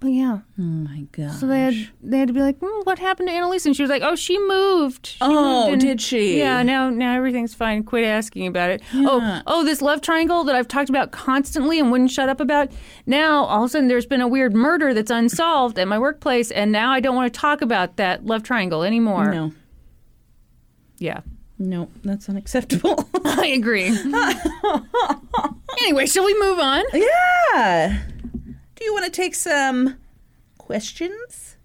[0.00, 1.32] But yeah, Oh my god.
[1.32, 3.82] so they had they had to be like, hmm, "What happened to Annalisa?" And she
[3.82, 6.38] was like, "Oh, she moved." She Oh, moved and- did she?
[6.38, 6.62] Yeah.
[6.62, 7.82] Now, now everything's fine.
[7.84, 8.80] Quit asking about it.
[8.94, 12.72] Oh, oh, this love triangle that I've talked about constantly and wouldn't shut up about.
[13.04, 16.50] Now, all of a sudden, there's been a weird murder that's unsolved at my workplace,
[16.50, 19.30] and now I don't want to talk about that love triangle anymore.
[19.30, 19.52] No,
[20.98, 21.20] Yeah,
[21.58, 23.06] no, that's unacceptable.
[23.26, 23.84] I agree.
[25.82, 26.84] anyway, shall we move on?
[26.94, 27.98] yeah.
[28.80, 29.98] Do you want to take some
[30.56, 31.58] questions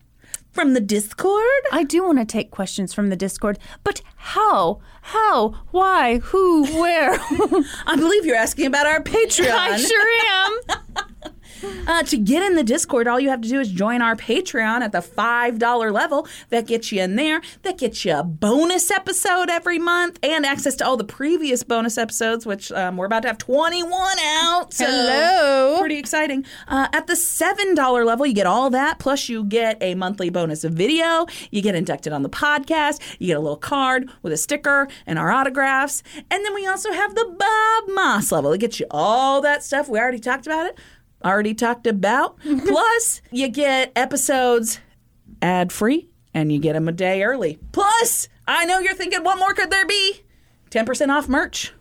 [0.52, 1.62] from the Discord?
[1.72, 4.82] I do want to take questions from the Discord, but how?
[5.02, 5.52] How?
[5.72, 6.18] Why?
[6.18, 6.66] Who?
[6.66, 7.14] Where?
[7.88, 9.50] I believe you're asking about our Patreon.
[9.50, 11.32] I sure am.
[11.88, 14.82] Uh, to get in the Discord, all you have to do is join our Patreon
[14.82, 16.28] at the $5 level.
[16.50, 17.42] That gets you in there.
[17.62, 21.98] That gets you a bonus episode every month and access to all the previous bonus
[21.98, 24.74] episodes, which um, we're about to have 21 out.
[24.74, 25.80] So Hello.
[25.80, 26.46] Pretty exciting.
[26.68, 30.64] Uh, at the $7 level, you get all that, plus you get a monthly bonus
[30.64, 31.28] video.
[31.52, 33.00] You get inducted on the podcast.
[33.20, 36.02] You get a little card with a sticker and our autographs.
[36.32, 38.52] And then we also have the Bob Moss level.
[38.54, 39.88] It gets you all that stuff.
[39.88, 40.78] We already talked about it.
[41.24, 42.38] Already talked about.
[42.66, 44.80] Plus, you get episodes
[45.42, 47.58] ad free and you get them a day early.
[47.72, 50.22] Plus, I know you're thinking, what more could there be?
[50.70, 51.74] 10% off merch.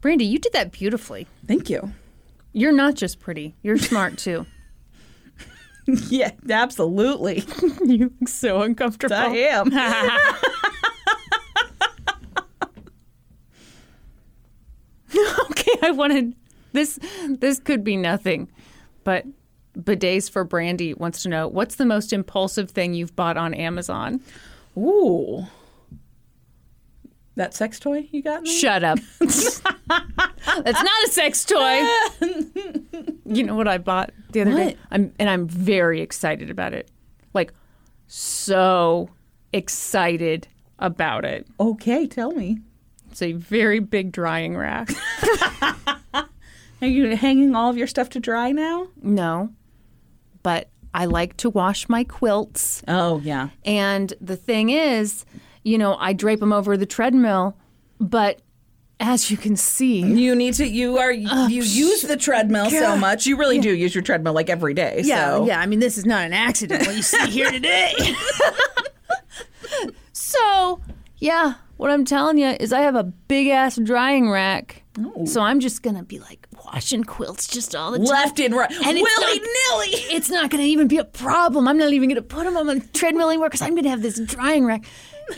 [0.00, 1.26] Brandy, you did that beautifully.
[1.46, 1.92] Thank you.
[2.52, 4.46] You're not just pretty, you're smart too.
[6.08, 7.44] Yeah, absolutely.
[7.84, 9.14] you look so uncomfortable.
[9.14, 9.68] I am.
[15.50, 16.34] okay, I wanted
[16.76, 16.98] this
[17.28, 18.50] this could be nothing.
[19.04, 19.24] But
[19.76, 24.20] Bidets for Brandy wants to know what's the most impulsive thing you've bought on Amazon?
[24.76, 25.46] Ooh.
[27.36, 28.50] That sex toy you got me?
[28.50, 28.98] Shut up.
[29.20, 31.86] That's not a sex toy.
[33.26, 34.76] you know what I bought the other day?
[34.90, 36.90] I'm and I'm very excited about it.
[37.34, 37.52] Like
[38.06, 39.10] so
[39.52, 40.48] excited
[40.78, 41.46] about it.
[41.60, 42.58] Okay, tell me.
[43.10, 44.90] It's a very big drying rack.
[46.82, 48.88] Are you hanging all of your stuff to dry now?
[49.02, 49.50] no.
[50.42, 52.80] But I like to wash my quilts.
[52.86, 53.48] Oh, yeah.
[53.64, 55.24] And the thing is,
[55.64, 57.56] you know, I drape them over the treadmill,
[57.98, 58.40] but
[59.00, 63.26] as you can see, You need to, you are, you use the treadmill so much.
[63.26, 65.00] You really do use your treadmill like every day.
[65.04, 65.46] yeah, so.
[65.46, 65.60] yeah.
[65.60, 66.86] I mean, this is not an accident.
[66.86, 67.92] What you see here today.
[70.12, 70.80] so,
[71.18, 74.82] yeah, what I'm telling you is I have a big ass drying rack.
[75.26, 78.06] So I'm just gonna be like washing quilts just all the time.
[78.06, 78.70] Left and right.
[78.70, 79.48] And it's Willy not-
[79.88, 80.00] nilly.
[80.14, 81.66] It's not going to even be a problem.
[81.68, 83.90] I'm not even going to put them on the treadmill anymore because I'm going to
[83.90, 84.84] have this drying rack.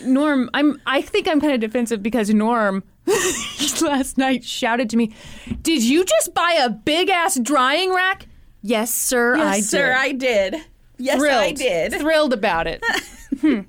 [0.04, 0.80] Norm, I'm.
[0.86, 2.82] I think I'm kind of defensive because Norm
[3.80, 5.14] last night shouted to me,
[5.62, 8.26] "Did you just buy a big ass drying rack?"
[8.60, 9.36] Yes, sir.
[9.36, 9.42] I did.
[9.42, 9.96] Yes, I sir, did.
[9.96, 10.56] I did.
[10.98, 11.42] Yes, Thrilled.
[11.42, 11.92] I did.
[11.94, 12.82] Thrilled about it.
[13.40, 13.60] Hmm.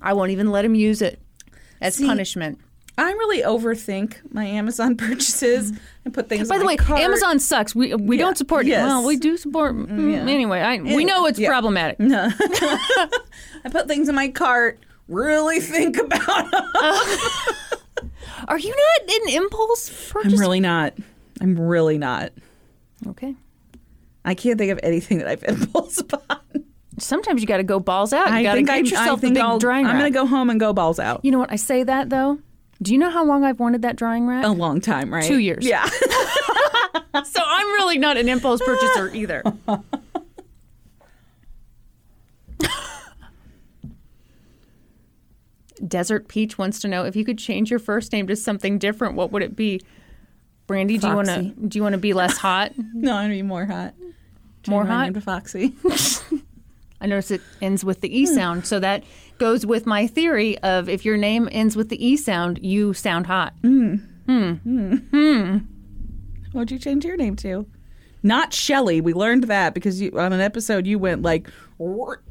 [0.00, 1.20] I won't even let him use it
[1.82, 2.60] as punishment.
[2.96, 5.72] I really overthink my Amazon purchases
[6.04, 7.00] and put things By the way, cart.
[7.00, 7.74] Amazon sucks.
[7.74, 8.66] We uh, we don't support.
[8.66, 8.84] Yes.
[8.86, 9.74] Well, we do support.
[9.74, 11.48] Mm, anyway, I, we know it's Yeah.
[11.48, 11.96] problematic.
[12.00, 16.70] I put things in my cart, really think about them.
[18.48, 20.32] Are you not an impulse purchase?
[20.34, 20.94] I'm really not.
[21.40, 22.32] I'm really not.
[23.08, 23.34] okay.
[24.26, 26.42] I can't think of anything that I've impulse bought.
[26.98, 28.28] Sometimes you got to go balls out.
[28.28, 30.16] You I got to get yourself I think the big I'll, drying I'm going to
[30.16, 31.24] go home and go balls out.
[31.24, 31.50] You know what?
[31.52, 32.38] I say that though.
[32.82, 34.44] Do you know how long I've wanted that drying rack?
[34.44, 35.24] A long time, right?
[35.24, 35.64] Two years.
[35.64, 35.84] Yeah.
[37.24, 39.42] so I'm really not an impulse purchaser either.
[45.86, 49.14] Desert Peach wants to know if you could change your first name to something different,
[49.16, 49.80] what would it be?
[50.66, 52.72] Brandy, do you want to do you want to be less hot?
[52.94, 53.92] No, I'm gonna be more hot.
[54.66, 55.02] More Change my hot?
[55.04, 55.74] name to Foxy.
[57.04, 59.04] I notice it ends with the E sound, so that
[59.36, 63.26] goes with my theory of if your name ends with the E sound, you sound
[63.26, 63.52] hot.
[63.60, 65.58] Hmm, hmm, hmm.
[66.52, 67.66] What'd you change your name to?
[68.22, 69.02] Not Shelly.
[69.02, 71.50] We learned that because you, on an episode you went like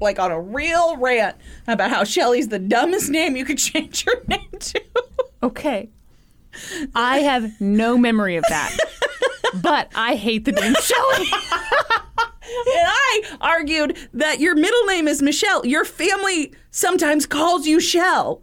[0.01, 1.35] like on a real rant
[1.67, 4.81] about how Shelly's the dumbest name you could change your name to.
[5.43, 5.89] Okay.
[6.95, 8.75] I have no memory of that.
[9.61, 11.27] but I hate the name Shelley.
[12.45, 15.65] And I argued that your middle name is Michelle.
[15.65, 18.41] Your family sometimes calls you Shell.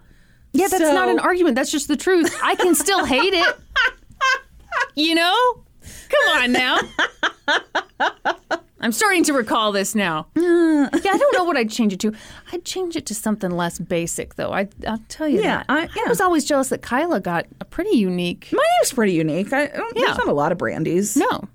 [0.53, 1.55] Yeah, that's So- not an argument.
[1.57, 2.35] That's just the truth.
[2.43, 3.57] I can still hate it.
[4.97, 5.63] You know?
[6.09, 6.79] Come on now.
[8.81, 10.27] I'm starting to recall this now.
[10.81, 12.13] Yeah, I don't know what I'd change it to.
[12.53, 14.51] I'd change it to something less basic, though.
[14.53, 15.67] I, I'll tell you Yeah, that.
[15.69, 16.09] I- yeah.
[16.09, 18.49] was always jealous that Kyla got a pretty unique.
[18.51, 19.53] My name's pretty unique.
[19.53, 20.07] I, oh, I Yeah.
[20.07, 21.17] There's not a lot of brandies.
[21.19, 21.49] No.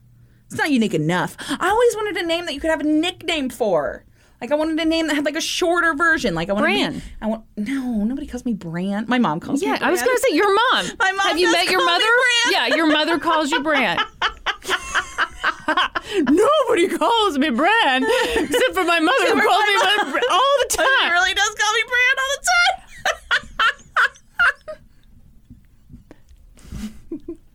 [0.46, 1.36] It's not unique enough.
[1.50, 4.06] I always wanted a name that you could have a nickname for.
[4.42, 6.36] Like I wanted a name that had like a shorter version.
[6.36, 6.94] Like I wanted Bran.
[6.94, 9.06] To be, I want no, nobody calls me Bran.
[9.08, 9.68] My mom calls me.
[9.68, 10.86] Yeah, I was going to say your mom.
[11.00, 12.06] My mom Have you met your mother?
[12.52, 13.98] Yeah, your mother calls you Bran.
[16.30, 20.12] Nobody calls me Bran except for my mother who calls my me mom.
[20.12, 21.12] Bran all the She time.
[21.12, 22.82] really does call me Bran all the time.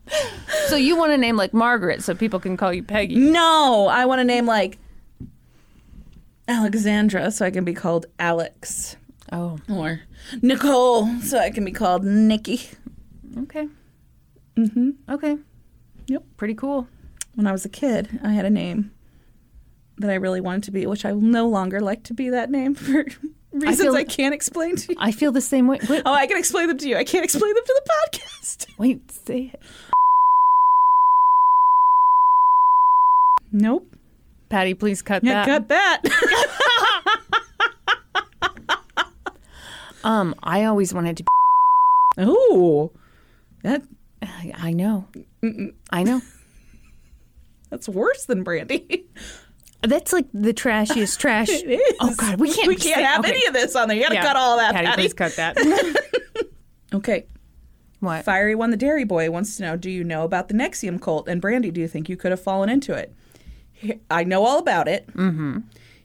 [0.67, 3.15] So you want a name like Margaret so people can call you Peggy.
[3.15, 4.77] No, I want a name like
[6.47, 8.95] Alexandra, so I can be called Alex,
[9.31, 10.01] Oh, or
[10.41, 12.61] Nicole, so I can be called Nikki.
[13.43, 13.67] okay.
[14.57, 14.89] Mm-hmm.
[15.09, 15.37] Okay.
[16.07, 16.23] Yep.
[16.37, 16.87] Pretty cool.
[17.35, 18.91] When I was a kid, I had a name
[19.97, 22.49] that I really wanted to be, which I will no longer like to be that
[22.49, 23.05] name for
[23.53, 24.97] reasons feel- I can't explain to you.
[24.99, 25.79] I feel the same way.
[25.89, 26.97] Wait, Oh, I can explain them to you.
[26.97, 28.67] I can't explain them to the podcast.
[28.77, 29.61] wait say it.
[33.51, 33.95] Nope.
[34.49, 35.67] Patty, please cut Yeah, that.
[35.67, 36.01] cut that.
[40.03, 41.23] Um, I always wanted to.
[42.17, 42.89] Be, Ooh,
[43.61, 43.83] that
[44.23, 45.07] I, I know.
[45.91, 46.21] I know.
[47.71, 49.05] That's worse than Brandy.
[49.81, 51.49] That's like the trashiest trash.
[51.51, 51.95] It is.
[51.99, 52.67] Oh God, we can't.
[52.67, 53.31] We can't say- have okay.
[53.31, 53.97] any of this on there.
[53.97, 54.21] You gotta Yeah.
[54.23, 55.01] cut all that, Patty, Patty.
[55.01, 55.57] please cut that.
[56.93, 57.25] Okay.
[58.01, 58.25] what?
[58.25, 61.27] Fiery One the Dairy Boy wants to know Do you know about the NXIVM cult?
[61.29, 63.15] And Brandy, do you think you could have fallen into it?
[64.11, 65.07] I know all about it.
[65.15, 65.59] Mm-hmm.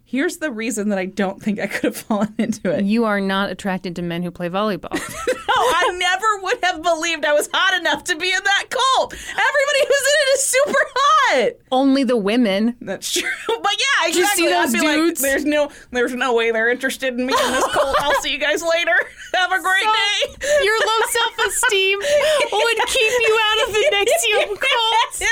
[0.08, 2.84] Here's the reason that I don't think I could have fallen into it.
[2.84, 4.96] You are not attracted to men who play volleyball.
[5.48, 9.14] No, I never would have believed I was hot enough to be in that cult.
[9.14, 11.52] Everybody who's in it is super hot.
[11.72, 12.76] Only the women.
[12.82, 13.30] That's true.
[13.46, 14.44] But yeah, you exactly.
[14.44, 15.22] see I'd those be dudes?
[15.22, 17.96] Like, there's no there's no way they're interested in me in this cult.
[18.00, 18.98] I'll see you guys later.
[19.34, 20.36] Have a great day.
[20.62, 21.98] Your low self-esteem
[22.52, 25.22] would keep you out of the NXIVM cult.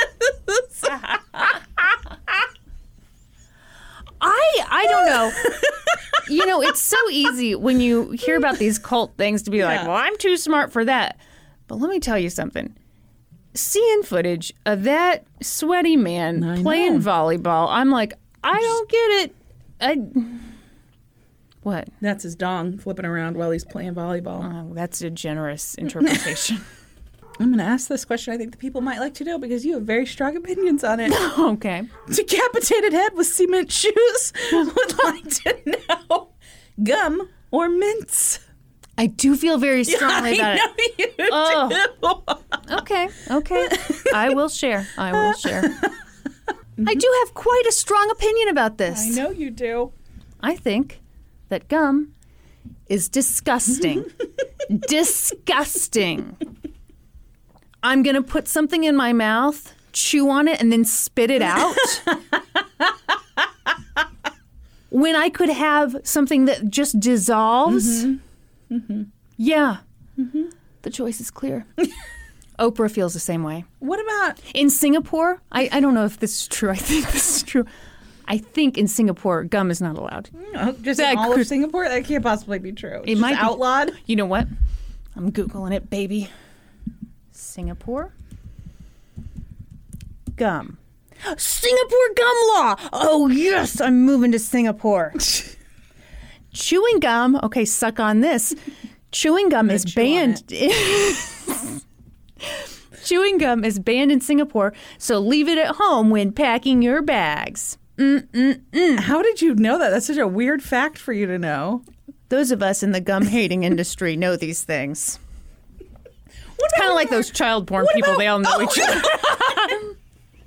[4.25, 5.33] I I don't know.
[6.29, 9.83] You know, it's so easy when you hear about these cult things to be like,
[9.87, 11.19] "Well, I'm too smart for that."
[11.69, 12.75] But let me tell you something.
[13.53, 17.01] Seeing footage of that sweaty man I playing know.
[17.01, 19.35] volleyball, I'm like, I don't get it.
[19.81, 19.97] I
[21.63, 21.89] what?
[22.01, 24.71] That's his dong flipping around while he's playing volleyball.
[24.71, 26.59] Oh, that's a generous interpretation.
[27.41, 28.33] I'm going to ask this question.
[28.33, 31.01] I think the people might like to know because you have very strong opinions on
[31.01, 31.13] it.
[31.39, 31.83] okay.
[32.09, 36.29] Decapitated head with cement shoes would like to know
[36.83, 38.39] gum or mints.
[38.97, 41.15] I do feel very strongly about I know it.
[41.19, 42.35] you Oh.
[42.69, 42.75] do.
[42.77, 43.69] Okay, okay.
[44.15, 44.87] I will share.
[44.97, 45.65] I will share.
[46.87, 49.01] I do have quite a strong opinion about this.
[49.05, 49.93] I know you do.
[50.41, 51.01] I think
[51.49, 52.15] that gum
[52.89, 54.05] is disgusting.
[54.87, 56.37] disgusting.
[57.85, 61.43] I'm going to put something in my mouth, chew on it, and then spit it
[61.43, 61.77] out.
[64.91, 68.05] when I could have something that just dissolves.
[68.07, 68.77] Mm-hmm.
[68.77, 69.03] Mm-hmm.
[69.37, 69.79] Yeah.
[70.19, 70.45] Mm-hmm.
[70.83, 71.67] The choice is clear.
[72.59, 73.65] Oprah feels the same way.
[73.81, 76.71] What about In Singapore, I, I don't know if this is true.
[76.71, 77.65] I think this is true.
[78.27, 80.31] I think in Singapore, gum is not allowed.
[80.35, 81.89] Mm, oh, just That in all could- of Singapore?
[81.89, 83.01] That can't possibly be true.
[83.03, 83.41] It's It might be.
[83.41, 83.93] outlawed.
[84.07, 84.47] You know what?
[85.17, 86.31] I'm Googling it, baby.
[87.55, 88.13] Singapore
[90.35, 90.77] gum.
[91.37, 92.75] Singapore gum law.
[92.93, 95.15] Oh, yes, I'm moving to Singapore.
[96.53, 97.39] Chewing gum.
[97.45, 98.57] Okay, suck on this.
[99.13, 100.43] Chewing gum is chew banned.
[103.05, 107.79] chewing gum is banned in Singapore, so leave it at home when packing your bags.
[107.97, 109.91] How did you know that?
[109.91, 111.85] That's such a weird fact for you to know.
[112.31, 115.21] Those of us in the gum hating industry know these things.
[116.65, 119.01] What Kind of like those child porn people, about- they all know each other.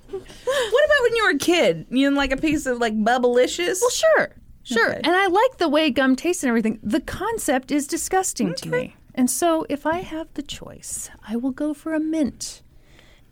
[0.09, 1.85] What about when you were a kid?
[1.89, 3.79] You like a piece of like bubblicious?
[3.81, 4.91] Well, sure, sure.
[4.91, 5.01] Okay.
[5.03, 6.79] And I like the way gum tastes and everything.
[6.81, 8.95] The concept is disgusting to me.
[9.13, 12.61] And so if I have the choice, I will go for a mint.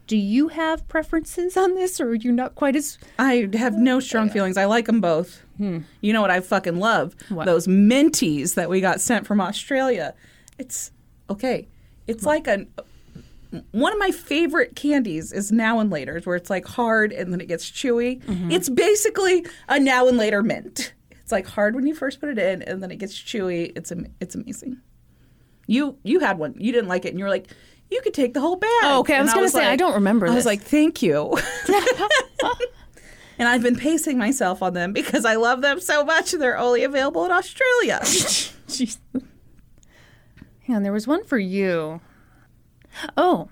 [0.08, 3.00] Do you have preferences on this, or are you not quite as.
[3.18, 4.56] I have no strong feelings.
[4.56, 5.42] I like them both.
[5.58, 5.80] Hmm.
[6.02, 7.16] You know what I fucking love?
[7.30, 7.46] What?
[7.46, 10.14] Those minties that we got sent from Australia.
[10.60, 10.92] It's
[11.30, 11.68] okay.
[12.08, 12.66] It's like a
[13.72, 17.40] one of my favorite candies is now and later's where it's like hard and then
[17.40, 18.22] it gets chewy.
[18.24, 18.52] Mm-hmm.
[18.52, 20.94] It's basically a now and later mint.
[21.12, 23.72] It's like hard when you first put it in and then it gets chewy.
[23.76, 24.78] It's it's amazing.
[25.68, 26.56] You you had one.
[26.58, 27.48] You didn't like it and you were like
[27.90, 28.70] you could take the whole bag.
[28.84, 29.16] Oh, okay.
[29.16, 31.38] I was gonna say, I don't remember I was like, thank you.
[33.38, 36.34] And I've been pacing myself on them because I love them so much.
[36.34, 38.00] And they're only available in Australia.
[38.04, 38.98] Jeez.
[40.66, 42.02] Hang on, there was one for you.
[43.18, 43.50] Oh.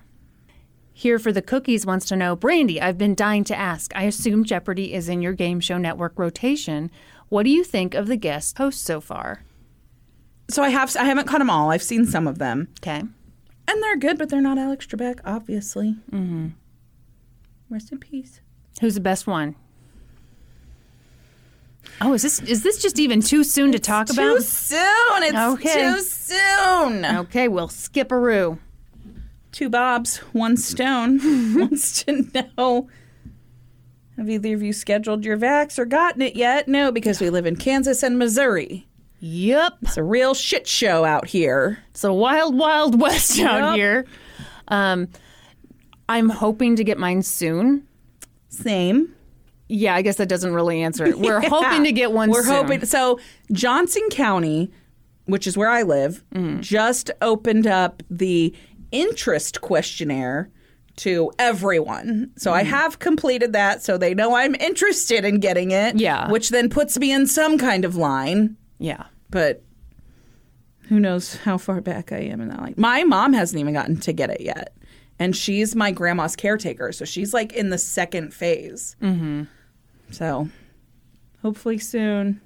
[0.96, 3.92] Here for the cookies wants to know Brandy, I've been dying to ask.
[3.96, 6.92] I assume Jeopardy is in your game show network rotation.
[7.30, 9.44] What do you think of the guest hosts so far?
[10.50, 11.72] so I have I haven't caught them all.
[11.72, 13.00] I've seen some of them, Okay.
[13.00, 15.96] and they're good, but they're not Alex Trebek, obviously.
[16.12, 16.50] Mm-hmm.
[17.70, 18.42] Rest in peace.
[18.82, 19.56] Who's the best one?
[22.02, 24.38] Oh, is this is this just even too soon to talk about?
[24.38, 25.24] Too soon.
[25.24, 25.94] It's Okay.
[25.94, 27.06] too soon.
[27.06, 28.58] Okay, we'll skip a roo.
[29.52, 31.20] Two Bobs, one Stone
[31.60, 32.26] wants to
[32.58, 32.88] know.
[34.18, 36.68] Have either of you scheduled your vax or gotten it yet?
[36.68, 38.88] No, because we live in Kansas and Missouri.
[39.20, 39.74] Yep.
[39.84, 41.80] It's a real shit show out here.
[41.92, 44.06] It's a wild, wild west out here.
[44.68, 45.08] Um,
[46.10, 47.88] I'm hoping to get mine soon.
[48.50, 49.16] Same.
[49.70, 51.18] Yeah, I guess that doesn't really answer it.
[51.20, 51.50] We're Yeah.
[51.50, 52.54] hoping to get one We're soon.
[52.56, 52.86] hoping.
[52.86, 53.20] So
[53.52, 54.72] Johnson County,
[55.26, 56.60] which is where I live, Mm.
[56.62, 58.54] just opened up the
[58.92, 60.50] interest questionnaire
[60.98, 62.30] to everyone.
[62.38, 62.56] So Mm.
[62.56, 65.96] I have completed that, so they know I'm interested in getting it.
[65.96, 66.30] Yeah.
[66.30, 68.58] which then puts me in some kind of line.
[68.80, 69.06] Yeah.
[69.32, 69.64] But
[70.90, 72.74] who knows how far back I am in that line?
[72.78, 74.76] My mom hasn't even gotten to get it yet.
[75.24, 78.98] And she's my grandma's caretaker, so she's like in the second phase.
[79.02, 79.44] Mm-hmm.
[80.12, 80.50] So,
[81.42, 82.42] hopefully soon.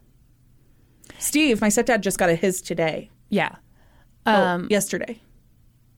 [1.18, 3.10] Steve, my stepdad just got a his today.
[3.30, 3.56] Yeah.
[4.28, 5.20] Oh, Um, yesterday.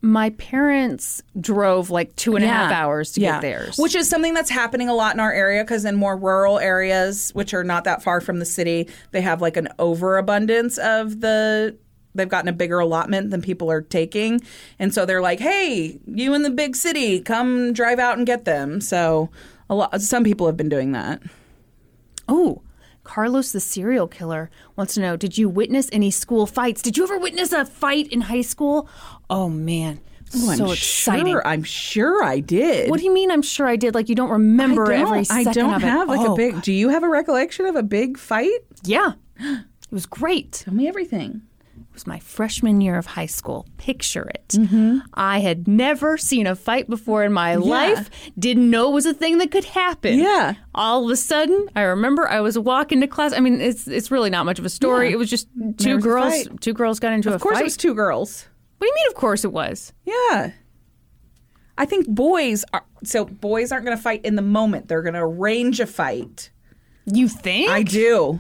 [0.01, 2.81] my parents drove like two and a half Yeah.
[2.85, 3.31] hours to Yeah.
[3.33, 3.77] get theirs.
[3.77, 7.31] Which is something that's happening a lot in our area because in more rural areas,
[7.33, 11.75] which are not that far from the city, they have like an overabundance of the.
[12.19, 14.41] They've gotten a bigger allotment than people are taking.
[14.77, 18.45] And so they're like, hey, you in the big city, come drive out and get
[18.45, 18.79] them.
[18.81, 19.29] So
[19.69, 21.21] a lot, some people have been doing that.
[22.27, 22.61] oh,
[23.05, 26.83] Carlos the serial killer wants to know Did you witness any school fights?
[26.83, 28.87] Did you ever witness a fight in high school?
[29.31, 29.99] Oh, man.
[30.35, 31.33] Oh, so I'm exciting.
[31.33, 32.87] Sure, I'm sure I did.
[32.91, 33.31] What do you mean?
[33.31, 33.95] I'm sure I did.
[33.95, 35.87] Like, you don't remember I don't, every I second don't of it.
[35.87, 36.61] have like Oh, a big.
[36.61, 38.59] Do you have a recollection of a big fight?
[38.83, 39.13] Yeah.
[39.39, 40.51] It was great.
[40.51, 41.41] Tell me everything.
[41.89, 43.67] It was my freshman year of high school.
[43.77, 44.47] Picture it.
[44.49, 44.99] Mm-hmm.
[45.15, 49.13] I had never seen a fight before in my life, didn't know it was a
[49.13, 50.17] thing that could happen.
[50.19, 50.53] Yeah.
[50.73, 53.33] All of a sudden, I remember I was walking to class.
[53.33, 55.07] I mean, it's it's really not much of a story.
[55.07, 55.13] Yeah.
[55.13, 56.47] It was just two girls.
[56.61, 57.35] Two girls got into a fight.
[57.35, 58.47] Of course, it was two girls.
[58.77, 59.07] what do you mean?
[59.09, 59.91] Of course it was.
[60.05, 60.51] Yeah.
[61.77, 64.87] I think boys are so boys aren't going to fight in the moment.
[64.87, 66.51] They're going to arrange a fight.
[67.05, 67.69] You think?
[67.69, 68.39] I do.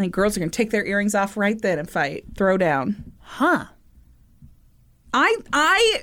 [0.00, 2.56] I think girls are going to take their earrings off right then and fight, throw
[2.56, 3.12] down.
[3.18, 3.66] huh.
[5.12, 6.02] I I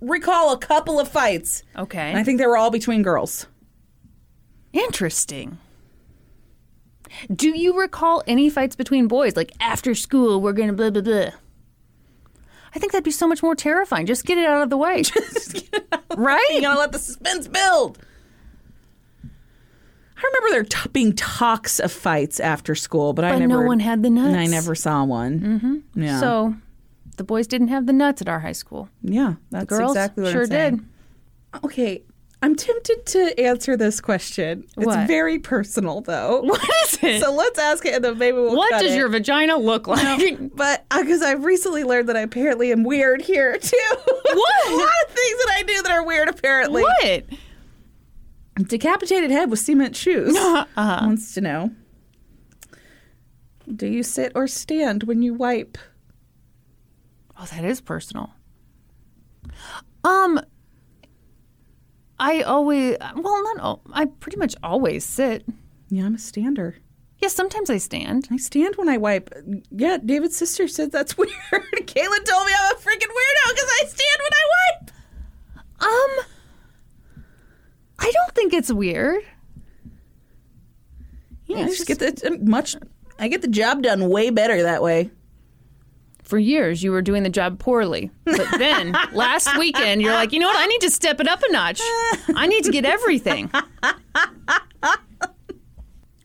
[0.00, 2.10] recall a couple of fights, Okay.
[2.10, 3.46] and I think they were all between girls.
[4.72, 5.58] Interesting.
[7.34, 9.36] Do you recall any fights between boys?
[9.36, 11.30] Like after school, we're gonna blah blah blah.
[12.74, 14.06] I think that'd be so much more terrifying.
[14.06, 15.02] Just get it out of the way.
[16.16, 16.46] right?
[16.52, 17.98] You gotta let the suspense build.
[20.22, 23.60] I remember there t- being talks of fights after school, but, I But never.
[23.60, 24.28] no one had the nuts.
[24.28, 25.40] And I never saw one.
[25.40, 26.02] Mm-hmm.
[26.02, 26.20] Yeah.
[26.20, 26.54] So
[27.16, 28.88] the boys didn't have the nuts at our high school.
[29.02, 30.76] yeah, that's Girls exactly what sure I'm saying.
[30.76, 30.84] did.
[31.64, 32.02] Okay,
[32.40, 34.64] I'm tempted to answer this question.
[34.76, 36.40] It's very personal, though.
[36.44, 37.20] What is it?
[37.20, 38.56] So let's ask it, and then maybe we'll.
[38.56, 38.96] what does it.
[38.96, 40.38] your vagina look like?
[40.54, 43.76] But because I've recently learned that I apparently am weird here too.
[44.32, 44.66] What?
[44.68, 46.28] a lot of things that I do that are weird.
[46.30, 47.24] Apparently, what?
[48.68, 50.36] Decapitated head with cement shoes.
[50.74, 51.00] Uh-huh.
[51.02, 51.70] Wants to know.
[53.74, 55.78] Do you sit or stand when you wipe?
[57.38, 58.30] Oh, that is personal.
[60.04, 60.40] Um,
[62.18, 65.44] I always, well, not all, I pretty much always sit.
[65.88, 66.76] Yeah, I'm a stander.
[67.18, 68.28] Yeah, sometimes I stand.
[68.30, 69.30] I stand when I wipe.
[69.70, 71.32] Yeah, David's sister said that's weird.
[71.52, 74.90] Kayla told me I'm a freaking weirdo because I stand when I wipe.
[75.80, 76.26] Um,
[78.02, 79.22] I don't think it's weird.
[81.46, 82.76] Yeah, I It's just get the uh, much.
[83.18, 85.10] I get the job done way better that way.
[86.22, 88.10] For years, you were doing the job poorly.
[88.24, 90.56] But then last weekend, you're like, you know what?
[90.58, 91.80] I need to step it up a notch.
[92.34, 93.50] I need to get everything.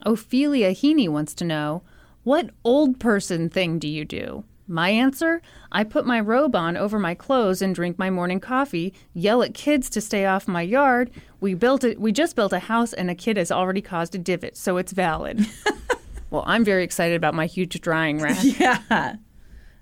[0.02, 1.84] Ophelia Heaney wants to know
[2.24, 4.46] what old person thing do you do?
[4.68, 8.94] My answer I put my robe on over my clothes and drink my morning coffee,
[9.14, 11.10] yell at kids to stay off my yard.
[11.40, 14.18] We built it we just built a house and a kid has already caused a
[14.18, 15.46] divot, so it's valid.
[16.30, 18.38] well, I'm very excited about my huge drying rack.
[18.44, 19.16] Yeah.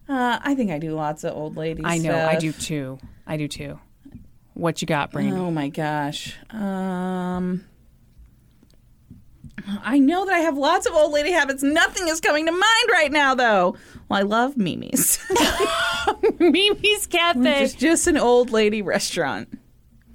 [0.08, 3.00] Uh, I think I do lots of old lady I know, I do too.
[3.26, 3.80] I do too.
[4.54, 5.36] What you got, Brandy?
[5.36, 6.36] Oh my gosh.
[6.52, 7.66] Um,
[9.84, 11.64] I know that I have lots of old lady habits.
[11.64, 13.76] Nothing is coming to mind right now, though.
[14.10, 15.20] Well, I love Mimi's.
[16.40, 17.64] Mimi's Cafe.
[17.64, 19.58] it's just an old lady restaurant.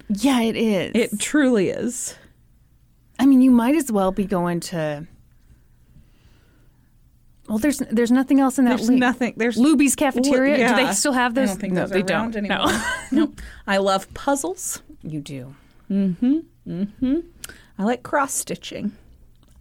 [0.08, 0.92] yeah, it is.
[0.94, 2.14] It truly is.
[3.18, 5.06] I mean, you might as well be going to.
[7.48, 8.76] Well, there's there's nothing else in that.
[8.76, 9.34] There's nothing.
[9.36, 10.58] There's Luby's cafeteria.
[10.58, 10.76] Yeah.
[10.76, 11.48] Do they still have those?
[11.48, 12.36] I don't think no, those they don't.
[12.36, 12.66] anymore.
[13.12, 13.32] No, no.
[13.66, 14.82] I love puzzles.
[15.02, 15.54] you do.
[15.90, 16.38] Mm-hmm.
[16.68, 17.18] Mm-hmm.
[17.78, 18.92] I like cross stitching.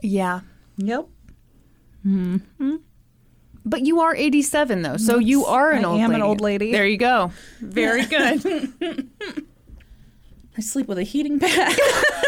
[0.02, 0.42] Yeah,
[0.78, 1.08] Yep.
[3.66, 6.02] but you are 87 though, so you are an old lady.
[6.02, 6.12] I old.
[6.12, 6.72] am an old lady.
[6.72, 7.32] There you go.
[7.62, 9.10] Very good.
[10.58, 11.78] I sleep with a heating pad.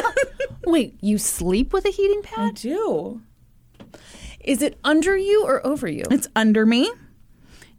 [0.66, 2.40] Wait, you sleep with a heating pad?
[2.40, 2.56] I pad?
[2.56, 3.22] do.
[4.40, 6.03] Is it under you or over you?
[6.09, 6.91] It's under me,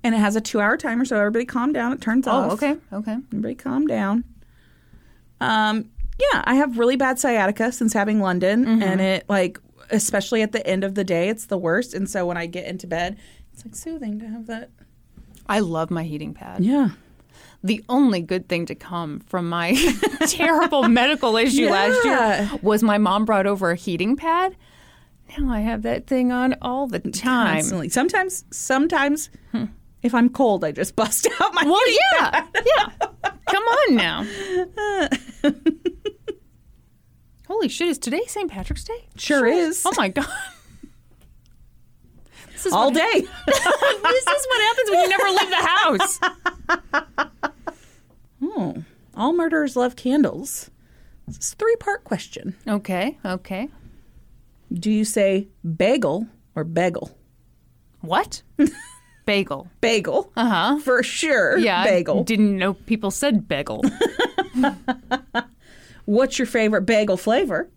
[0.05, 1.05] and it has a two-hour timer.
[1.05, 1.93] So everybody, calm down.
[1.93, 2.51] It turns off.
[2.51, 3.17] Oh, okay, okay.
[3.33, 4.25] Everybody, calm down.
[5.41, 5.91] Um,
[6.21, 8.83] yeah, I have really bad sciatica since having London, Mm-hmm.
[8.83, 9.59] and it like,
[9.93, 11.95] especially at the end of the day, it's the worst.
[11.95, 13.19] And so when I get into bed,
[13.53, 14.71] it's like soothing to have that.
[15.47, 16.65] I love my heating pad.
[16.65, 16.91] Yeah.
[17.63, 19.75] the only good thing to come from my
[20.27, 24.57] terrible medical issue last year was my mom brought over a heating pad.
[25.39, 27.57] Now I have that thing on all the time.
[27.57, 27.89] Constantly.
[27.89, 29.65] Sometimes, sometimes, hmm.
[30.03, 31.65] if I'm cold, I just bust out my.
[31.65, 32.67] Well, heating yeah, pad.
[32.67, 33.33] yeah.
[33.49, 34.27] Come on now.
[37.53, 37.89] Holy shit!
[37.89, 38.51] Is today St.
[38.51, 39.05] Patrick's Day?
[39.15, 39.83] Sure is.
[39.85, 40.27] Oh my god.
[42.55, 43.21] This is all what, day.
[43.47, 46.21] This is what happens when you never leave the house.
[48.43, 48.85] oh,
[49.17, 50.71] all murderers love candles.
[51.27, 52.55] It's a three-part question.
[52.69, 53.69] Okay, okay.
[54.73, 57.11] Do you say bagel or bagel?
[58.01, 58.43] What?
[59.27, 59.69] Bagel.
[59.81, 60.33] Bagel.
[60.37, 60.79] Uh huh.
[60.79, 61.59] For sure.
[61.59, 61.81] Yeah.
[61.83, 62.25] I Bagel.
[62.25, 63.83] didn't know people said bagel.
[66.05, 67.69] What's your favorite bagel flavor?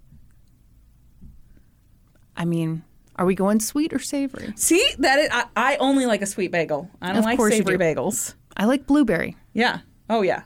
[2.36, 2.84] I mean,
[3.16, 4.54] are we going sweet or savory?
[4.56, 6.90] See, that is, I, I only like a sweet bagel.
[7.02, 8.34] I don't Of like savory bagels.
[8.58, 9.38] I like blueberry.
[9.54, 9.80] Yeah.
[10.10, 10.44] Oh yeah.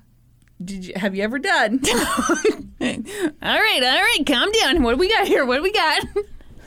[0.63, 1.79] Did you have you ever done?
[1.91, 4.83] All right, all right, calm down.
[4.83, 5.45] What do we got here?
[5.45, 6.03] What do we got?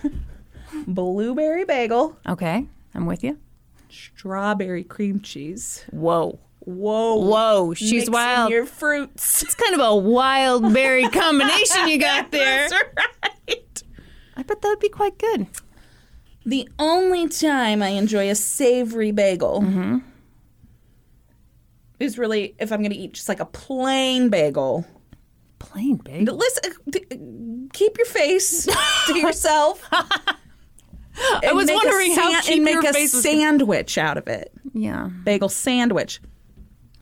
[0.87, 3.39] Blueberry bagel, Okay, I'm with you.
[3.89, 5.85] strawberry cream cheese.
[5.91, 6.39] Whoa.
[6.65, 7.17] Whoa.
[7.17, 8.51] Whoa, she's wild.
[8.51, 9.43] Your fruits.
[9.43, 12.69] It's kind of a wild berry combination you got there.
[12.69, 12.85] That's
[13.49, 13.83] right.
[14.37, 15.47] I bet that would be quite good.
[16.47, 19.99] The only time I enjoy a savory bagel Mm-hmm.
[22.01, 24.87] is really if I'm going to eat just like a plain bagel.
[25.59, 26.37] Plain bagel.
[26.37, 28.67] Listen, keep your face
[29.07, 29.87] to yourself.
[29.93, 34.53] I was wondering how cheap and make your a face was- sandwich out of it.
[34.75, 35.11] Yeah.
[35.25, 36.21] Bagel sandwich.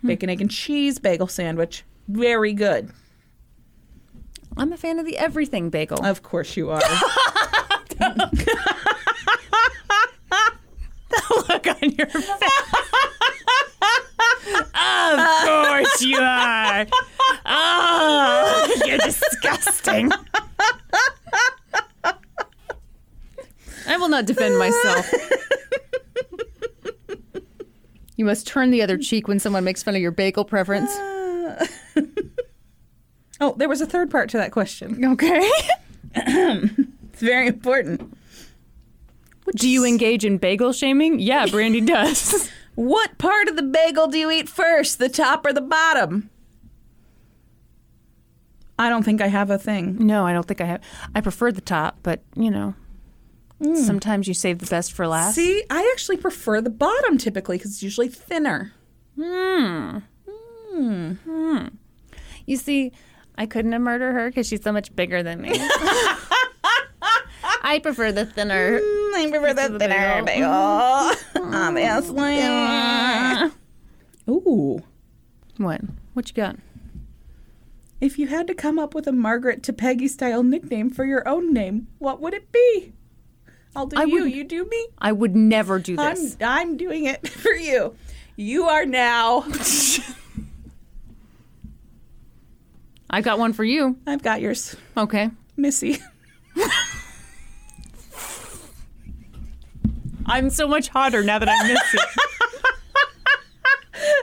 [0.01, 0.07] Hmm.
[0.07, 1.85] bacon, egg, and cheese bagel sandwich.
[2.09, 2.91] Very good.
[4.57, 6.05] I'm a fan of the everything bagel.
[6.05, 6.81] Of course you are.
[11.49, 12.31] Look on your face.
[14.73, 16.87] of course you are.
[17.47, 20.11] Oh, you're disgusting.
[23.87, 25.13] I will not defend myself.
[28.21, 30.91] You must turn the other cheek when someone makes fun of your bagel preference.
[33.41, 35.03] oh, there was a third part to that question.
[35.13, 35.51] Okay.
[37.13, 38.15] It's very important.
[39.57, 41.19] Do you engage in bagel shaming?
[41.19, 42.51] Yeah, Brandy does.
[42.75, 46.29] What part of the bagel do you eat first, the top or the bottom?
[48.79, 49.97] I don't think I have a thing.
[50.07, 50.83] no, I don't think I have.
[51.15, 52.75] I prefer the top, but you know,
[53.75, 55.35] sometimes you save the best for last.
[55.35, 58.73] See, I actually prefer the bottom typically because it's usually thinner.
[59.17, 59.99] Hmm.
[60.73, 61.67] Hmm.
[62.47, 62.93] You see,
[63.37, 65.51] I couldn't have murdered her because she's so much bigger than me.
[67.63, 68.81] I prefer the thinner.
[68.81, 70.49] Mm, I prefer the the thinner bagel.
[71.35, 71.55] bagel.
[71.55, 72.43] Obviously.
[74.29, 74.83] Ooh.
[75.59, 75.81] What?
[76.15, 76.57] What you got?
[78.01, 81.27] If you had to come up with a Margaret to Peggy style nickname for your
[81.29, 82.93] own name, what would it be?
[83.77, 84.23] I'll do I you.
[84.23, 84.87] would- You do me.
[84.99, 86.37] I would never do I'm this.
[86.41, 87.95] I'm doing it for you.
[88.37, 89.45] You are now.
[93.11, 93.97] I've got one for you.
[94.07, 95.31] I've got yours, Okay.
[95.57, 95.99] Missy.
[100.27, 101.99] I'm so much hotter now that I'm Missy.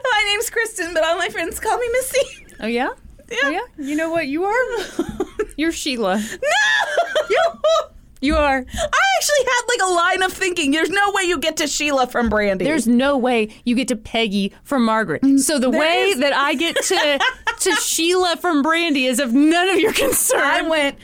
[0.04, 2.46] my name's Kristen, but all my friends call me Missy.
[2.62, 2.90] oh yeah?
[3.30, 3.38] Yeah.
[3.44, 3.66] Oh yeah?
[3.78, 4.64] You know what you are?
[5.58, 6.16] You're Sheila.
[6.18, 7.26] No.
[7.30, 7.42] You
[8.36, 8.58] are.
[8.58, 10.72] I actually had like a line of thinking.
[10.72, 12.66] There's no way you get to Sheila from Brandy.
[12.66, 15.22] There's no way you get to Peggy from Margaret.
[15.22, 16.20] Mm, so the There way is.
[16.20, 17.20] that I get to
[17.60, 20.42] to Sheila from Brandy is of none of your concern.
[20.42, 20.98] I went.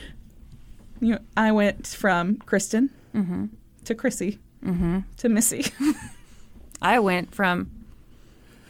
[1.00, 3.46] You, I went from Kristen mm-hmm.
[3.84, 5.00] to Chrissy mm-hmm.
[5.18, 5.66] to Missy
[6.82, 7.70] I went from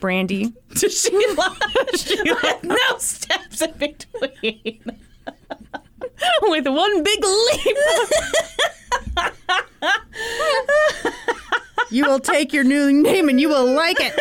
[0.00, 0.52] Brandy.
[0.76, 1.56] to Sheila.
[1.92, 4.98] With no steps in between.
[6.42, 7.76] with one big leap.
[11.90, 14.18] you will take your new name and you will like it.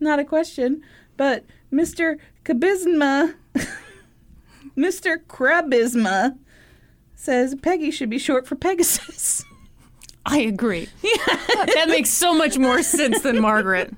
[0.00, 0.82] Not a question,
[1.16, 2.18] but Mr.
[2.44, 3.34] Kabizma,
[4.76, 5.18] Mr.
[5.26, 6.38] Krabisma
[7.14, 9.44] says Peggy should be short for Pegasus.
[10.24, 10.88] I agree.
[11.74, 13.92] That makes so much more sense than Margaret.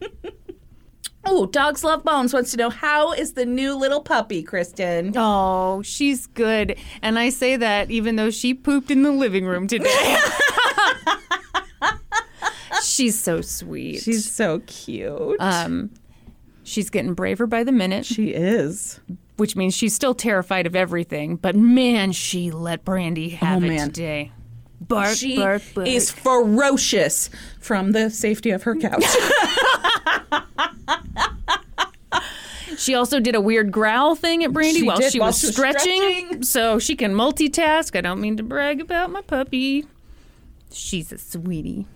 [1.25, 5.13] Oh, Dogs Love Bones wants to know how is the new little puppy, Kristen?
[5.17, 6.77] Oh, she's good.
[7.03, 10.17] And I say that even though she pooped in the living room today.
[12.83, 14.03] she's so sweet.
[14.03, 15.41] She's so cute.
[15.41, 15.91] um
[16.63, 19.01] she's getting braver by the minute, she is.
[19.37, 23.69] which means she's still terrified of everything, but man, she let Brandy have Oh, it
[23.69, 23.87] man.
[23.89, 24.33] today.
[24.91, 25.87] Bark, She bark, bark.
[25.89, 29.05] is ferocious from the safety of her couch.
[32.79, 35.47] She also did a weird growl thing at Brandy She while she while was she
[35.49, 36.43] was stretching, stretching.
[36.45, 37.95] so she can multitask.
[37.95, 39.85] I don't mean to brag about my puppy.
[40.73, 41.87] She's a sweetie.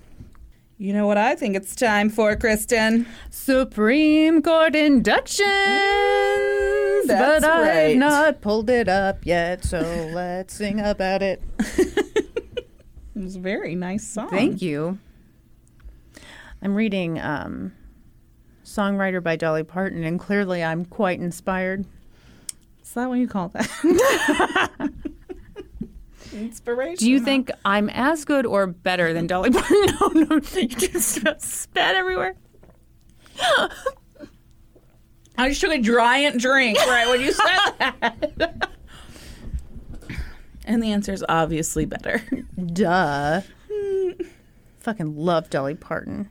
[0.76, 3.06] you know what I think it's time for, Kristen?
[3.30, 5.48] Supreme Court inductions.
[5.48, 7.96] Mm, that's but I've right.
[7.96, 9.80] not pulled it up yet, so
[10.12, 11.40] let's sing about it.
[13.14, 14.28] It was a very nice song.
[14.28, 14.98] Thank you.
[16.62, 17.72] I'm reading um,
[18.64, 21.84] Songteller by Dolly Parton, and clearly I'm quite inspired.
[22.82, 24.70] Is that what you call that?
[26.32, 26.96] Inspiration.
[26.96, 29.84] Do you think I'm as good or better than Dolly Parton?
[30.00, 32.34] No, no, you just spat everywhere.
[35.36, 38.70] I just took a giant drink right when you said that.
[40.64, 42.22] and the answer is obviously better.
[42.72, 43.40] Duh.
[43.72, 44.10] Hmm.
[44.80, 46.28] Fucking love Dolly Parton.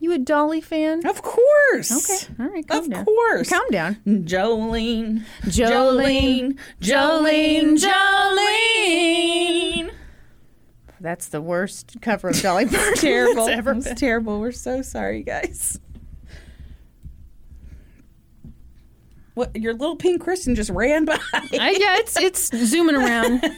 [0.00, 1.04] You a Dolly fan?
[1.04, 1.90] Of course.
[1.90, 3.04] Okay, all right, calm Of down.
[3.04, 3.48] course.
[3.50, 3.96] Calm down.
[4.06, 5.24] Jolene.
[5.42, 7.76] Jolene, Jolene.
[8.78, 9.90] Jolene.
[11.00, 13.48] That's the worst cover of Dolly Parton terrible.
[13.48, 13.96] ever It was been.
[13.96, 14.38] terrible.
[14.40, 15.80] We're so sorry, guys.
[19.38, 21.16] What your little pink Kristen just ran by.
[21.32, 23.48] I, yeah, it's it's zooming around.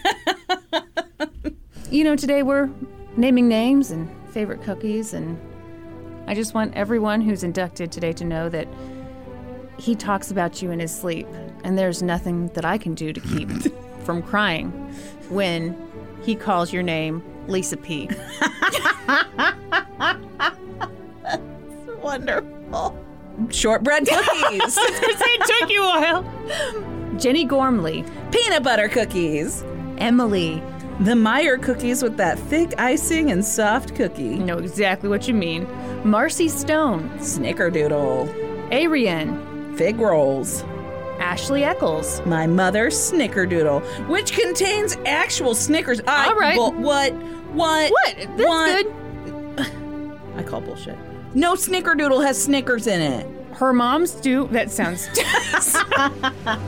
[1.91, 2.69] you know, today we're
[3.17, 5.41] naming names and favorite cookies, and
[6.27, 8.69] I just want everyone who's inducted today to know that
[9.79, 11.27] he talks about you in his sleep,
[11.65, 13.49] and there's nothing that I can do to keep
[14.05, 14.71] from crying
[15.31, 15.75] when
[16.21, 18.07] he calls your name Lisa P.
[22.03, 23.10] Wonderful.
[23.51, 24.77] Shortbread cookies.
[24.81, 27.17] it took you a while.
[27.19, 29.63] Jenny Gormley, Peanut butter cookies.
[29.99, 30.63] Emily,
[31.01, 34.37] The Meyer cookies with that thick icing and soft cookie.
[34.39, 35.67] know exactly what you mean.
[36.09, 38.73] Marcy Stone, Snickerdoodle.
[38.73, 40.63] Arian, Fig rolls.
[41.19, 46.01] Ashley Eccles, My mother's Snickerdoodle, which contains actual Snickers.
[46.07, 46.57] I, All right.
[46.57, 47.13] bu- what?
[47.53, 47.91] What?
[47.91, 48.17] What?
[48.17, 48.85] That's What?
[49.57, 49.67] good.
[50.37, 50.97] I call bullshit.
[51.35, 53.55] No Snickerdoodle has Snickers in it.
[53.55, 54.49] Her mom's do.
[54.49, 55.07] That sounds.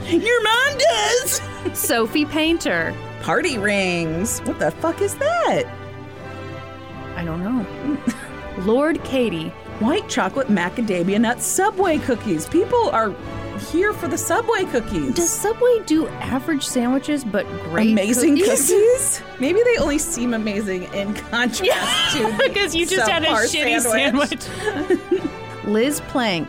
[0.08, 1.40] Your mom does.
[1.72, 2.94] Sophie Painter.
[3.22, 4.40] Party rings.
[4.40, 5.64] What the fuck is that?
[7.16, 7.98] I don't know.
[8.58, 9.48] Lord Katie.
[9.80, 12.46] White chocolate macadamia nut Subway cookies.
[12.46, 13.10] People are
[13.70, 15.14] here for the Subway cookies.
[15.14, 18.68] Does Subway do average sandwiches but great amazing cookies?
[18.70, 19.22] cookies?
[19.40, 24.46] Maybe they only seem amazing in contrast to because you just had a shitty sandwich.
[25.64, 26.48] Liz Plank,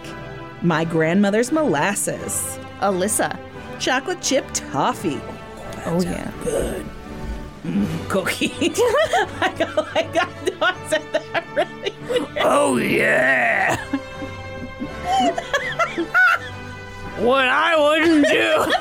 [0.62, 3.38] My grandmother's molasses, Alyssa.
[3.80, 5.22] chocolate chip toffee.
[5.86, 6.32] Oh yeah.
[6.44, 6.86] Good.
[7.64, 8.52] Mm, cookie.
[9.40, 12.38] I got, I got, no, I said that really weird.
[12.40, 13.78] Oh yeah.
[17.24, 18.66] What I wouldn't do.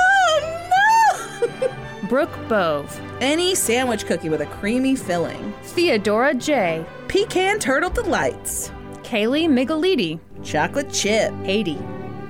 [0.00, 2.08] Oh no!
[2.08, 5.52] Brooke Bove, Any sandwich cookie with a creamy filling.
[5.62, 8.70] Theodora J, Pecan turtle delights.
[9.02, 11.32] Kaylee Migaliti, Chocolate chip.
[11.44, 11.76] Haiti,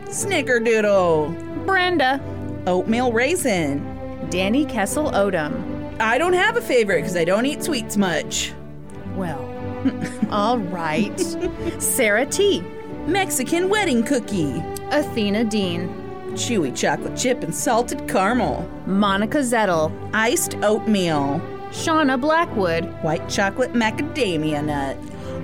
[0.07, 1.67] Snickerdoodle.
[1.67, 2.21] Brenda,
[2.67, 4.27] Oatmeal raisin.
[4.31, 5.97] Danny Kessel Odom.
[6.01, 8.53] I don't have a favorite because I don't eat sweets much.
[9.17, 9.41] Well,
[10.31, 11.19] all right.
[11.79, 12.63] Sarah T,
[13.09, 14.63] Mexican wedding cookie.
[14.91, 15.89] Athena Dean,
[16.33, 18.71] Chewy chocolate chip and salted caramel.
[18.85, 21.41] Monica Zettel, Iced oatmeal.
[21.71, 22.85] Shauna Blackwood.
[23.03, 24.99] White chocolate macadamia nut.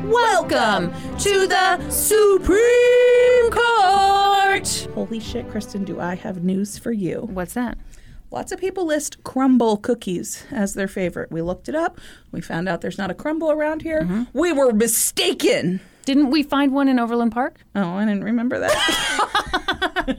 [0.05, 4.89] Welcome to the Supreme Court.
[4.95, 7.21] Holy shit, Kristen, do I have news for you?
[7.33, 7.79] What's that?
[8.31, 11.33] Lots of people list crumble cookies as their favorite.
[11.33, 11.99] We looked it up.
[12.31, 14.03] We found out there's not a crumble around here.
[14.03, 14.39] Mm-hmm.
[14.39, 15.81] We were mistaken.
[16.05, 17.61] Didn't we find one in Overland Park?
[17.75, 18.73] Oh, I didn't remember that.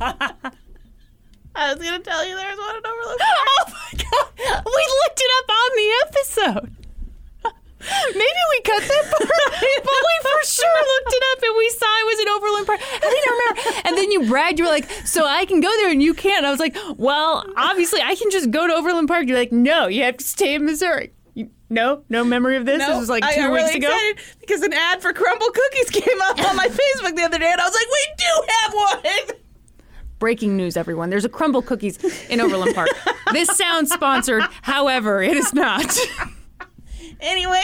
[0.00, 3.38] I was going to tell you there was one in Overland Park.
[3.48, 4.62] Oh my god!
[4.64, 6.74] We looked it up on the episode.
[7.80, 11.86] Maybe we cut that part, but we for sure looked it up and we saw
[11.86, 12.80] it was in Overland Park.
[12.82, 13.88] I didn't remember.
[13.88, 16.44] And then you bragged, you were like, "So I can go there and you can't."
[16.44, 19.86] I was like, "Well, obviously I can just go to Overland Park." You're like, "No,
[19.86, 22.84] you have to stay in Missouri." You, no, no memory of this.
[22.84, 23.86] this was like I two got weeks really ago.
[23.86, 27.52] excited because an ad for crumble cookies came up on my Facebook the other day,
[27.52, 29.38] and I was like, "We do have one."
[30.18, 31.10] Breaking news, everyone.
[31.10, 31.96] There's a crumble cookies
[32.28, 32.88] in Overland Park.
[33.32, 35.96] this sounds sponsored, however, it is not.
[37.20, 37.62] Anyway,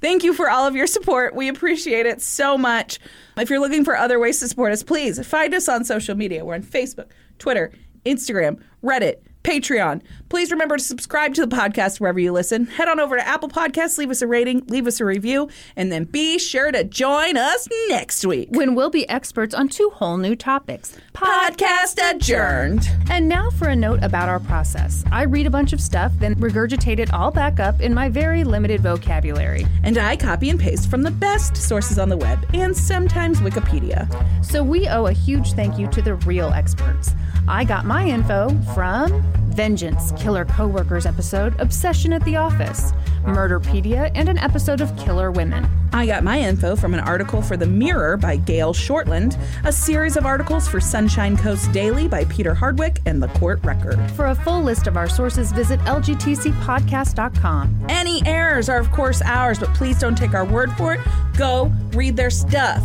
[0.00, 1.32] thank you for all of your support.
[1.36, 2.98] We appreciate it so much.
[3.36, 6.44] If you're looking for other ways to support us, please find us on social media.
[6.44, 7.70] We're on Facebook, Twitter,
[8.04, 10.02] Instagram, Reddit, Patreon.
[10.30, 12.66] Please remember to subscribe to the podcast wherever you listen.
[12.66, 15.90] Head on over to Apple Podcasts, leave us a rating, leave us a review, and
[15.90, 18.48] then be sure to join us next week.
[18.52, 20.96] when we'll be experts on two whole new topics.
[21.14, 22.88] Podcast adjourned.
[23.10, 25.04] And now for a note about our process.
[25.10, 28.44] I read a bunch of stuff, then regurgitate it all back up in my very
[28.44, 29.66] limited vocabulary.
[29.82, 34.08] And I copy and paste from the best sources on the web and sometimes Wikipedia.
[34.44, 37.14] So we owe a huge thank you to the real experts.
[37.48, 42.92] I got my info from Vengeance, Killer Coworkers episode, Obsession at the Office,
[43.24, 45.66] Murderpedia, and an episode of Killer Women.
[45.92, 50.16] I got my info from an article for The Mirror by Gail Shortland, a series
[50.16, 53.98] of articles for Sunshine Coast Daily by Peter Hardwick, and The Court Record.
[54.12, 57.86] For a full list of our sources, visit lgtcpodcast.com.
[57.88, 61.00] Any errors are, of course, ours, but please don't take our word for it.
[61.36, 62.82] Go read their stuff.